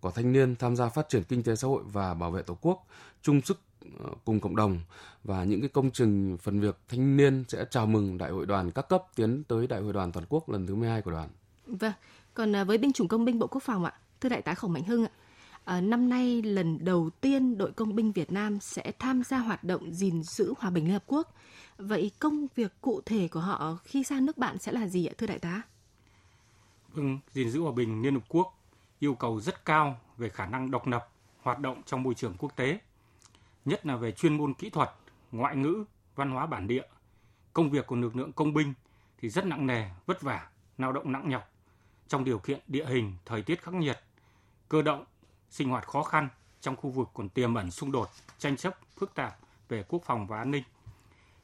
của 0.00 0.10
thanh 0.10 0.32
niên 0.32 0.56
tham 0.56 0.76
gia 0.76 0.88
phát 0.88 1.08
triển 1.08 1.22
kinh 1.28 1.42
tế 1.42 1.56
xã 1.56 1.68
hội 1.68 1.82
và 1.86 2.14
bảo 2.14 2.30
vệ 2.30 2.42
tổ 2.42 2.58
quốc, 2.60 2.86
chung 3.22 3.40
sức 3.40 3.60
ờ, 3.98 4.10
cùng 4.24 4.40
cộng 4.40 4.56
đồng 4.56 4.80
và 5.24 5.44
những 5.44 5.60
cái 5.60 5.68
công 5.68 5.90
trình 5.90 6.36
phần 6.42 6.60
việc 6.60 6.78
thanh 6.88 7.16
niên 7.16 7.44
sẽ 7.48 7.64
chào 7.70 7.86
mừng 7.86 8.18
đại 8.18 8.30
hội 8.30 8.46
đoàn 8.46 8.70
các 8.70 8.88
cấp 8.88 9.02
tiến 9.14 9.44
tới 9.44 9.66
đại 9.66 9.80
hội 9.80 9.92
đoàn 9.92 10.12
toàn 10.12 10.26
quốc 10.28 10.48
lần 10.48 10.66
thứ 10.66 10.74
12 10.74 11.02
của 11.02 11.10
đoàn. 11.10 11.28
Vâng, 11.66 11.92
còn 12.34 12.56
à, 12.56 12.64
với 12.64 12.78
binh 12.78 12.92
chủng 12.92 13.08
công 13.08 13.24
binh 13.24 13.38
Bộ 13.38 13.46
Quốc 13.46 13.62
phòng 13.62 13.84
ạ, 13.84 13.92
thưa 14.20 14.28
đại 14.28 14.42
tá 14.42 14.54
Khổng 14.54 14.72
Mạnh 14.72 14.84
Hưng 14.84 15.04
ạ, 15.04 15.10
à, 15.64 15.80
năm 15.80 16.08
nay 16.08 16.42
lần 16.42 16.84
đầu 16.84 17.10
tiên 17.20 17.58
đội 17.58 17.72
công 17.72 17.94
binh 17.94 18.12
Việt 18.12 18.32
Nam 18.32 18.60
sẽ 18.60 18.92
tham 18.98 19.22
gia 19.22 19.38
hoạt 19.38 19.64
động 19.64 19.92
gìn 19.92 20.22
giữ 20.22 20.54
hòa 20.58 20.70
bình 20.70 20.84
Liên 20.84 20.92
Hợp 20.92 21.04
Quốc. 21.06 21.34
Vậy 21.78 22.10
công 22.18 22.46
việc 22.54 22.72
cụ 22.80 23.00
thể 23.06 23.28
của 23.28 23.40
họ 23.40 23.78
khi 23.84 24.04
sang 24.04 24.26
nước 24.26 24.38
bạn 24.38 24.58
sẽ 24.58 24.72
là 24.72 24.86
gì 24.86 25.06
ạ 25.06 25.14
thưa 25.18 25.26
đại 25.26 25.38
tá? 25.38 25.62
Vâng, 26.88 27.18
gìn 27.32 27.50
giữ 27.50 27.60
hòa 27.60 27.72
bình 27.72 28.02
Liên 28.02 28.14
Hợp 28.14 28.24
Quốc 28.28 28.58
yêu 28.98 29.14
cầu 29.14 29.40
rất 29.40 29.64
cao 29.64 30.00
về 30.16 30.28
khả 30.28 30.46
năng 30.46 30.70
độc 30.70 30.86
lập, 30.86 31.08
hoạt 31.42 31.58
động 31.58 31.82
trong 31.86 32.02
môi 32.02 32.14
trường 32.14 32.34
quốc 32.38 32.56
tế, 32.56 32.78
nhất 33.64 33.86
là 33.86 33.96
về 33.96 34.12
chuyên 34.12 34.36
môn 34.36 34.54
kỹ 34.54 34.70
thuật, 34.70 34.90
ngoại 35.32 35.56
ngữ, 35.56 35.84
văn 36.14 36.30
hóa 36.30 36.46
bản 36.46 36.66
địa. 36.66 36.82
Công 37.52 37.70
việc 37.70 37.86
của 37.86 37.96
lực 37.96 38.16
lượng 38.16 38.32
công 38.32 38.54
binh 38.54 38.74
thì 39.18 39.28
rất 39.28 39.46
nặng 39.46 39.66
nề, 39.66 39.90
vất 40.06 40.22
vả, 40.22 40.48
lao 40.78 40.92
động 40.92 41.12
nặng 41.12 41.28
nhọc 41.28 41.50
trong 42.08 42.24
điều 42.24 42.38
kiện 42.38 42.60
địa 42.66 42.86
hình, 42.86 43.12
thời 43.24 43.42
tiết 43.42 43.62
khắc 43.62 43.74
nghiệt, 43.74 43.98
cơ 44.68 44.82
động, 44.82 45.04
sinh 45.54 45.68
hoạt 45.68 45.86
khó 45.86 46.02
khăn 46.02 46.28
trong 46.60 46.76
khu 46.76 46.90
vực 46.90 47.08
còn 47.14 47.28
tiềm 47.28 47.54
ẩn 47.54 47.70
xung 47.70 47.92
đột, 47.92 48.08
tranh 48.38 48.56
chấp 48.56 48.78
phức 48.96 49.14
tạp 49.14 49.36
về 49.68 49.84
quốc 49.88 50.02
phòng 50.04 50.26
và 50.26 50.38
an 50.38 50.50
ninh. 50.50 50.62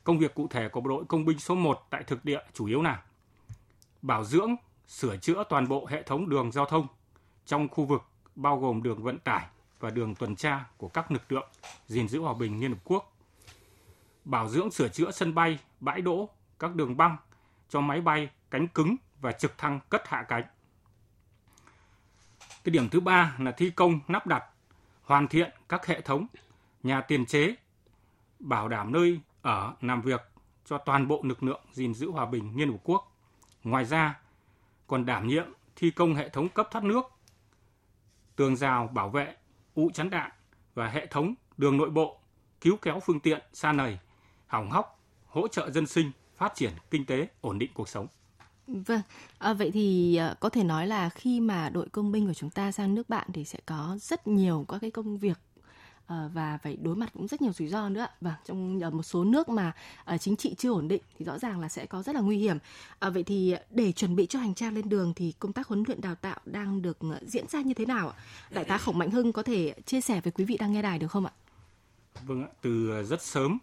Công 0.05 0.19
việc 0.19 0.35
cụ 0.35 0.49
thể 0.51 0.69
của 0.69 0.81
bộ 0.81 0.89
đội 0.89 1.05
công 1.05 1.25
binh 1.25 1.39
số 1.39 1.55
1 1.55 1.87
tại 1.91 2.03
thực 2.03 2.25
địa 2.25 2.41
chủ 2.53 2.67
yếu 2.67 2.83
là 2.83 3.03
bảo 4.03 4.25
dưỡng, 4.25 4.57
sửa 4.87 5.17
chữa 5.17 5.45
toàn 5.49 5.69
bộ 5.69 5.87
hệ 5.87 6.03
thống 6.03 6.29
đường 6.29 6.53
giao 6.53 6.67
thông 6.67 6.87
trong 7.47 7.69
khu 7.69 7.85
vực 7.85 8.03
bao 8.35 8.59
gồm 8.59 8.83
đường 8.83 9.03
vận 9.03 9.19
tải 9.19 9.47
và 9.81 9.91
đường 9.91 10.15
tuần 10.15 10.37
tra 10.37 10.65
của 10.77 10.89
các 10.89 11.11
lực 11.11 11.33
lượng 11.33 11.49
gìn 11.87 12.09
giữ 12.09 12.21
hòa 12.21 12.35
bình 12.35 12.61
Liên 12.61 12.73
Hợp 12.73 12.81
Quốc, 12.85 13.17
bảo 14.25 14.49
dưỡng 14.49 14.71
sửa 14.71 14.89
chữa 14.89 15.11
sân 15.11 15.35
bay, 15.35 15.59
bãi 15.81 16.01
đỗ, 16.01 16.29
các 16.59 16.75
đường 16.75 16.97
băng 16.97 17.17
cho 17.69 17.81
máy 17.81 18.01
bay 18.01 18.31
cánh 18.51 18.69
cứng 18.69 18.97
và 19.21 19.33
trực 19.33 19.59
thăng 19.59 19.81
cất 19.89 20.09
hạ 20.09 20.23
cánh. 20.29 20.45
Cái 22.71 22.73
điểm 22.73 22.89
thứ 22.89 23.01
ba 23.01 23.37
là 23.39 23.53
thi 23.53 23.71
công 23.71 24.01
lắp 24.09 24.27
đặt, 24.27 24.45
hoàn 25.03 25.29
thiện 25.29 25.51
các 25.69 25.87
hệ 25.87 26.01
thống 26.01 26.27
nhà 26.83 27.01
tiền 27.01 27.27
chế, 27.27 27.55
bảo 28.39 28.69
đảm 28.69 28.93
nơi 28.93 29.21
ở 29.43 29.75
làm 29.81 30.03
việc 30.03 30.21
cho 30.65 30.79
toàn 30.79 31.09
bộ 31.09 31.21
lực 31.25 31.43
lượng 31.43 31.61
gìn 31.73 31.95
giữ 31.95 32.11
hòa 32.11 32.27
bình 32.27 32.53
Liên 32.57 32.71
Hợp 32.71 32.79
Quốc. 32.85 33.17
Ngoài 33.65 33.85
ra, 33.85 34.21
còn 34.87 35.07
đảm 35.07 35.27
nhiệm 35.27 35.45
thi 35.77 35.91
công 35.91 36.15
hệ 36.15 36.29
thống 36.29 36.49
cấp 36.49 36.69
thoát 36.71 36.85
nước, 36.85 37.05
tường 38.37 38.57
rào 38.57 38.89
bảo 38.89 39.09
vệ, 39.09 39.37
ụ 39.75 39.91
chắn 39.95 40.11
đạn 40.11 40.31
và 40.75 40.89
hệ 40.89 41.07
thống 41.07 41.35
đường 41.57 41.77
nội 41.77 41.91
bộ, 41.91 42.21
cứu 42.61 42.77
kéo 42.83 43.01
phương 43.01 43.21
tiện 43.21 43.43
xa 43.53 43.73
nầy, 43.73 43.99
hỏng 44.47 44.71
hóc, 44.71 45.01
hỗ 45.27 45.49
trợ 45.49 45.71
dân 45.71 45.87
sinh, 45.87 46.11
phát 46.37 46.55
triển 46.55 46.73
kinh 46.91 47.05
tế, 47.05 47.29
ổn 47.41 47.59
định 47.59 47.71
cuộc 47.75 47.89
sống. 47.89 48.07
Vâng, 48.73 49.01
à, 49.39 49.53
vậy 49.53 49.71
thì 49.71 50.17
à, 50.17 50.35
có 50.41 50.49
thể 50.49 50.65
nói 50.65 50.87
là 50.87 51.09
khi 51.09 51.41
mà 51.41 51.69
đội 51.69 51.89
công 51.89 52.13
binh 52.13 52.27
của 52.27 52.35
chúng 52.35 52.51
ta 52.51 52.73
sang 52.73 52.95
nước 52.95 53.09
bạn 53.09 53.29
thì 53.33 53.45
sẽ 53.45 53.59
có 53.67 53.99
rất 54.01 54.27
nhiều 54.27 54.65
các 54.69 54.79
cái 54.79 54.91
công 54.91 55.19
việc 55.19 55.39
ờ, 56.07 56.31
và 56.35 56.59
phải 56.63 56.77
đối 56.77 56.97
mặt 56.97 57.11
cũng 57.13 57.29
rất 57.29 57.43
nhiều 57.43 57.53
rủi 57.53 57.69
ro 57.69 57.89
nữa 57.89 58.07
và 58.21 58.31
vâng, 58.31 58.81
trong 58.81 58.97
một 58.97 59.03
số 59.03 59.25
nước 59.25 59.49
mà 59.49 59.73
chính 60.21 60.37
trị 60.37 60.55
chưa 60.59 60.71
ổn 60.71 60.89
định 60.89 61.03
thì 61.19 61.25
rõ 61.25 61.39
ràng 61.39 61.61
là 61.61 61.69
sẽ 61.69 61.87
có 61.87 62.03
rất 62.03 62.15
là 62.15 62.21
nguy 62.21 62.39
hiểm. 62.39 62.59
À, 62.99 63.11
vậy 63.11 63.23
thì 63.23 63.55
để 63.71 63.93
chuẩn 63.93 64.17
bị 64.17 64.27
cho 64.27 64.39
hành 64.39 64.55
trang 64.55 64.75
lên 64.75 64.89
đường 64.89 65.13
thì 65.17 65.33
công 65.39 65.53
tác 65.53 65.67
huấn 65.67 65.85
luyện 65.87 66.01
đào 66.01 66.15
tạo 66.15 66.41
đang 66.45 66.83
được 66.83 66.99
diễn 67.27 67.45
ra 67.49 67.61
như 67.61 67.75
thế 67.75 67.87
nào 67.87 68.09
ạ? 68.09 68.15
Đại 68.51 68.65
tá 68.65 68.79
khổng 68.79 68.99
mạnh 68.99 69.11
hưng 69.11 69.33
có 69.33 69.43
thể 69.43 69.75
chia 69.87 70.01
sẻ 70.01 70.21
với 70.21 70.33
quý 70.33 70.45
vị 70.45 70.57
đang 70.57 70.73
nghe 70.73 70.83
đài 70.83 70.99
được 70.99 71.11
không 71.11 71.27
ạ? 71.27 71.33
Vâng 72.27 72.47
từ 72.63 73.03
rất 73.03 73.23
sớm 73.23 73.59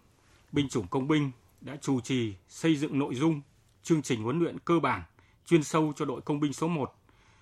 binh 0.52 0.70
chủng 0.70 0.88
công 0.88 1.08
binh 1.08 1.32
đã 1.62 1.76
chủ 1.82 2.02
trì 2.02 2.34
xây 2.50 2.76
dựng 2.76 3.00
nội 3.00 3.15
dung 3.15 3.41
chương 3.88 4.02
trình 4.02 4.23
huấn 4.23 4.39
luyện 4.39 4.60
cơ 4.60 4.80
bản 4.80 5.04
chuyên 5.45 5.63
sâu 5.63 5.93
cho 5.95 6.06
đội 6.06 6.21
công 6.21 6.39
binh 6.39 6.54
số 6.54 6.67
1 6.67 6.95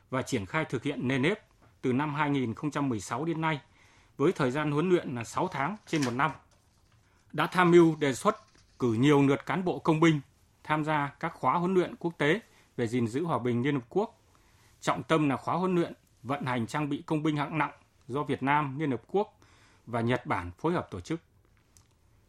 và 0.09 0.21
triển 0.21 0.45
khai 0.45 0.65
thực 0.65 0.83
hiện 0.83 1.07
nền 1.07 1.21
nếp 1.21 1.39
từ 1.81 1.93
năm 1.93 2.13
2016 2.13 3.25
đến 3.25 3.41
nay– 3.41 3.59
với 4.17 4.31
thời 4.31 4.51
gian 4.51 4.71
huấn 4.71 4.89
luyện 4.89 5.15
là 5.15 5.23
6 5.23 5.47
tháng 5.47 5.77
trên 5.87 6.05
một 6.05 6.11
năm. 6.11 6.31
Đã 7.33 7.47
tham 7.47 7.71
mưu 7.71 7.95
đề 7.95 8.13
xuất 8.13 8.35
cử 8.79 8.93
nhiều 8.93 9.27
lượt 9.27 9.45
cán 9.45 9.65
bộ 9.65 9.79
công 9.79 9.99
binh 9.99 10.21
tham 10.63 10.83
gia 10.83 11.15
các 11.19 11.33
khóa 11.33 11.57
huấn 11.57 11.73
luyện 11.73 11.95
quốc 11.95 12.13
tế 12.17 12.39
về 12.77 12.87
gìn 12.87 13.07
giữ 13.07 13.23
hòa 13.23 13.39
bình 13.39 13.63
Liên 13.63 13.75
Hợp 13.75 13.85
Quốc. 13.89 14.21
Trọng 14.81 15.03
tâm 15.03 15.29
là 15.29 15.37
khóa 15.37 15.55
huấn 15.55 15.75
luyện 15.75 15.93
vận 16.23 16.45
hành 16.45 16.67
trang 16.67 16.89
bị 16.89 17.03
công 17.05 17.23
binh 17.23 17.37
hạng 17.37 17.57
nặng 17.57 17.71
do 18.07 18.23
Việt 18.23 18.43
Nam, 18.43 18.79
Liên 18.79 18.91
Hợp 18.91 19.01
Quốc 19.07 19.39
và 19.85 20.01
Nhật 20.01 20.25
Bản 20.25 20.51
phối 20.57 20.73
hợp 20.73 20.87
tổ 20.91 20.99
chức. 20.99 21.21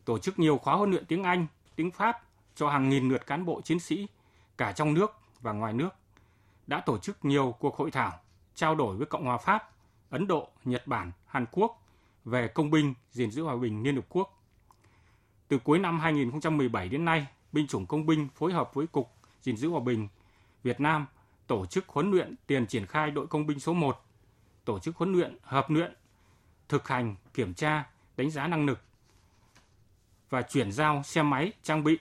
Tổ 0.04 0.18
chức 0.18 0.38
nhiều 0.38 0.58
khóa 0.58 0.76
huấn 0.76 0.90
luyện 0.90 1.04
tiếng 1.04 1.22
Anh, 1.22 1.46
tiếng 1.76 1.90
Pháp 1.90 2.22
cho 2.56 2.68
hàng 2.68 2.88
nghìn 2.88 3.08
lượt 3.08 3.26
cán 3.26 3.44
bộ 3.44 3.60
chiến 3.60 3.80
sĩ 3.80 4.08
cả 4.58 4.72
trong 4.72 4.94
nước 4.94 5.12
và 5.40 5.52
ngoài 5.52 5.72
nước. 5.72 5.90
Đã 6.66 6.80
tổ 6.80 6.98
chức 6.98 7.24
nhiều 7.24 7.54
cuộc 7.58 7.76
hội 7.76 7.90
thảo, 7.90 8.20
trao 8.54 8.74
đổi 8.74 8.96
với 8.96 9.06
Cộng 9.06 9.24
hòa 9.24 9.38
Pháp, 9.38 9.70
Ấn 10.10 10.26
Độ, 10.26 10.48
Nhật 10.64 10.86
Bản, 10.86 11.12
Hàn 11.26 11.46
Quốc 11.52 11.82
về 12.24 12.48
công 12.48 12.70
binh 12.70 12.94
gìn 13.12 13.30
giữ 13.30 13.42
hòa 13.42 13.56
bình 13.56 13.82
Liên 13.82 13.96
Hợp 13.96 14.04
Quốc. 14.08 14.42
Từ 15.48 15.58
cuối 15.58 15.78
năm 15.78 16.00
2017 16.00 16.88
đến 16.88 17.04
nay, 17.04 17.26
binh 17.52 17.66
chủng 17.66 17.86
công 17.86 18.06
binh 18.06 18.28
phối 18.34 18.52
hợp 18.52 18.74
với 18.74 18.86
Cục 18.86 19.12
gìn 19.42 19.56
giữ 19.56 19.68
hòa 19.68 19.80
bình 19.80 20.08
Việt 20.62 20.80
Nam 20.80 21.06
tổ 21.46 21.66
chức 21.66 21.88
huấn 21.88 22.10
luyện 22.10 22.34
tiền 22.46 22.66
triển 22.66 22.86
khai 22.86 23.10
đội 23.10 23.26
công 23.26 23.46
binh 23.46 23.60
số 23.60 23.72
1, 23.72 24.04
tổ 24.64 24.78
chức 24.78 24.96
huấn 24.96 25.12
luyện 25.12 25.38
hợp 25.42 25.70
luyện, 25.70 25.94
thực 26.68 26.88
hành, 26.88 27.14
kiểm 27.34 27.54
tra, 27.54 27.84
đánh 28.16 28.30
giá 28.30 28.46
năng 28.46 28.66
lực 28.66 28.80
và 30.30 30.42
chuyển 30.42 30.72
giao 30.72 31.02
xe 31.02 31.22
máy 31.22 31.52
trang 31.62 31.84
bị, 31.84 31.98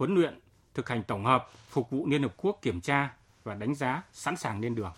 huấn 0.00 0.14
luyện, 0.14 0.38
thực 0.74 0.88
hành 0.88 1.02
tổng 1.02 1.24
hợp, 1.24 1.50
phục 1.68 1.90
vụ 1.90 2.06
Liên 2.06 2.22
Hợp 2.22 2.34
Quốc 2.36 2.58
kiểm 2.62 2.80
tra 2.80 3.14
và 3.44 3.54
đánh 3.54 3.74
giá 3.74 4.02
sẵn 4.12 4.36
sàng 4.36 4.60
lên 4.60 4.74
đường. 4.74 4.92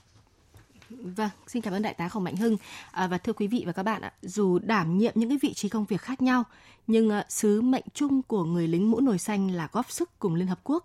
Vâng, 0.90 1.30
xin 1.46 1.62
cảm 1.62 1.74
ơn 1.74 1.82
đại 1.82 1.94
tá 1.94 2.08
Khổng 2.08 2.24
Mạnh 2.24 2.36
Hưng. 2.36 2.56
À, 2.90 3.06
và 3.06 3.18
thưa 3.18 3.32
quý 3.32 3.46
vị 3.46 3.62
và 3.66 3.72
các 3.72 3.82
bạn 3.82 4.02
ạ, 4.02 4.12
dù 4.22 4.58
đảm 4.58 4.98
nhiệm 4.98 5.12
những 5.14 5.28
cái 5.28 5.38
vị 5.42 5.54
trí 5.54 5.68
công 5.68 5.84
việc 5.84 6.00
khác 6.00 6.22
nhau, 6.22 6.44
nhưng 6.86 7.10
à, 7.10 7.26
sứ 7.28 7.62
mệnh 7.62 7.84
chung 7.94 8.22
của 8.22 8.44
người 8.44 8.68
lính 8.68 8.90
mũ 8.90 9.00
nồi 9.00 9.18
xanh 9.18 9.50
là 9.50 9.68
góp 9.72 9.90
sức 9.90 10.10
cùng 10.18 10.34
Liên 10.34 10.48
Hợp 10.48 10.60
Quốc 10.64 10.84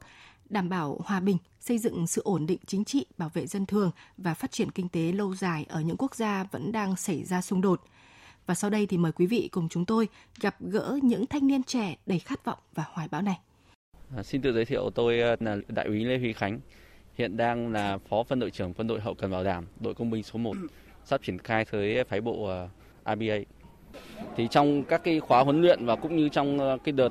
đảm 0.50 0.70
bảo 0.70 1.00
hòa 1.06 1.20
bình, 1.20 1.38
xây 1.60 1.78
dựng 1.78 2.08
sự 2.08 2.22
ổn 2.22 2.46
định 2.46 2.60
chính 2.66 2.86
trị, 2.86 3.06
bảo 3.18 3.30
vệ 3.34 3.48
dân 3.48 3.66
thường 3.66 3.92
và 4.18 4.34
phát 4.34 4.52
triển 4.52 4.72
kinh 4.72 4.90
tế 4.90 5.12
lâu 5.12 5.36
dài 5.36 5.66
ở 5.70 5.82
những 5.82 5.98
quốc 5.98 6.16
gia 6.16 6.44
vẫn 6.44 6.72
đang 6.72 6.96
xảy 6.96 7.24
ra 7.24 7.42
xung 7.42 7.62
đột. 7.62 7.82
Và 8.46 8.56
sau 8.56 8.70
đây 8.70 8.86
thì 8.86 8.98
mời 8.98 9.12
quý 9.12 9.26
vị 9.26 9.50
cùng 9.52 9.70
chúng 9.70 9.86
tôi 9.86 10.08
gặp 10.40 10.56
gỡ 10.60 11.00
những 11.04 11.26
thanh 11.26 11.48
niên 11.48 11.64
trẻ 11.64 11.96
đầy 12.06 12.20
khát 12.20 12.46
vọng 12.46 12.60
và 12.74 12.84
hoài 12.92 13.08
bão 13.08 13.22
này. 13.22 13.40
À, 14.16 14.24
xin 14.24 14.42
tự 14.42 14.54
giới 14.54 14.66
thiệu 14.66 14.90
tôi 14.96 15.22
à, 15.22 15.36
là 15.40 15.58
Đại 15.68 15.86
úy 15.86 16.06
Lê 16.06 16.18
Huy 16.18 16.34
Khánh, 16.34 16.60
hiện 17.14 17.38
đang 17.38 17.74
là 17.74 17.98
phó 18.10 18.24
phân 18.24 18.40
đội 18.40 18.52
trưởng 18.52 18.74
phân 18.74 18.88
đội 18.88 19.00
hậu 19.00 19.14
cần 19.14 19.32
bảo 19.32 19.44
đảm 19.44 19.66
đội 19.80 19.94
công 19.94 20.10
binh 20.10 20.24
số 20.24 20.40
1 20.40 20.58
sắp 21.06 21.22
triển 21.24 21.38
khai 21.38 21.66
tới 21.66 22.04
phái 22.04 22.22
bộ 22.22 22.48
à, 22.48 22.56
ờ, 22.56 22.68
ABA. 23.04 23.36
Thì 24.36 24.48
trong 24.52 24.84
các 24.84 25.04
cái 25.04 25.20
khóa 25.20 25.44
huấn 25.44 25.62
luyện 25.62 25.86
và 25.86 25.96
cũng 25.96 26.16
như 26.16 26.30
trong 26.30 26.60
à, 26.60 26.78
cái 26.84 26.92
đợt 26.92 27.10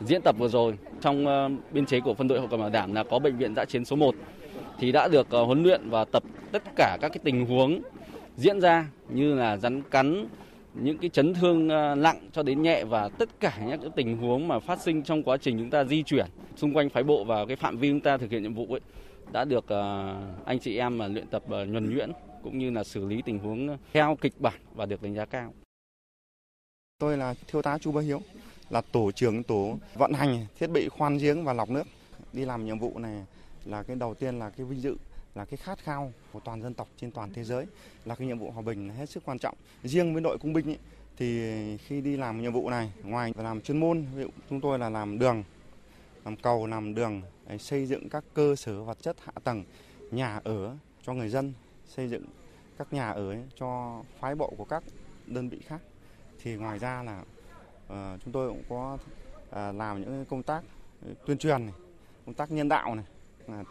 diễn 0.00 0.20
tập 0.24 0.34
vừa 0.38 0.48
rồi 0.48 0.78
trong 1.00 1.26
biên 1.72 1.86
chế 1.86 2.00
của 2.00 2.14
phân 2.14 2.28
đội 2.28 2.38
hậu 2.38 2.48
cần 2.48 2.60
bảo 2.60 2.70
đảm 2.70 2.94
là 2.94 3.04
có 3.04 3.18
bệnh 3.18 3.36
viện 3.36 3.54
giã 3.54 3.64
chiến 3.64 3.84
số 3.84 3.96
1 3.96 4.14
thì 4.78 4.92
đã 4.92 5.08
được 5.08 5.26
huấn 5.30 5.62
luyện 5.62 5.90
và 5.90 6.04
tập 6.04 6.22
tất 6.52 6.62
cả 6.76 6.98
các 7.00 7.08
cái 7.08 7.20
tình 7.24 7.46
huống 7.46 7.82
diễn 8.36 8.60
ra 8.60 8.86
như 9.08 9.34
là 9.34 9.56
rắn 9.56 9.82
cắn, 9.82 10.26
những 10.82 10.98
cái 10.98 11.10
chấn 11.10 11.34
thương 11.34 11.68
à, 11.68 11.94
nặng 11.94 12.28
cho 12.32 12.42
đến 12.42 12.62
nhẹ 12.62 12.84
và 12.84 13.08
tất 13.08 13.28
cả 13.40 13.58
những 13.66 13.80
cái 13.80 13.90
tình 13.96 14.16
huống 14.16 14.48
mà 14.48 14.58
phát 14.60 14.80
sinh 14.80 15.02
trong 15.02 15.22
quá 15.22 15.36
trình 15.36 15.58
chúng 15.58 15.70
ta 15.70 15.84
di 15.84 16.02
chuyển 16.02 16.26
xung 16.56 16.74
quanh 16.74 16.88
phái 16.88 17.02
bộ 17.02 17.24
và 17.24 17.46
cái 17.46 17.56
phạm 17.56 17.76
vi 17.76 17.90
chúng 17.90 18.00
ta 18.00 18.16
thực 18.18 18.30
hiện 18.30 18.42
nhiệm 18.42 18.54
vụ 18.54 18.66
ấy 18.70 18.80
đã 19.32 19.44
được 19.44 19.68
à, 19.68 20.14
anh 20.44 20.58
chị 20.58 20.76
em 20.76 20.98
mà 20.98 21.08
luyện 21.08 21.26
tập 21.26 21.42
à, 21.50 21.64
nhuần 21.64 21.94
nhuyễn 21.94 22.10
cũng 22.42 22.58
như 22.58 22.70
là 22.70 22.84
xử 22.84 23.04
lý 23.04 23.22
tình 23.22 23.38
huống 23.38 23.78
theo 23.92 24.16
kịch 24.20 24.40
bản 24.40 24.60
và 24.74 24.86
được 24.86 25.02
đánh 25.02 25.14
giá 25.14 25.24
cao. 25.24 25.54
Tôi 26.98 27.16
là 27.16 27.34
thiếu 27.46 27.62
tá 27.62 27.78
Chu 27.78 27.92
Bá 27.92 28.00
Hiếu, 28.00 28.22
là 28.70 28.80
tổ 28.80 29.12
trưởng 29.12 29.42
tổ 29.42 29.78
vận 29.94 30.12
hành 30.12 30.46
thiết 30.58 30.66
bị 30.66 30.88
khoan 30.88 31.18
giếng 31.18 31.44
và 31.44 31.52
lọc 31.52 31.70
nước. 31.70 31.86
Đi 32.32 32.44
làm 32.44 32.66
nhiệm 32.66 32.78
vụ 32.78 32.98
này 32.98 33.24
là 33.64 33.82
cái 33.82 33.96
đầu 33.96 34.14
tiên 34.14 34.38
là 34.38 34.50
cái 34.50 34.66
vinh 34.66 34.80
dự 34.80 34.96
là 35.34 35.44
cái 35.44 35.56
khát 35.56 35.78
khao 35.78 36.12
của 36.32 36.40
toàn 36.40 36.62
dân 36.62 36.74
tộc 36.74 36.88
trên 36.96 37.10
toàn 37.10 37.32
thế 37.32 37.44
giới 37.44 37.66
là 38.04 38.14
cái 38.14 38.26
nhiệm 38.26 38.38
vụ 38.38 38.50
hòa 38.50 38.62
bình 38.62 38.88
là 38.88 38.94
hết 38.94 39.10
sức 39.10 39.22
quan 39.26 39.38
trọng. 39.38 39.54
Riêng 39.84 40.12
với 40.12 40.22
đội 40.22 40.38
công 40.38 40.52
binh 40.52 40.66
ấy, 40.66 40.78
thì 41.18 41.76
khi 41.76 42.00
đi 42.00 42.16
làm 42.16 42.42
nhiệm 42.42 42.52
vụ 42.52 42.70
này 42.70 42.92
ngoài 43.02 43.32
làm 43.36 43.60
chuyên 43.60 43.80
môn 43.80 44.06
ví 44.14 44.22
dụ 44.22 44.28
chúng 44.50 44.60
tôi 44.60 44.78
là 44.78 44.90
làm 44.90 45.18
đường 45.18 45.44
làm 46.24 46.36
cầu 46.36 46.66
làm 46.66 46.94
đường 46.94 47.22
xây 47.58 47.86
dựng 47.86 48.08
các 48.08 48.24
cơ 48.34 48.56
sở 48.56 48.82
vật 48.82 48.98
chất 49.02 49.16
hạ 49.24 49.32
tầng 49.44 49.64
nhà 50.10 50.40
ở 50.44 50.76
cho 51.02 51.14
người 51.14 51.28
dân 51.28 51.52
xây 51.86 52.08
dựng 52.08 52.24
các 52.78 52.92
nhà 52.92 53.10
ở 53.10 53.36
cho 53.58 54.02
phái 54.20 54.34
bộ 54.34 54.52
của 54.56 54.64
các 54.64 54.82
đơn 55.26 55.48
vị 55.48 55.58
khác 55.66 55.80
thì 56.42 56.54
ngoài 56.54 56.78
ra 56.78 57.02
là 57.02 57.20
uh, 57.20 58.20
chúng 58.24 58.32
tôi 58.32 58.48
cũng 58.48 58.62
có 58.68 58.98
uh, 59.48 59.76
làm 59.76 60.00
những 60.00 60.24
công 60.24 60.42
tác 60.42 60.64
tuyên 61.26 61.38
truyền 61.38 61.66
này, 61.66 61.74
công 62.26 62.34
tác 62.34 62.50
nhân 62.50 62.68
đạo 62.68 62.94
này 62.94 63.04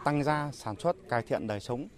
tăng 0.04 0.24
gia 0.24 0.50
sản 0.52 0.76
xuất 0.76 0.96
cải 1.08 1.22
thiện 1.22 1.46
đời 1.46 1.60
sống 1.60 1.88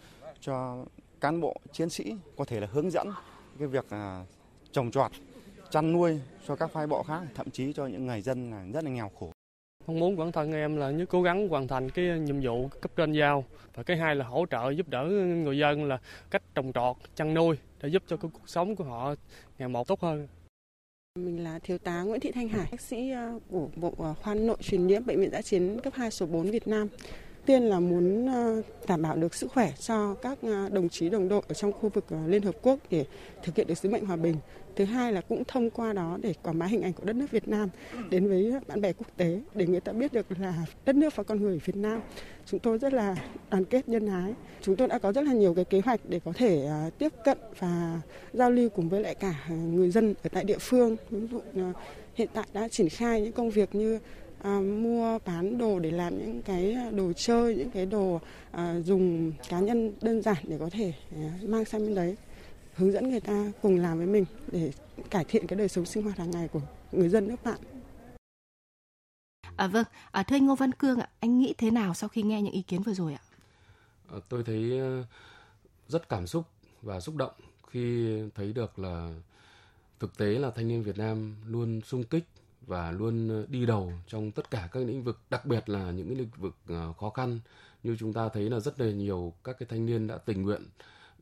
cho 0.40 0.84
cán 1.20 1.40
bộ 1.40 1.56
chiến 1.72 1.90
sĩ 1.90 2.16
có 2.36 2.44
thể 2.44 2.60
là 2.60 2.68
hướng 2.72 2.90
dẫn 2.90 3.10
cái 3.58 3.68
việc 3.68 3.84
uh, 3.86 4.26
trồng 4.72 4.90
trọt 4.90 5.10
chăn 5.70 5.92
nuôi 5.92 6.20
cho 6.46 6.56
các 6.56 6.70
phái 6.70 6.86
bộ 6.86 7.02
khác 7.02 7.20
thậm 7.34 7.50
chí 7.50 7.72
cho 7.72 7.86
những 7.86 8.06
người 8.06 8.22
dân 8.22 8.50
là 8.50 8.66
rất 8.74 8.84
là 8.84 8.90
nghèo 8.90 9.10
khổ. 9.20 9.32
Mong 9.86 10.00
muốn 10.00 10.16
bản 10.16 10.32
thân 10.32 10.52
em 10.52 10.76
là 10.76 10.90
như 10.90 11.06
cố 11.06 11.22
gắng 11.22 11.48
hoàn 11.48 11.68
thành 11.68 11.90
cái 11.90 12.04
nhiệm 12.04 12.40
vụ 12.40 12.68
cấp 12.80 12.90
trên 12.96 13.12
giao. 13.12 13.44
Và 13.74 13.82
cái 13.82 13.96
hai 13.96 14.16
là 14.16 14.24
hỗ 14.24 14.46
trợ 14.50 14.70
giúp 14.70 14.88
đỡ 14.88 15.04
người 15.44 15.58
dân 15.58 15.84
là 15.84 15.98
cách 16.30 16.42
trồng 16.54 16.72
trọt 16.72 16.96
chăn 17.14 17.34
nuôi 17.34 17.56
để 17.82 17.88
giúp 17.88 18.02
cho 18.06 18.16
cái 18.16 18.30
cuộc 18.34 18.48
sống 18.48 18.76
của 18.76 18.84
họ 18.84 19.14
ngày 19.58 19.68
một 19.68 19.88
tốt 19.88 20.00
hơn. 20.00 20.28
Mình 21.18 21.44
là 21.44 21.58
thiếu 21.58 21.78
tá 21.78 22.02
Nguyễn 22.02 22.20
Thị 22.20 22.32
Thanh 22.32 22.48
Hải, 22.48 22.68
bác 22.70 22.80
sĩ 22.80 23.10
ờ, 23.10 23.38
của 23.50 23.68
Bộ 23.76 24.14
Khoa 24.22 24.34
Nội 24.34 24.56
truyền 24.60 24.86
nhiễm 24.86 25.06
Bệnh 25.06 25.20
viện 25.20 25.30
Giã 25.30 25.42
chiến 25.42 25.80
cấp 25.82 25.92
2 25.96 26.10
số 26.10 26.26
4 26.26 26.50
Việt 26.50 26.68
Nam 26.68 26.88
tiên 27.46 27.62
là 27.62 27.80
muốn 27.80 28.26
ờ, 28.26 28.62
đảm 28.88 29.02
bảo 29.02 29.16
được 29.16 29.34
sức 29.34 29.52
khỏe 29.52 29.72
cho 29.80 30.14
các 30.14 30.38
ờ, 30.42 30.68
đồng 30.68 30.88
chí 30.88 31.10
đồng 31.10 31.28
đội 31.28 31.42
ở 31.48 31.54
trong 31.54 31.72
khu 31.72 31.88
vực 31.88 32.04
ờ, 32.10 32.18
Liên 32.26 32.42
Hợp 32.42 32.54
Quốc 32.62 32.78
để 32.90 33.04
thực 33.42 33.56
hiện 33.56 33.66
được 33.66 33.78
sứ 33.78 33.88
mệnh 33.88 34.04
hòa 34.04 34.16
bình. 34.16 34.36
Thứ 34.76 34.84
hai 34.84 35.12
là 35.12 35.20
cũng 35.20 35.42
thông 35.44 35.70
qua 35.70 35.92
đó 35.92 36.18
để 36.22 36.34
quảng 36.42 36.58
bá 36.58 36.66
hình 36.66 36.82
ảnh 36.82 36.92
của 36.92 37.04
đất 37.04 37.16
nước 37.16 37.30
Việt 37.30 37.48
Nam 37.48 37.68
đến 38.10 38.28
với 38.28 38.52
bạn 38.66 38.80
bè 38.80 38.92
quốc 38.92 39.06
tế 39.16 39.40
để 39.54 39.66
người 39.66 39.80
ta 39.80 39.92
biết 39.92 40.12
được 40.12 40.26
là 40.38 40.54
đất 40.84 40.96
nước 40.96 41.16
và 41.16 41.22
con 41.22 41.42
người 41.42 41.60
Việt 41.64 41.76
Nam. 41.76 42.00
Chúng 42.46 42.60
tôi 42.60 42.78
rất 42.78 42.92
là 42.92 43.16
đoàn 43.50 43.64
kết 43.64 43.88
nhân 43.88 44.06
ái. 44.06 44.34
Chúng 44.60 44.76
tôi 44.76 44.88
đã 44.88 44.98
có 44.98 45.12
rất 45.12 45.24
là 45.24 45.32
nhiều 45.32 45.54
cái 45.54 45.64
kế 45.64 45.80
hoạch 45.80 46.00
để 46.08 46.20
có 46.24 46.32
thể 46.32 46.68
tiếp 46.98 47.12
cận 47.24 47.38
và 47.58 48.00
giao 48.32 48.50
lưu 48.50 48.68
cùng 48.68 48.88
với 48.88 49.02
lại 49.02 49.14
cả 49.14 49.34
người 49.48 49.90
dân 49.90 50.14
ở 50.22 50.28
tại 50.32 50.44
địa 50.44 50.58
phương. 50.58 50.96
Ví 51.10 51.26
dụ 51.26 51.40
hiện 52.14 52.28
tại 52.34 52.44
đã 52.52 52.68
triển 52.68 52.88
khai 52.88 53.20
những 53.20 53.32
công 53.32 53.50
việc 53.50 53.74
như 53.74 53.98
à, 54.42 54.60
mua 54.60 55.18
bán 55.18 55.58
đồ 55.58 55.78
để 55.78 55.90
làm 55.90 56.18
những 56.18 56.42
cái 56.42 56.76
đồ 56.92 57.12
chơi 57.12 57.54
những 57.54 57.70
cái 57.70 57.86
đồ 57.86 58.20
à, 58.50 58.80
dùng 58.80 59.32
cá 59.48 59.60
nhân 59.60 59.92
đơn 60.00 60.22
giản 60.22 60.36
để 60.42 60.58
có 60.58 60.70
thể 60.70 60.92
à, 61.16 61.38
mang 61.42 61.64
sang 61.64 61.86
bên 61.86 61.94
đấy 61.94 62.16
hướng 62.74 62.92
dẫn 62.92 63.10
người 63.10 63.20
ta 63.20 63.52
cùng 63.62 63.78
làm 63.78 63.98
với 63.98 64.06
mình 64.06 64.24
để 64.52 64.72
cải 65.10 65.24
thiện 65.24 65.46
cái 65.46 65.58
đời 65.58 65.68
sống 65.68 65.86
sinh 65.86 66.02
hoạt 66.04 66.18
hàng 66.18 66.30
ngày 66.30 66.48
của 66.48 66.60
người 66.92 67.08
dân 67.08 67.28
nước 67.28 67.44
bạn. 67.44 67.58
À 69.56 69.66
vâng, 69.66 69.84
à, 70.10 70.22
thưa 70.22 70.36
anh 70.36 70.46
Ngô 70.46 70.54
Văn 70.54 70.72
Cương 70.72 71.00
ạ, 71.00 71.08
anh 71.20 71.38
nghĩ 71.38 71.54
thế 71.58 71.70
nào 71.70 71.94
sau 71.94 72.08
khi 72.08 72.22
nghe 72.22 72.42
những 72.42 72.52
ý 72.52 72.62
kiến 72.62 72.82
vừa 72.82 72.94
rồi 72.94 73.14
ạ? 73.14 73.22
À, 74.12 74.18
tôi 74.28 74.44
thấy 74.44 74.78
ờ, 74.78 75.04
rất 75.88 76.08
cảm 76.08 76.26
xúc 76.26 76.44
và 76.82 77.00
xúc 77.00 77.16
động 77.16 77.32
khi 77.66 78.08
thấy 78.34 78.52
được 78.52 78.78
là 78.78 79.14
thực 79.98 80.18
tế 80.18 80.26
là 80.26 80.50
thanh 80.50 80.68
niên 80.68 80.82
Việt 80.82 80.98
Nam 80.98 81.36
luôn 81.46 81.80
sung 81.84 82.04
kích 82.04 82.24
và 82.70 82.90
luôn 82.90 83.28
ờ, 83.28 83.46
đi 83.48 83.66
đầu 83.66 83.92
trong 84.06 84.30
tất 84.30 84.50
cả 84.50 84.68
các 84.72 84.80
lĩnh 84.80 85.02
vực, 85.02 85.18
đặc 85.30 85.46
biệt 85.46 85.68
là 85.68 85.90
những 85.90 86.08
cái 86.08 86.16
lĩnh 86.16 86.30
vực 86.36 86.56
ờ, 86.68 86.92
khó 86.92 87.10
khăn 87.10 87.40
như 87.82 87.96
chúng 87.98 88.12
ta 88.12 88.28
thấy 88.28 88.50
là 88.50 88.60
rất 88.60 88.80
là 88.80 88.86
nhiều 88.86 89.32
các 89.44 89.56
cái 89.58 89.66
thanh 89.70 89.86
niên 89.86 90.06
đã 90.06 90.18
tình 90.18 90.42
nguyện 90.42 90.62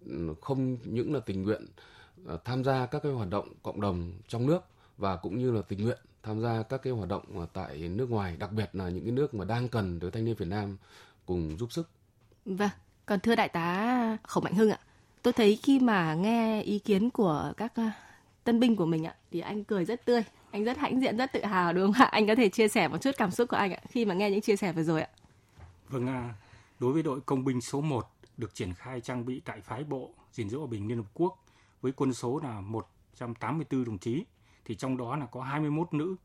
ừ, 0.07 0.35
không 0.41 0.77
những 0.85 1.15
là 1.15 1.21
tình 1.21 1.43
nguyện 1.43 1.67
ờ, 2.27 2.39
tham 2.45 2.65
gia 2.65 2.87
các 2.87 3.03
cái 3.03 3.13
hoạt 3.13 3.31
động 3.31 3.49
cộng 3.63 3.81
đồng 3.81 4.13
trong 4.29 4.47
nước 4.47 4.61
và 4.99 5.17
cũng 5.17 5.39
như 5.39 5.53
là 5.53 5.63
tình 5.63 5.85
nguyện 5.85 5.99
tham 6.23 6.41
gia 6.41 6.63
các 6.63 6.83
cái 6.83 6.93
hoạt 6.93 7.09
động 7.09 7.47
tại 7.53 7.79
nước 7.79 8.11
ngoài, 8.11 8.37
đặc 8.39 8.53
biệt 8.53 8.71
là 8.73 8.89
những 8.89 9.05
cái 9.05 9.13
nước 9.13 9.35
mà 9.35 9.45
đang 9.45 9.69
cần 9.69 10.01
tới 10.01 10.11
thanh 10.11 10.25
niên 10.25 10.35
Việt 10.35 10.49
Nam 10.49 10.77
cùng 11.27 11.57
giúp 11.59 11.73
sức. 11.73 11.89
Vâng, 12.45 12.71
còn 13.07 13.21
thưa 13.21 13.35
đại 13.35 13.49
tá 13.49 14.17
Khổng 14.23 14.45
Mạnh 14.45 14.55
Hưng 14.55 14.71
ạ, 14.71 14.79
tôi 15.23 15.33
thấy 15.33 15.59
khi 15.63 15.81
mà 15.81 16.15
nghe 16.15 16.63
ý 16.63 16.79
kiến 16.79 17.11
của 17.11 17.53
các 17.57 17.73
tân 18.45 18.61
binh 18.61 18.77
của 18.77 18.87
mình 18.87 19.07
ạ 19.07 19.15
thì 19.31 19.41
anh 19.41 19.65
cười 19.65 19.85
rất 19.85 20.05
tươi 20.05 20.23
anh 20.51 20.65
rất 20.65 20.79
hãnh 20.79 21.01
diện 21.01 21.17
rất 21.17 21.33
tự 21.33 21.45
hào 21.45 21.73
đúng 21.73 21.93
không 21.93 22.03
ạ 22.03 22.09
anh 22.13 22.27
có 22.27 22.35
thể 22.35 22.49
chia 22.49 22.69
sẻ 22.69 22.89
một 22.89 22.99
chút 22.99 23.11
cảm 23.19 23.31
xúc 23.31 23.49
của 23.49 23.57
anh 23.57 23.73
ạ 23.73 23.81
khi 23.89 24.05
mà 24.05 24.15
nghe 24.15 24.31
những 24.31 24.41
chia 24.41 24.57
sẻ 24.57 24.73
vừa 24.73 24.83
rồi 24.83 25.03
ạ 25.03 25.09
vâng 25.89 26.07
à, 26.07 26.35
đối 26.79 26.93
với 26.93 27.03
đội 27.03 27.21
công 27.21 27.45
binh 27.45 27.61
số 27.61 27.81
1 27.81 28.07
được 28.37 28.55
triển 28.55 28.75
khai 28.75 29.01
trang 29.01 29.27
bị 29.27 29.41
tại 29.45 29.61
phái 29.61 29.85
bộ 29.85 30.11
gìn 30.33 30.51
giữ 30.51 30.59
hòa 30.59 30.67
bình 30.67 30.89
Liên 30.89 30.99
Hợp 30.99 31.11
Quốc 31.15 31.45
với 31.81 31.93
quân 31.93 32.15
số 32.15 32.41
là 32.43 32.61
184 32.61 33.85
đồng 33.85 33.99
chí 33.99 34.25
thì 34.65 34.75
trong 34.75 34.97
đó 34.97 35.17
là 35.17 35.27
có 35.27 35.43
21 35.43 35.93
nữ. 35.93 36.17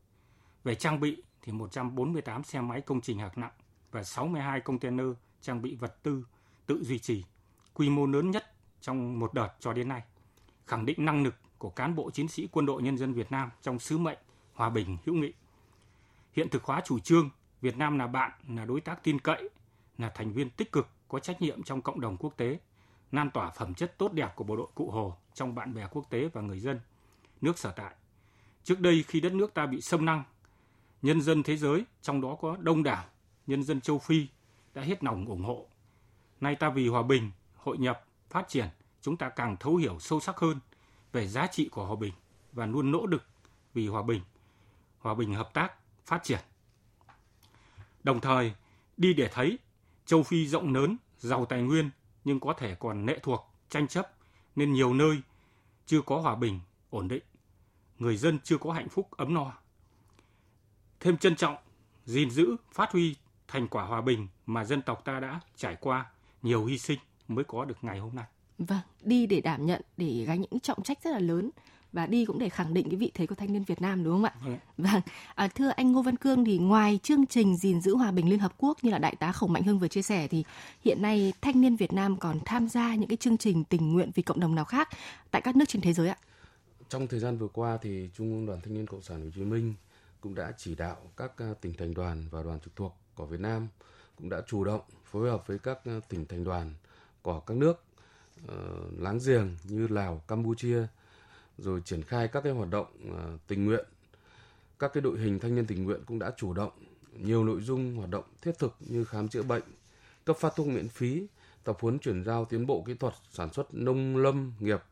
Về 0.64 0.74
trang 0.74 1.00
bị 1.00 1.22
thì 1.42 1.52
148 1.52 2.44
xe 2.44 2.60
máy 2.60 2.80
công 2.80 3.00
trình 3.00 3.18
hạng 3.18 3.30
nặng 3.36 3.52
và 3.90 4.04
62 4.04 4.60
container 4.60 5.06
trang 5.40 5.62
bị 5.62 5.74
vật 5.74 6.02
tư 6.02 6.24
tự 6.66 6.84
duy 6.84 6.98
trì, 6.98 7.24
quy 7.74 7.88
mô 7.88 8.06
lớn 8.06 8.30
nhất 8.30 8.52
trong 8.80 9.18
một 9.18 9.34
đợt 9.34 9.48
cho 9.60 9.72
đến 9.72 9.88
nay. 9.88 10.02
Khẳng 10.66 10.86
định 10.86 11.04
năng 11.04 11.22
lực 11.22 11.34
của 11.58 11.70
cán 11.70 11.94
bộ 11.94 12.10
chiến 12.10 12.28
sĩ 12.28 12.48
quân 12.52 12.66
đội 12.66 12.82
nhân 12.82 12.98
dân 12.98 13.12
Việt 13.12 13.32
Nam 13.32 13.50
trong 13.62 13.78
sứ 13.78 13.98
mệnh 13.98 14.18
hòa 14.54 14.70
bình 14.70 14.96
hữu 15.04 15.14
nghị. 15.14 15.32
Hiện 16.32 16.48
thực 16.48 16.64
hóa 16.64 16.80
chủ 16.84 16.98
trương 16.98 17.30
Việt 17.60 17.76
Nam 17.76 17.98
là 17.98 18.06
bạn, 18.06 18.30
là 18.48 18.64
đối 18.64 18.80
tác 18.80 19.02
tin 19.02 19.18
cậy, 19.18 19.48
là 19.98 20.08
thành 20.14 20.32
viên 20.32 20.50
tích 20.50 20.72
cực 20.72 20.88
có 21.08 21.18
trách 21.18 21.42
nhiệm 21.42 21.62
trong 21.62 21.82
cộng 21.82 22.00
đồng 22.00 22.16
quốc 22.16 22.36
tế, 22.36 22.58
lan 23.12 23.30
tỏa 23.30 23.50
phẩm 23.50 23.74
chất 23.74 23.98
tốt 23.98 24.12
đẹp 24.12 24.32
của 24.36 24.44
bộ 24.44 24.56
đội 24.56 24.66
Cụ 24.74 24.90
Hồ 24.90 25.16
trong 25.34 25.54
bạn 25.54 25.74
bè 25.74 25.86
quốc 25.90 26.10
tế 26.10 26.28
và 26.32 26.40
người 26.40 26.60
dân 26.60 26.80
nước 27.40 27.58
sở 27.58 27.72
tại. 27.72 27.94
Trước 28.64 28.80
đây 28.80 29.04
khi 29.08 29.20
đất 29.20 29.32
nước 29.32 29.54
ta 29.54 29.66
bị 29.66 29.80
xâm 29.80 30.04
năng, 30.04 30.22
nhân 31.02 31.20
dân 31.20 31.42
thế 31.42 31.56
giới, 31.56 31.84
trong 32.02 32.20
đó 32.20 32.36
có 32.40 32.56
đông 32.60 32.82
đảo 32.82 33.04
nhân 33.46 33.62
dân 33.62 33.80
châu 33.80 33.98
Phi 33.98 34.26
đã 34.74 34.82
hết 34.82 35.04
lòng 35.04 35.26
ủng 35.26 35.44
hộ. 35.44 35.66
Nay 36.40 36.54
ta 36.54 36.70
vì 36.70 36.88
hòa 36.88 37.02
bình, 37.02 37.30
hội 37.56 37.78
nhập, 37.78 38.04
phát 38.30 38.48
triển, 38.48 38.66
chúng 39.00 39.16
ta 39.16 39.28
càng 39.28 39.56
thấu 39.60 39.76
hiểu 39.76 39.98
sâu 39.98 40.20
sắc 40.20 40.36
hơn– 40.36 40.60
về 41.14 41.28
giá 41.28 41.46
trị 41.46 41.68
của 41.68 41.86
hòa 41.86 41.96
bình 41.96 42.12
và 42.52 42.66
luôn 42.66 42.92
nỗ 42.92 43.06
lực 43.06 43.24
vì 43.74 43.88
hòa 43.88 44.02
bình, 44.02 44.22
hòa 44.98 45.14
bình 45.14 45.34
hợp 45.34 45.50
tác, 45.54 45.72
phát 46.06 46.20
triển. 46.22 46.40
Đồng 48.02 48.20
thời, 48.20 48.54
đi 48.96 49.14
để 49.14 49.28
thấy 49.32 49.58
châu 50.06 50.22
Phi 50.22 50.46
rộng 50.46 50.74
lớn, 50.74 50.96
giàu 51.18 51.46
tài 51.46 51.62
nguyên 51.62 51.90
nhưng 52.24 52.40
có 52.40 52.52
thể 52.52 52.74
còn 52.74 53.06
lệ 53.06 53.18
thuộc, 53.22 53.50
tranh 53.68 53.88
chấp 53.88 54.12
nên 54.56 54.72
nhiều 54.72 54.94
nơi 54.94 55.22
chưa 55.86 56.00
có 56.02 56.20
hòa 56.20 56.34
bình, 56.34 56.60
ổn 56.90 57.08
định. 57.08 57.22
Người 57.98 58.16
dân 58.16 58.38
chưa 58.44 58.58
có 58.58 58.72
hạnh 58.72 58.88
phúc 58.88 59.08
ấm 59.10 59.34
no. 59.34 59.52
Thêm 61.00 61.16
trân 61.16 61.36
trọng, 61.36 61.56
gìn 62.04 62.30
giữ, 62.30 62.56
phát 62.72 62.92
huy 62.92 63.16
thành 63.48 63.68
quả 63.68 63.84
hòa 63.84 64.00
bình 64.00 64.28
mà 64.46 64.64
dân 64.64 64.82
tộc 64.82 65.04
ta 65.04 65.20
đã 65.20 65.40
trải 65.56 65.76
qua 65.80 66.10
nhiều 66.42 66.64
hy 66.64 66.78
sinh 66.78 66.98
mới 67.28 67.44
có 67.44 67.64
được 67.64 67.78
ngày 67.82 67.98
hôm 67.98 68.14
nay. 68.14 68.26
Vâng, 68.58 68.80
đi 69.02 69.26
để 69.26 69.40
đảm 69.40 69.66
nhận, 69.66 69.82
để 69.96 70.24
gánh 70.26 70.40
những 70.40 70.60
trọng 70.60 70.82
trách 70.82 70.98
rất 71.04 71.10
là 71.10 71.18
lớn 71.18 71.50
và 71.94 72.06
đi 72.06 72.24
cũng 72.24 72.38
để 72.38 72.48
khẳng 72.48 72.74
định 72.74 72.88
cái 72.90 72.96
vị 72.96 73.10
thế 73.14 73.26
của 73.26 73.34
thanh 73.34 73.52
niên 73.52 73.64
Việt 73.64 73.80
Nam 73.80 74.04
đúng 74.04 74.14
không 74.14 74.24
ạ? 74.24 74.34
Vâng. 74.44 74.58
vâng. 74.78 75.02
À, 75.34 75.48
thưa 75.48 75.68
anh 75.68 75.92
Ngô 75.92 76.02
Văn 76.02 76.16
Cương 76.16 76.44
thì 76.44 76.58
ngoài 76.58 76.98
chương 77.02 77.26
trình 77.26 77.56
gìn 77.56 77.80
giữ 77.80 77.96
hòa 77.96 78.10
bình 78.10 78.30
Liên 78.30 78.38
Hợp 78.38 78.52
Quốc 78.58 78.78
như 78.82 78.90
là 78.90 78.98
đại 78.98 79.16
tá 79.16 79.32
Khổng 79.32 79.52
Mạnh 79.52 79.62
Hưng 79.62 79.78
vừa 79.78 79.88
chia 79.88 80.02
sẻ 80.02 80.28
thì 80.28 80.44
hiện 80.84 81.02
nay 81.02 81.32
thanh 81.40 81.60
niên 81.60 81.76
Việt 81.76 81.92
Nam 81.92 82.16
còn 82.16 82.38
tham 82.44 82.68
gia 82.68 82.94
những 82.94 83.08
cái 83.08 83.16
chương 83.16 83.38
trình 83.38 83.64
tình 83.64 83.92
nguyện 83.92 84.10
vì 84.14 84.22
cộng 84.22 84.40
đồng 84.40 84.54
nào 84.54 84.64
khác 84.64 84.88
tại 85.30 85.42
các 85.42 85.56
nước 85.56 85.64
trên 85.68 85.82
thế 85.82 85.92
giới 85.92 86.08
ạ? 86.08 86.16
Trong 86.88 87.06
thời 87.06 87.20
gian 87.20 87.38
vừa 87.38 87.48
qua 87.48 87.78
thì 87.82 88.10
Trung 88.14 88.30
ương 88.30 88.46
Đoàn 88.46 88.60
Thanh 88.60 88.74
niên 88.74 88.86
Cộng 88.86 89.02
sản 89.02 89.22
Hồ 89.24 89.30
Chí 89.34 89.40
Minh 89.40 89.74
cũng 90.20 90.34
đã 90.34 90.52
chỉ 90.56 90.74
đạo 90.74 90.96
các 91.16 91.32
à, 91.38 91.54
tỉnh 91.60 91.74
thành 91.74 91.94
đoàn 91.94 92.28
và 92.30 92.42
đoàn 92.42 92.60
trực 92.60 92.76
thuộc 92.76 92.96
của 93.14 93.26
Việt 93.26 93.40
Nam 93.40 93.68
cũng 94.16 94.28
đã 94.28 94.42
chủ 94.46 94.64
động 94.64 94.80
phối 95.04 95.30
hợp 95.30 95.46
với 95.46 95.58
các 95.58 95.78
à, 95.84 96.00
tỉnh 96.08 96.26
thành 96.26 96.44
đoàn 96.44 96.74
của 97.22 97.40
các 97.40 97.56
nước 97.56 97.83
uh, 98.44 98.52
láng 98.98 99.18
giềng 99.26 99.56
như 99.64 99.86
Lào, 99.86 100.22
Campuchia 100.28 100.86
rồi 101.58 101.80
triển 101.84 102.02
khai 102.02 102.28
các 102.28 102.40
cái 102.40 102.52
hoạt 102.52 102.70
động 102.70 102.86
uh, 103.08 103.40
tình 103.46 103.64
nguyện. 103.64 103.84
Các 104.78 104.92
cái 104.94 105.00
đội 105.00 105.18
hình 105.18 105.38
thanh 105.38 105.54
niên 105.54 105.66
tình 105.66 105.84
nguyện 105.84 106.00
cũng 106.06 106.18
đã 106.18 106.32
chủ 106.36 106.52
động 106.52 106.72
nhiều 107.18 107.44
nội 107.44 107.60
dung 107.60 107.96
hoạt 107.96 108.10
động 108.10 108.24
thiết 108.42 108.58
thực 108.58 108.76
như 108.80 109.04
khám 109.04 109.28
chữa 109.28 109.42
bệnh, 109.42 109.62
cấp 110.24 110.36
phát 110.36 110.52
thuốc 110.56 110.66
miễn 110.66 110.88
phí, 110.88 111.26
tập 111.64 111.76
huấn 111.80 111.98
chuyển 111.98 112.24
giao 112.24 112.44
tiến 112.44 112.66
bộ 112.66 112.82
kỹ 112.86 112.94
thuật 112.94 113.14
sản 113.30 113.52
xuất 113.52 113.74
nông 113.74 114.16
lâm 114.16 114.52
nghiệp 114.60 114.82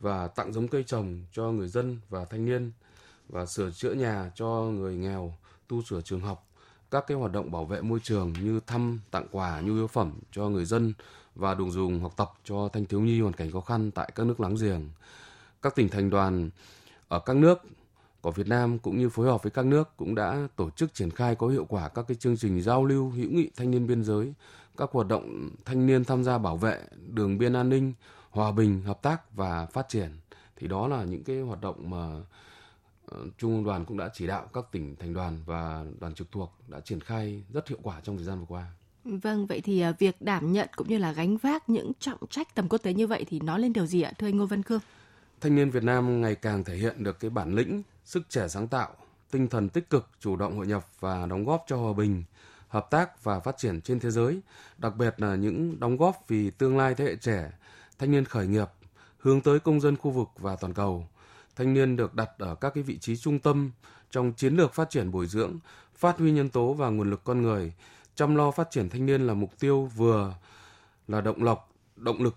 và 0.00 0.28
tặng 0.28 0.52
giống 0.52 0.68
cây 0.68 0.84
trồng 0.84 1.24
cho 1.32 1.42
người 1.42 1.68
dân 1.68 1.98
và 2.08 2.24
thanh 2.24 2.44
niên 2.44 2.72
và 3.28 3.46
sửa 3.46 3.70
chữa 3.70 3.92
nhà 3.92 4.30
cho 4.34 4.46
người 4.46 4.96
nghèo, 4.96 5.34
tu 5.68 5.82
sửa 5.82 6.00
trường 6.00 6.20
học, 6.20 6.48
các 6.90 7.04
cái 7.06 7.16
hoạt 7.16 7.32
động 7.32 7.50
bảo 7.50 7.64
vệ 7.64 7.80
môi 7.80 8.00
trường 8.02 8.32
như 8.32 8.60
thăm, 8.66 9.00
tặng 9.10 9.26
quà, 9.30 9.60
nhu 9.60 9.74
yếu 9.74 9.86
phẩm 9.86 10.12
cho 10.32 10.48
người 10.48 10.64
dân 10.64 10.92
và 11.34 11.54
đồ 11.54 11.70
dùng 11.70 12.00
học 12.00 12.12
tập 12.16 12.32
cho 12.44 12.68
thanh 12.68 12.86
thiếu 12.86 13.00
nhi 13.00 13.20
hoàn 13.20 13.32
cảnh 13.32 13.50
khó 13.50 13.60
khăn 13.60 13.90
tại 13.90 14.12
các 14.14 14.26
nước 14.26 14.40
láng 14.40 14.56
giềng. 14.60 14.88
Các 15.62 15.74
tỉnh 15.74 15.88
thành 15.88 16.10
đoàn 16.10 16.50
ở 17.08 17.20
các 17.20 17.36
nước 17.36 17.62
của 18.20 18.30
Việt 18.30 18.46
Nam 18.48 18.78
cũng 18.78 18.98
như 18.98 19.08
phối 19.08 19.26
hợp 19.26 19.42
với 19.42 19.50
các 19.50 19.66
nước 19.66 19.96
cũng 19.96 20.14
đã 20.14 20.48
tổ 20.56 20.70
chức 20.70 20.94
triển 20.94 21.10
khai 21.10 21.34
có 21.34 21.48
hiệu 21.48 21.64
quả 21.64 21.88
các 21.88 22.04
cái 22.08 22.14
chương 22.14 22.36
trình 22.36 22.62
giao 22.62 22.84
lưu 22.84 23.10
hữu 23.10 23.30
nghị 23.30 23.50
thanh 23.56 23.70
niên 23.70 23.86
biên 23.86 24.04
giới, 24.04 24.32
các 24.76 24.90
hoạt 24.92 25.06
động 25.06 25.50
thanh 25.64 25.86
niên 25.86 26.04
tham 26.04 26.24
gia 26.24 26.38
bảo 26.38 26.56
vệ 26.56 26.80
đường 27.08 27.38
biên 27.38 27.52
an 27.52 27.68
ninh, 27.68 27.92
hòa 28.30 28.52
bình, 28.52 28.82
hợp 28.82 29.02
tác 29.02 29.36
và 29.36 29.66
phát 29.66 29.88
triển. 29.88 30.10
Thì 30.56 30.68
đó 30.68 30.88
là 30.88 31.04
những 31.04 31.24
cái 31.24 31.40
hoạt 31.40 31.60
động 31.60 31.90
mà 31.90 32.20
ờ, 33.06 33.18
Trung 33.38 33.54
ương 33.54 33.64
đoàn 33.64 33.84
cũng 33.84 33.96
đã 33.96 34.10
chỉ 34.14 34.26
đạo 34.26 34.48
các 34.52 34.64
tỉnh 34.72 34.96
thành 34.96 35.14
đoàn 35.14 35.42
và 35.46 35.84
đoàn 36.00 36.14
trực 36.14 36.32
thuộc 36.32 36.52
đã 36.68 36.80
triển 36.80 37.00
khai 37.00 37.42
rất 37.52 37.68
hiệu 37.68 37.78
quả 37.82 38.00
trong 38.00 38.16
thời 38.16 38.26
gian 38.26 38.38
vừa 38.38 38.46
qua. 38.48 38.66
Vâng, 39.04 39.46
vậy 39.46 39.60
thì 39.60 39.80
à, 39.80 39.92
việc 39.98 40.22
đảm 40.22 40.52
nhận 40.52 40.68
cũng 40.76 40.88
như 40.88 40.98
là 40.98 41.12
gánh 41.12 41.36
vác 41.36 41.68
những 41.68 41.92
trọng 42.00 42.26
trách 42.30 42.54
tầm 42.54 42.68
quốc 42.68 42.78
tế 42.78 42.94
như 42.94 43.06
vậy 43.06 43.24
thì 43.28 43.40
nói 43.40 43.60
lên 43.60 43.72
điều 43.72 43.86
gì 43.86 44.02
ạ, 44.02 44.12
thưa 44.18 44.26
anh 44.28 44.36
Ngô 44.36 44.46
Văn 44.46 44.62
Cương? 44.62 44.80
Thanh 45.40 45.54
niên 45.54 45.70
Việt 45.70 45.82
Nam 45.82 46.20
ngày 46.20 46.34
càng 46.34 46.64
thể 46.64 46.76
hiện 46.76 47.04
được 47.04 47.20
cái 47.20 47.30
bản 47.30 47.54
lĩnh, 47.54 47.82
sức 48.04 48.22
trẻ 48.28 48.48
sáng 48.48 48.68
tạo, 48.68 48.88
tinh 49.30 49.48
thần 49.48 49.68
tích 49.68 49.90
cực, 49.90 50.08
chủ 50.20 50.36
động 50.36 50.56
hội 50.56 50.66
nhập 50.66 50.86
và 51.00 51.26
đóng 51.26 51.44
góp 51.44 51.64
cho 51.68 51.76
hòa 51.76 51.92
bình, 51.92 52.24
hợp 52.68 52.90
tác 52.90 53.24
và 53.24 53.40
phát 53.40 53.58
triển 53.58 53.80
trên 53.80 54.00
thế 54.00 54.10
giới, 54.10 54.40
đặc 54.78 54.96
biệt 54.96 55.14
là 55.18 55.34
những 55.34 55.80
đóng 55.80 55.96
góp 55.96 56.24
vì 56.28 56.50
tương 56.50 56.76
lai 56.76 56.94
thế 56.94 57.04
hệ 57.04 57.16
trẻ, 57.16 57.52
thanh 57.98 58.10
niên 58.10 58.24
khởi 58.24 58.46
nghiệp, 58.46 58.68
hướng 59.18 59.40
tới 59.40 59.60
công 59.60 59.80
dân 59.80 59.96
khu 59.96 60.10
vực 60.10 60.28
và 60.38 60.56
toàn 60.56 60.74
cầu. 60.74 61.06
Thanh 61.56 61.74
niên 61.74 61.96
được 61.96 62.14
đặt 62.14 62.30
ở 62.38 62.54
các 62.54 62.74
cái 62.74 62.82
vị 62.82 62.98
trí 62.98 63.16
trung 63.16 63.38
tâm 63.38 63.70
trong 64.10 64.32
chiến 64.32 64.56
lược 64.56 64.74
phát 64.74 64.90
triển 64.90 65.10
bồi 65.10 65.26
dưỡng, 65.26 65.58
phát 65.96 66.18
huy 66.18 66.32
nhân 66.32 66.48
tố 66.48 66.72
và 66.72 66.88
nguồn 66.88 67.10
lực 67.10 67.24
con 67.24 67.42
người, 67.42 67.72
chăm 68.14 68.36
lo 68.36 68.50
phát 68.50 68.70
triển 68.70 68.88
thanh 68.88 69.06
niên 69.06 69.26
là 69.26 69.34
mục 69.34 69.58
tiêu 69.60 69.90
vừa 69.96 70.34
là 71.08 71.20
động 71.20 71.42
lực, 71.42 71.58
động 71.96 72.22
lực 72.22 72.36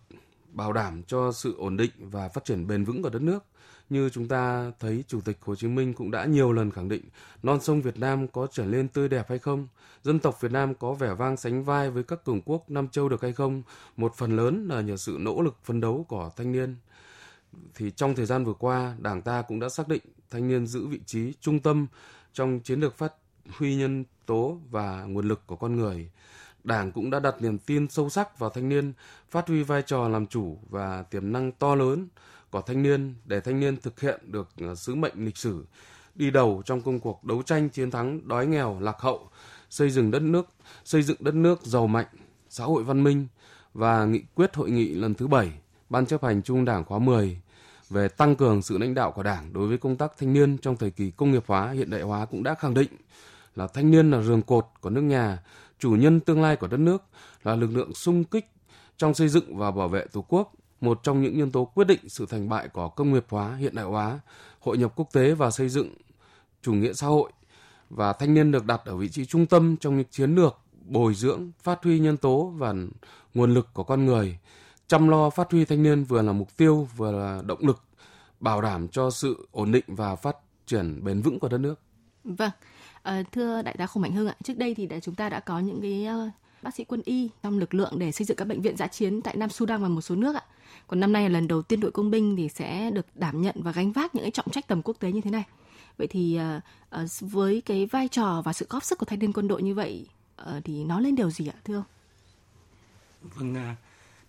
bảo 0.51 0.73
đảm 0.73 1.03
cho 1.03 1.31
sự 1.31 1.55
ổn 1.57 1.77
định 1.77 1.91
và 1.97 2.29
phát 2.29 2.45
triển 2.45 2.67
bền 2.67 2.83
vững 2.83 3.03
của 3.03 3.09
đất 3.09 3.21
nước. 3.21 3.43
Như 3.89 4.09
chúng 4.09 4.27
ta 4.27 4.71
thấy 4.79 5.03
Chủ 5.07 5.21
tịch 5.21 5.37
Hồ 5.41 5.55
Chí 5.55 5.67
Minh 5.67 5.93
cũng 5.93 6.11
đã 6.11 6.25
nhiều 6.25 6.51
lần 6.51 6.71
khẳng 6.71 6.89
định 6.89 7.03
non 7.43 7.61
sông 7.61 7.81
Việt 7.81 7.99
Nam 7.99 8.27
có 8.27 8.47
trở 8.51 8.65
lên 8.65 8.87
tươi 8.87 9.09
đẹp 9.09 9.29
hay 9.29 9.39
không, 9.39 9.67
dân 10.03 10.19
tộc 10.19 10.41
Việt 10.41 10.51
Nam 10.51 10.75
có 10.75 10.93
vẻ 10.93 11.13
vang 11.13 11.37
sánh 11.37 11.63
vai 11.63 11.89
với 11.91 12.03
các 12.03 12.23
cường 12.25 12.41
quốc 12.41 12.69
Nam 12.69 12.87
Châu 12.87 13.09
được 13.09 13.21
hay 13.21 13.33
không, 13.33 13.63
một 13.97 14.15
phần 14.15 14.35
lớn 14.35 14.67
là 14.69 14.81
nhờ 14.81 14.97
sự 14.97 15.17
nỗ 15.19 15.41
lực 15.41 15.57
phấn 15.63 15.81
đấu 15.81 16.05
của 16.09 16.31
thanh 16.35 16.51
niên. 16.51 16.75
Thì 17.75 17.91
trong 17.91 18.15
thời 18.15 18.25
gian 18.25 18.45
vừa 18.45 18.53
qua, 18.53 18.95
Đảng 18.99 19.21
ta 19.21 19.41
cũng 19.41 19.59
đã 19.59 19.69
xác 19.69 19.87
định 19.87 20.03
thanh 20.29 20.47
niên 20.47 20.67
giữ 20.67 20.87
vị 20.87 20.99
trí 21.05 21.33
trung 21.41 21.59
tâm 21.59 21.87
trong 22.33 22.59
chiến 22.59 22.79
lược 22.79 22.97
phát 22.97 23.13
huy 23.57 23.75
nhân 23.75 24.03
tố 24.25 24.57
và 24.71 25.03
nguồn 25.03 25.27
lực 25.27 25.47
của 25.47 25.55
con 25.55 25.75
người. 25.75 26.09
Đảng 26.63 26.91
cũng 26.91 27.09
đã 27.09 27.19
đặt 27.19 27.35
niềm 27.41 27.57
tin 27.57 27.87
sâu 27.87 28.09
sắc 28.09 28.39
vào 28.39 28.49
thanh 28.49 28.69
niên, 28.69 28.93
phát 29.29 29.47
huy 29.47 29.63
vai 29.63 29.81
trò 29.81 30.07
làm 30.07 30.27
chủ 30.27 30.59
và 30.69 31.03
tiềm 31.03 31.31
năng 31.31 31.51
to 31.51 31.75
lớn 31.75 32.07
của 32.51 32.61
thanh 32.61 32.83
niên 32.83 33.13
để 33.25 33.41
thanh 33.41 33.59
niên 33.59 33.77
thực 33.77 33.99
hiện 33.99 34.21
được 34.23 34.49
à, 34.57 34.75
sứ 34.75 34.95
mệnh 34.95 35.25
lịch 35.25 35.37
sử, 35.37 35.65
đi 36.15 36.31
đầu 36.31 36.61
trong 36.65 36.81
công 36.81 36.99
cuộc 36.99 37.23
đấu 37.23 37.43
tranh 37.43 37.69
chiến 37.69 37.91
thắng 37.91 38.27
đói 38.27 38.47
nghèo 38.47 38.79
lạc 38.79 38.99
hậu, 38.99 39.29
xây 39.69 39.89
dựng 39.89 40.11
đất 40.11 40.21
nước, 40.21 40.47
xây 40.85 41.03
dựng 41.03 41.17
đất 41.19 41.35
nước 41.35 41.61
giàu 41.63 41.87
mạnh, 41.87 42.07
xã 42.49 42.63
hội 42.63 42.83
văn 42.83 43.03
minh 43.03 43.27
và 43.73 44.05
nghị 44.05 44.21
quyết 44.35 44.55
hội 44.55 44.71
nghị 44.71 44.93
lần 44.93 45.13
thứ 45.13 45.27
7 45.27 45.51
Ban 45.89 46.05
chấp 46.05 46.23
hành 46.23 46.41
Trung 46.41 46.65
Đảng 46.65 46.85
khóa 46.85 46.99
10 46.99 47.41
về 47.89 48.07
tăng 48.07 48.35
cường 48.35 48.61
sự 48.61 48.77
lãnh 48.77 48.93
đạo 48.93 49.11
của 49.11 49.23
Đảng 49.23 49.53
đối 49.53 49.67
với 49.67 49.77
công 49.77 49.95
tác 49.95 50.11
thanh 50.17 50.33
niên 50.33 50.57
trong 50.57 50.77
thời 50.77 50.91
kỳ 50.91 51.11
công 51.11 51.31
nghiệp 51.31 51.43
hóa 51.47 51.71
hiện 51.71 51.89
đại 51.89 52.01
hóa 52.01 52.25
cũng 52.25 52.43
đã 52.43 52.55
khẳng 52.55 52.73
định 52.73 52.89
là 53.55 53.67
thanh 53.67 53.91
niên 53.91 54.11
là 54.11 54.21
rường 54.21 54.41
cột 54.41 54.65
của 54.81 54.89
nước 54.89 55.01
nhà, 55.01 55.43
chủ 55.79 55.91
nhân 55.91 56.19
tương 56.19 56.41
lai 56.41 56.55
của 56.55 56.67
đất 56.67 56.79
nước, 56.79 57.03
là 57.43 57.55
lực 57.55 57.69
lượng 57.73 57.93
sung 57.93 58.23
kích 58.23 58.49
trong 58.97 59.13
xây 59.13 59.27
dựng 59.27 59.57
và 59.57 59.71
bảo 59.71 59.87
vệ 59.87 60.05
Tổ 60.11 60.25
quốc, 60.27 60.53
một 60.81 60.99
trong 61.03 61.21
những 61.21 61.37
nhân 61.37 61.51
tố 61.51 61.65
quyết 61.65 61.87
định 61.87 62.09
sự 62.09 62.25
thành 62.25 62.49
bại 62.49 62.67
của 62.67 62.89
công 62.89 63.13
nghiệp 63.13 63.25
hóa, 63.29 63.55
hiện 63.55 63.75
đại 63.75 63.85
hóa, 63.85 64.19
hội 64.59 64.77
nhập 64.77 64.93
quốc 64.95 65.07
tế 65.13 65.33
và 65.33 65.51
xây 65.51 65.69
dựng 65.69 65.89
chủ 66.61 66.73
nghĩa 66.73 66.93
xã 66.93 67.07
hội 67.07 67.31
và 67.89 68.13
thanh 68.13 68.33
niên 68.33 68.51
được 68.51 68.65
đặt 68.65 68.81
ở 68.85 68.95
vị 68.95 69.09
trí 69.09 69.25
trung 69.25 69.45
tâm 69.45 69.77
trong 69.77 69.97
những 69.97 70.07
chiến 70.11 70.35
lược 70.35 70.57
bồi 70.85 71.13
dưỡng, 71.13 71.51
phát 71.63 71.83
huy 71.83 71.99
nhân 71.99 72.17
tố 72.17 72.53
và 72.57 72.73
nguồn 73.33 73.53
lực 73.53 73.67
của 73.73 73.83
con 73.83 74.05
người, 74.05 74.37
chăm 74.87 75.07
lo 75.07 75.29
phát 75.29 75.51
huy 75.51 75.65
thanh 75.65 75.83
niên 75.83 76.03
vừa 76.03 76.21
là 76.21 76.31
mục 76.31 76.57
tiêu 76.57 76.87
vừa 76.97 77.11
là 77.11 77.41
động 77.45 77.59
lực 77.61 77.83
bảo 78.39 78.61
đảm 78.61 78.87
cho 78.87 79.09
sự 79.09 79.47
ổn 79.51 79.71
định 79.71 79.83
và 79.87 80.15
phát 80.15 80.37
triển 80.65 81.03
bền 81.03 81.21
vững 81.21 81.39
của 81.39 81.49
đất 81.49 81.57
nước. 81.57 81.79
Vâng, 82.23 82.51
À, 83.03 83.23
thưa 83.31 83.61
đại 83.61 83.75
tá 83.77 83.87
Khổng 83.87 84.01
Mạnh 84.01 84.13
Hưng 84.13 84.27
ạ, 84.27 84.35
trước 84.43 84.57
đây 84.57 84.75
thì 84.75 84.87
chúng 85.01 85.15
ta 85.15 85.29
đã 85.29 85.39
có 85.39 85.59
những 85.59 85.81
cái 85.81 86.05
ờ, 86.05 86.29
bác 86.61 86.75
sĩ 86.75 86.83
quân 86.83 87.01
y 87.05 87.29
trong 87.43 87.59
lực 87.59 87.73
lượng 87.73 87.99
để 87.99 88.11
xây 88.11 88.25
dựng 88.25 88.37
các 88.37 88.45
bệnh 88.45 88.61
viện 88.61 88.77
giã 88.77 88.87
chiến 88.87 89.21
tại 89.21 89.35
Nam 89.35 89.49
Sudan 89.49 89.81
và 89.81 89.87
một 89.87 90.01
số 90.01 90.15
nước 90.15 90.35
ạ. 90.35 90.41
Còn 90.87 90.99
năm 90.99 91.13
nay 91.13 91.23
là 91.23 91.29
lần 91.29 91.47
đầu 91.47 91.61
tiên 91.61 91.79
đội 91.79 91.91
công 91.91 92.11
binh 92.11 92.35
thì 92.35 92.49
sẽ 92.49 92.91
được 92.91 93.05
đảm 93.15 93.41
nhận 93.41 93.55
và 93.59 93.71
gánh 93.71 93.91
vác 93.91 94.15
những 94.15 94.23
cái 94.23 94.31
trọng 94.31 94.49
trách 94.49 94.67
tầm 94.67 94.81
quốc 94.81 94.97
tế 94.99 95.11
như 95.11 95.21
thế 95.21 95.31
này. 95.31 95.43
Vậy 95.97 96.07
thì 96.07 96.39
uh, 96.57 97.01
uh, 97.03 97.31
với 97.31 97.61
cái 97.61 97.85
vai 97.85 98.07
trò 98.07 98.41
và 98.45 98.53
sự 98.53 98.65
góp 98.69 98.83
sức 98.83 98.99
của 98.99 99.05
thanh 99.05 99.19
niên 99.19 99.33
quân 99.33 99.47
đội 99.47 99.63
như 99.63 99.73
vậy 99.73 100.07
uh, 100.41 100.47
thì 100.63 100.83
nó 100.83 100.99
lên 100.99 101.15
điều 101.15 101.31
gì 101.31 101.47
ạ 101.47 101.55
thưa 101.63 101.75
ông? 101.75 101.85
Vâng, 103.21 103.53
uh, 103.53 103.77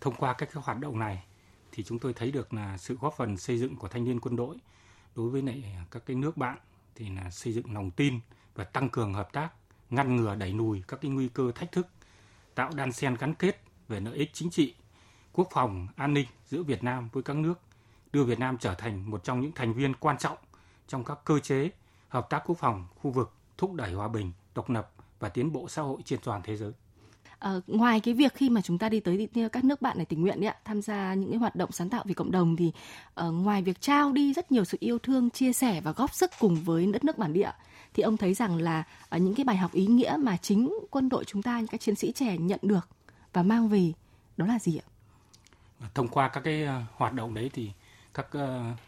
thông 0.01 0.15
qua 0.15 0.33
các 0.33 0.49
cái 0.53 0.63
hoạt 0.67 0.81
động 0.81 0.99
này 0.99 1.23
thì 1.73 1.83
chúng 1.83 1.99
tôi 1.99 2.13
thấy 2.13 2.31
được 2.31 2.55
là 2.55 2.79
sự 2.79 2.99
góp 3.01 3.15
phần 3.17 3.37
xây 3.37 3.59
dựng 3.59 3.77
của 3.77 3.89
thanh 3.89 4.05
niên 4.05 4.21
quân 4.21 4.37
đội 4.37 4.57
đối 5.17 5.31
với 5.31 5.43
lại 5.43 5.65
các 5.91 6.07
cái 6.07 6.17
nước 6.17 6.37
bạn 6.37 6.59
thì 6.95 7.09
là 7.09 7.31
xây 7.31 7.53
dựng 7.53 7.75
lòng 7.75 7.91
tin 7.91 8.15
và 8.55 8.65
tăng 8.65 8.89
cường 8.89 9.15
hợp 9.15 9.33
tác, 9.33 9.51
ngăn 9.91 10.17
ngừa 10.17 10.35
đẩy 10.35 10.53
lùi 10.53 10.83
các 10.89 11.01
cái 11.01 11.11
nguy 11.11 11.29
cơ 11.29 11.53
thách 11.55 11.73
thức, 11.73 11.87
tạo 12.55 12.71
đan 12.77 12.93
xen 12.93 13.15
gắn 13.15 13.35
kết 13.35 13.61
về 13.89 14.01
lợi 14.01 14.15
ích 14.15 14.31
chính 14.33 14.51
trị, 14.51 14.75
quốc 15.33 15.49
phòng, 15.53 15.89
an 15.97 16.15
ninh 16.15 16.27
giữa 16.47 16.63
Việt 16.63 16.85
Nam 16.85 17.09
với 17.13 17.23
các 17.23 17.37
nước, 17.37 17.61
đưa 18.13 18.25
Việt 18.25 18.39
Nam 18.39 18.59
trở 18.59 18.75
thành 18.75 19.11
một 19.11 19.25
trong 19.25 19.41
những 19.41 19.53
thành 19.53 19.73
viên 19.73 19.95
quan 19.95 20.19
trọng 20.19 20.39
trong 20.87 21.05
các 21.05 21.19
cơ 21.25 21.39
chế 21.39 21.71
hợp 22.09 22.31
tác 22.31 22.43
quốc 22.47 22.59
phòng 22.59 22.87
khu 22.95 23.11
vực, 23.11 23.33
thúc 23.59 23.75
đẩy 23.75 23.93
hòa 23.93 24.09
bình, 24.09 24.33
độc 24.55 24.71
lập 24.71 24.91
và 25.19 25.29
tiến 25.29 25.53
bộ 25.53 25.69
xã 25.69 25.83
hội 25.83 26.03
trên 26.05 26.21
toàn 26.25 26.43
thế 26.45 26.57
giới. 26.57 26.73
À, 27.45 27.61
ngoài 27.67 28.01
cái 28.01 28.15
việc 28.15 28.35
khi 28.35 28.51
mà 28.51 28.61
chúng 28.61 28.79
ta 28.79 28.89
đi 28.89 29.01
tới 29.01 29.29
các 29.53 29.65
nước 29.65 29.83
bạn 29.83 29.97
này 29.97 30.07
tình 30.07 30.21
nguyện 30.21 30.41
đấy 30.41 30.49
ạ, 30.49 30.57
tham 30.65 30.83
gia 30.83 31.15
những 31.15 31.31
cái 31.31 31.39
hoạt 31.39 31.57
động 31.57 31.73
sáng 31.73 31.89
tạo 31.89 32.03
vì 32.07 32.15
cộng 32.15 32.31
đồng 32.31 32.57
thì 32.57 32.73
uh, 33.21 33.35
ngoài 33.35 33.63
việc 33.63 33.81
trao 33.81 34.13
đi 34.13 34.33
rất 34.33 34.53
nhiều 34.53 34.65
sự 34.65 34.79
yêu 34.81 34.99
thương, 34.99 35.31
chia 35.31 35.53
sẻ 35.53 35.81
và 35.81 35.93
góp 35.93 36.15
sức 36.15 36.31
cùng 36.41 36.57
với 36.65 36.87
đất 36.87 37.05
nước 37.05 37.19
bản 37.19 37.33
địa 37.33 37.51
thì 37.95 38.03
ông 38.03 38.17
thấy 38.17 38.35
rằng 38.35 38.57
là 38.57 38.85
uh, 39.17 39.23
những 39.23 39.35
cái 39.35 39.45
bài 39.45 39.57
học 39.57 39.73
ý 39.73 39.87
nghĩa 39.87 40.17
mà 40.19 40.37
chính 40.37 40.79
quân 40.91 41.09
đội 41.09 41.25
chúng 41.25 41.43
ta 41.43 41.59
những 41.59 41.67
các 41.69 41.81
chiến 41.81 41.95
sĩ 41.95 42.13
trẻ 42.13 42.39
nhận 42.39 42.61
được 42.63 42.89
và 43.33 43.43
mang 43.43 43.69
về 43.69 43.93
đó 44.37 44.47
là 44.47 44.59
gì 44.59 44.79
ạ? 44.79 44.87
Thông 45.95 46.09
qua 46.09 46.29
các 46.29 46.41
cái 46.45 46.67
hoạt 46.93 47.13
động 47.13 47.35
đấy 47.35 47.51
thì 47.53 47.71
các 48.15 48.27
uh, 48.39 48.79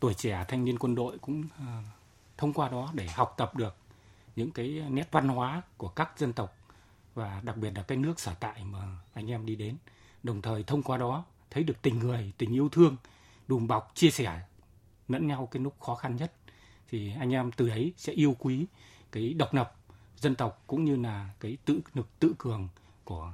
tuổi 0.00 0.14
trẻ 0.14 0.44
thanh 0.48 0.64
niên 0.64 0.78
quân 0.78 0.94
đội 0.94 1.18
cũng 1.18 1.40
uh, 1.40 1.84
thông 2.36 2.52
qua 2.52 2.68
đó 2.68 2.90
để 2.94 3.06
học 3.14 3.34
tập 3.36 3.56
được 3.56 3.76
những 4.36 4.50
cái 4.50 4.82
nét 4.90 5.08
văn 5.12 5.28
hóa 5.28 5.62
của 5.76 5.88
các 5.88 6.18
dân 6.18 6.32
tộc 6.32 6.63
và 7.14 7.40
đặc 7.44 7.56
biệt 7.56 7.70
là 7.74 7.82
cái 7.82 7.98
nước 7.98 8.20
sở 8.20 8.34
tại 8.40 8.64
mà 8.64 8.78
anh 9.14 9.30
em 9.30 9.46
đi 9.46 9.56
đến. 9.56 9.76
Đồng 10.22 10.42
thời 10.42 10.62
thông 10.62 10.82
qua 10.82 10.98
đó 10.98 11.24
thấy 11.50 11.64
được 11.64 11.82
tình 11.82 11.98
người 11.98 12.32
tình 12.38 12.52
yêu 12.52 12.68
thương 12.68 12.96
đùm 13.48 13.66
bọc 13.66 13.92
chia 13.94 14.10
sẻ 14.10 14.40
lẫn 15.08 15.26
nhau 15.26 15.48
cái 15.50 15.62
lúc 15.62 15.80
khó 15.80 15.94
khăn 15.94 16.16
nhất. 16.16 16.32
Thì 16.90 17.12
anh 17.18 17.34
em 17.34 17.52
từ 17.52 17.68
ấy 17.68 17.92
sẽ 17.96 18.12
yêu 18.12 18.36
quý 18.38 18.66
cái 19.12 19.34
độc 19.34 19.54
lập 19.54 19.74
dân 20.16 20.34
tộc 20.34 20.62
cũng 20.66 20.84
như 20.84 20.96
là 20.96 21.30
cái 21.40 21.56
tự 21.64 21.80
lực 21.94 22.18
tự 22.18 22.34
cường 22.38 22.68
của 23.04 23.32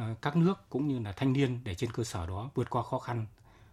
uh, 0.00 0.22
các 0.22 0.36
nước 0.36 0.70
cũng 0.70 0.88
như 0.88 0.98
là 0.98 1.12
thanh 1.12 1.32
niên 1.32 1.58
để 1.64 1.74
trên 1.74 1.92
cơ 1.92 2.04
sở 2.04 2.26
đó 2.26 2.50
vượt 2.54 2.70
qua 2.70 2.82
khó 2.82 2.98
khăn 2.98 3.26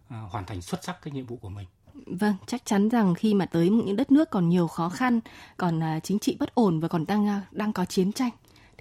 uh, 0.06 0.30
hoàn 0.30 0.44
thành 0.44 0.62
xuất 0.62 0.84
sắc 0.84 1.02
cái 1.02 1.12
nhiệm 1.12 1.26
vụ 1.26 1.36
của 1.36 1.48
mình. 1.48 1.66
Vâng, 2.06 2.34
chắc 2.46 2.64
chắn 2.64 2.88
rằng 2.88 3.14
khi 3.14 3.34
mà 3.34 3.46
tới 3.46 3.70
những 3.70 3.96
đất 3.96 4.12
nước 4.12 4.30
còn 4.30 4.48
nhiều 4.48 4.68
khó 4.68 4.88
khăn, 4.88 5.20
còn 5.56 5.78
uh, 5.78 6.02
chính 6.02 6.18
trị 6.18 6.36
bất 6.40 6.54
ổn 6.54 6.80
và 6.80 6.88
còn 6.88 7.06
đang 7.06 7.26
uh, 7.26 7.52
đang 7.52 7.72
có 7.72 7.84
chiến 7.84 8.12
tranh 8.12 8.30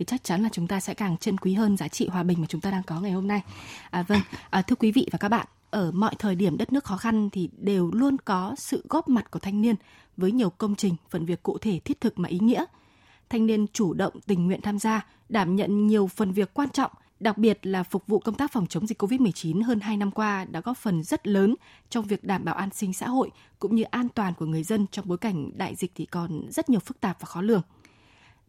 thì 0.01 0.05
chắc 0.05 0.23
chắn 0.23 0.43
là 0.43 0.49
chúng 0.51 0.67
ta 0.67 0.79
sẽ 0.79 0.93
càng 0.93 1.17
trân 1.17 1.37
quý 1.37 1.53
hơn 1.53 1.77
giá 1.77 1.87
trị 1.87 2.07
hòa 2.07 2.23
bình 2.23 2.41
mà 2.41 2.47
chúng 2.47 2.61
ta 2.61 2.71
đang 2.71 2.83
có 2.83 2.99
ngày 2.99 3.11
hôm 3.11 3.27
nay. 3.27 3.41
À, 3.89 4.03
vâng, 4.03 4.21
à, 4.49 4.61
thưa 4.61 4.75
quý 4.75 4.91
vị 4.91 5.07
và 5.11 5.17
các 5.17 5.29
bạn, 5.29 5.47
ở 5.69 5.91
mọi 5.91 6.15
thời 6.19 6.35
điểm 6.35 6.57
đất 6.57 6.73
nước 6.73 6.83
khó 6.83 6.97
khăn 6.97 7.29
thì 7.29 7.49
đều 7.57 7.91
luôn 7.93 8.17
có 8.25 8.55
sự 8.57 8.85
góp 8.89 9.09
mặt 9.09 9.31
của 9.31 9.39
thanh 9.39 9.61
niên 9.61 9.75
với 10.17 10.31
nhiều 10.31 10.49
công 10.49 10.75
trình, 10.75 10.95
phần 11.09 11.25
việc 11.25 11.43
cụ 11.43 11.57
thể 11.57 11.79
thiết 11.79 12.01
thực 12.01 12.19
mà 12.19 12.29
ý 12.29 12.39
nghĩa. 12.39 12.65
Thanh 13.29 13.45
niên 13.45 13.65
chủ 13.73 13.93
động 13.93 14.13
tình 14.27 14.47
nguyện 14.47 14.61
tham 14.61 14.79
gia, 14.79 15.05
đảm 15.29 15.55
nhận 15.55 15.87
nhiều 15.87 16.07
phần 16.07 16.31
việc 16.31 16.53
quan 16.53 16.69
trọng, 16.69 16.91
đặc 17.19 17.37
biệt 17.37 17.65
là 17.65 17.83
phục 17.83 18.07
vụ 18.07 18.19
công 18.19 18.35
tác 18.35 18.51
phòng 18.51 18.67
chống 18.67 18.87
dịch 18.87 19.03
COVID-19 19.03 19.63
hơn 19.63 19.79
2 19.79 19.97
năm 19.97 20.11
qua 20.11 20.45
đã 20.45 20.61
góp 20.61 20.77
phần 20.77 21.03
rất 21.03 21.27
lớn 21.27 21.55
trong 21.89 22.05
việc 22.05 22.23
đảm 22.23 22.45
bảo 22.45 22.55
an 22.55 22.69
sinh 22.73 22.93
xã 22.93 23.07
hội 23.07 23.31
cũng 23.59 23.75
như 23.75 23.83
an 23.83 24.09
toàn 24.09 24.33
của 24.33 24.45
người 24.45 24.63
dân 24.63 24.85
trong 24.91 25.07
bối 25.07 25.17
cảnh 25.17 25.57
đại 25.57 25.75
dịch 25.75 25.91
thì 25.95 26.05
còn 26.05 26.51
rất 26.51 26.69
nhiều 26.69 26.79
phức 26.79 27.01
tạp 27.01 27.19
và 27.19 27.25
khó 27.25 27.41
lường 27.41 27.61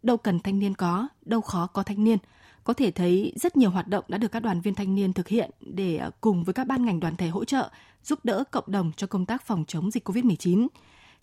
đâu 0.03 0.17
cần 0.17 0.41
thanh 0.41 0.59
niên 0.59 0.75
có, 0.75 1.09
đâu 1.25 1.41
khó 1.41 1.67
có 1.67 1.83
thanh 1.83 2.05
niên. 2.05 2.19
Có 2.65 2.73
thể 2.73 2.91
thấy 2.91 3.33
rất 3.37 3.57
nhiều 3.57 3.71
hoạt 3.71 3.89
động 3.89 4.05
đã 4.09 4.19
được 4.19 4.33
các 4.33 4.41
đoàn 4.41 4.61
viên 4.61 4.75
thanh 4.75 4.95
niên 4.95 5.13
thực 5.13 5.29
hiện 5.29 5.51
để 5.61 5.97
à, 5.97 6.11
cùng 6.21 6.45
với 6.45 6.55
các 6.55 6.67
ban 6.67 6.85
ngành 6.85 7.01
đoàn 7.01 7.17
thể 7.17 7.29
hỗ 7.29 7.45
trợ, 7.45 7.71
giúp 8.05 8.19
đỡ 8.25 8.45
cộng 8.51 8.65
đồng 8.67 8.93
cho 8.97 9.07
công 9.07 9.27
tác 9.27 9.47
phòng 9.47 9.65
chống 9.69 9.91
dịch 9.91 10.09
COVID-19. 10.09 10.67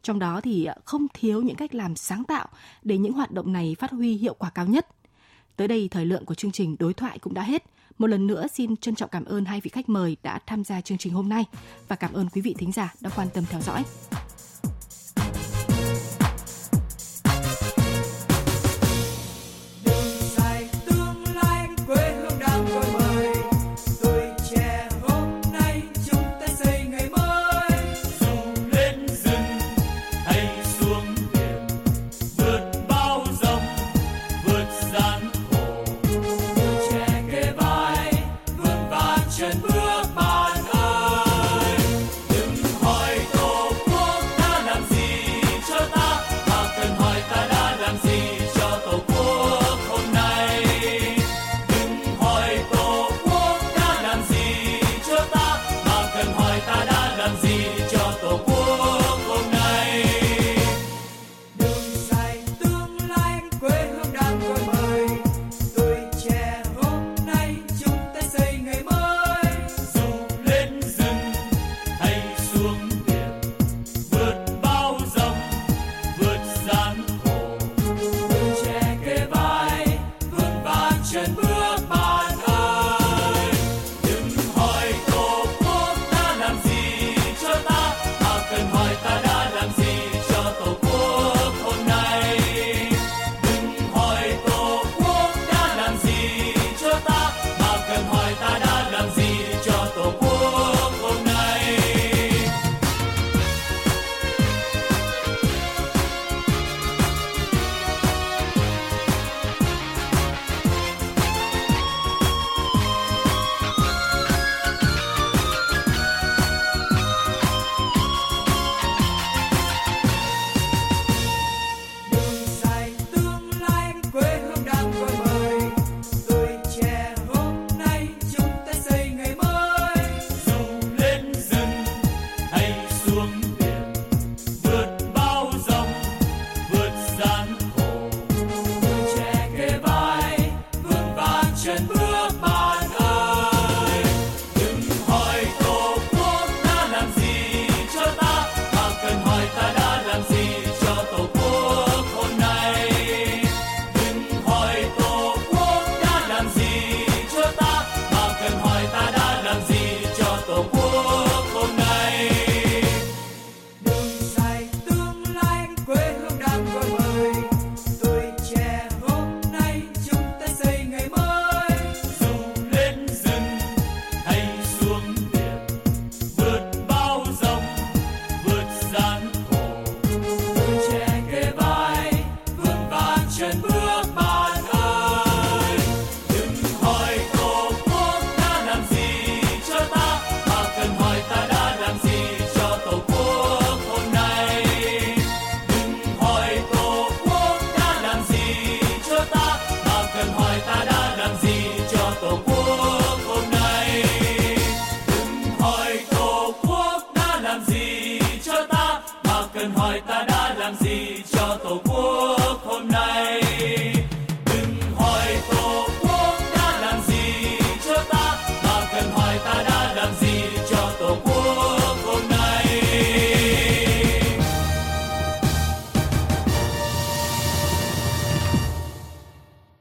Trong 0.02 0.20
đó 0.20 0.42
thì 0.42 0.66
à, 0.66 0.76
không 0.86 1.08
thiếu 1.14 1.42
những 1.42 1.56
cách 1.56 1.76
làm 1.76 1.96
sáng 1.96 2.24
tạo 2.24 2.48
để 2.84 2.98
những 2.98 3.14
hoạt 3.14 3.32
động 3.32 3.54
này 3.54 3.76
phát 3.80 3.92
huy 3.92 4.14
hiệu 4.14 4.34
quả 4.34 4.50
cao 4.50 4.66
nhất. 4.66 4.88
Tới 5.56 5.68
đây 5.68 5.88
thời 5.92 6.06
lượng 6.06 6.26
của 6.26 6.36
chương 6.36 6.52
trình 6.52 6.76
đối 6.80 6.94
thoại 6.94 7.20
cũng 7.20 7.34
đã 7.34 7.42
hết. 7.42 7.64
Một 7.98 8.08
lần 8.08 8.28
nữa 8.28 8.48
xin 8.54 8.78
trân 8.78 8.96
trọng 8.96 9.10
cảm 9.10 9.26
ơn 9.26 9.46
hai 9.46 9.62
vị 9.62 9.70
khách 9.70 9.90
mời 9.90 10.18
đã 10.24 10.40
tham 10.48 10.64
gia 10.64 10.82
chương 10.82 10.98
trình 10.98 11.14
hôm 11.14 11.30
nay 11.30 11.46
và 11.88 11.96
cảm 11.96 12.14
ơn 12.14 12.30
quý 12.30 12.42
vị 12.42 12.56
thính 12.58 12.72
giả 12.72 12.94
đã 13.02 13.10
quan 13.16 13.28
tâm 13.34 13.44
theo 13.50 13.62
dõi. 13.62 13.84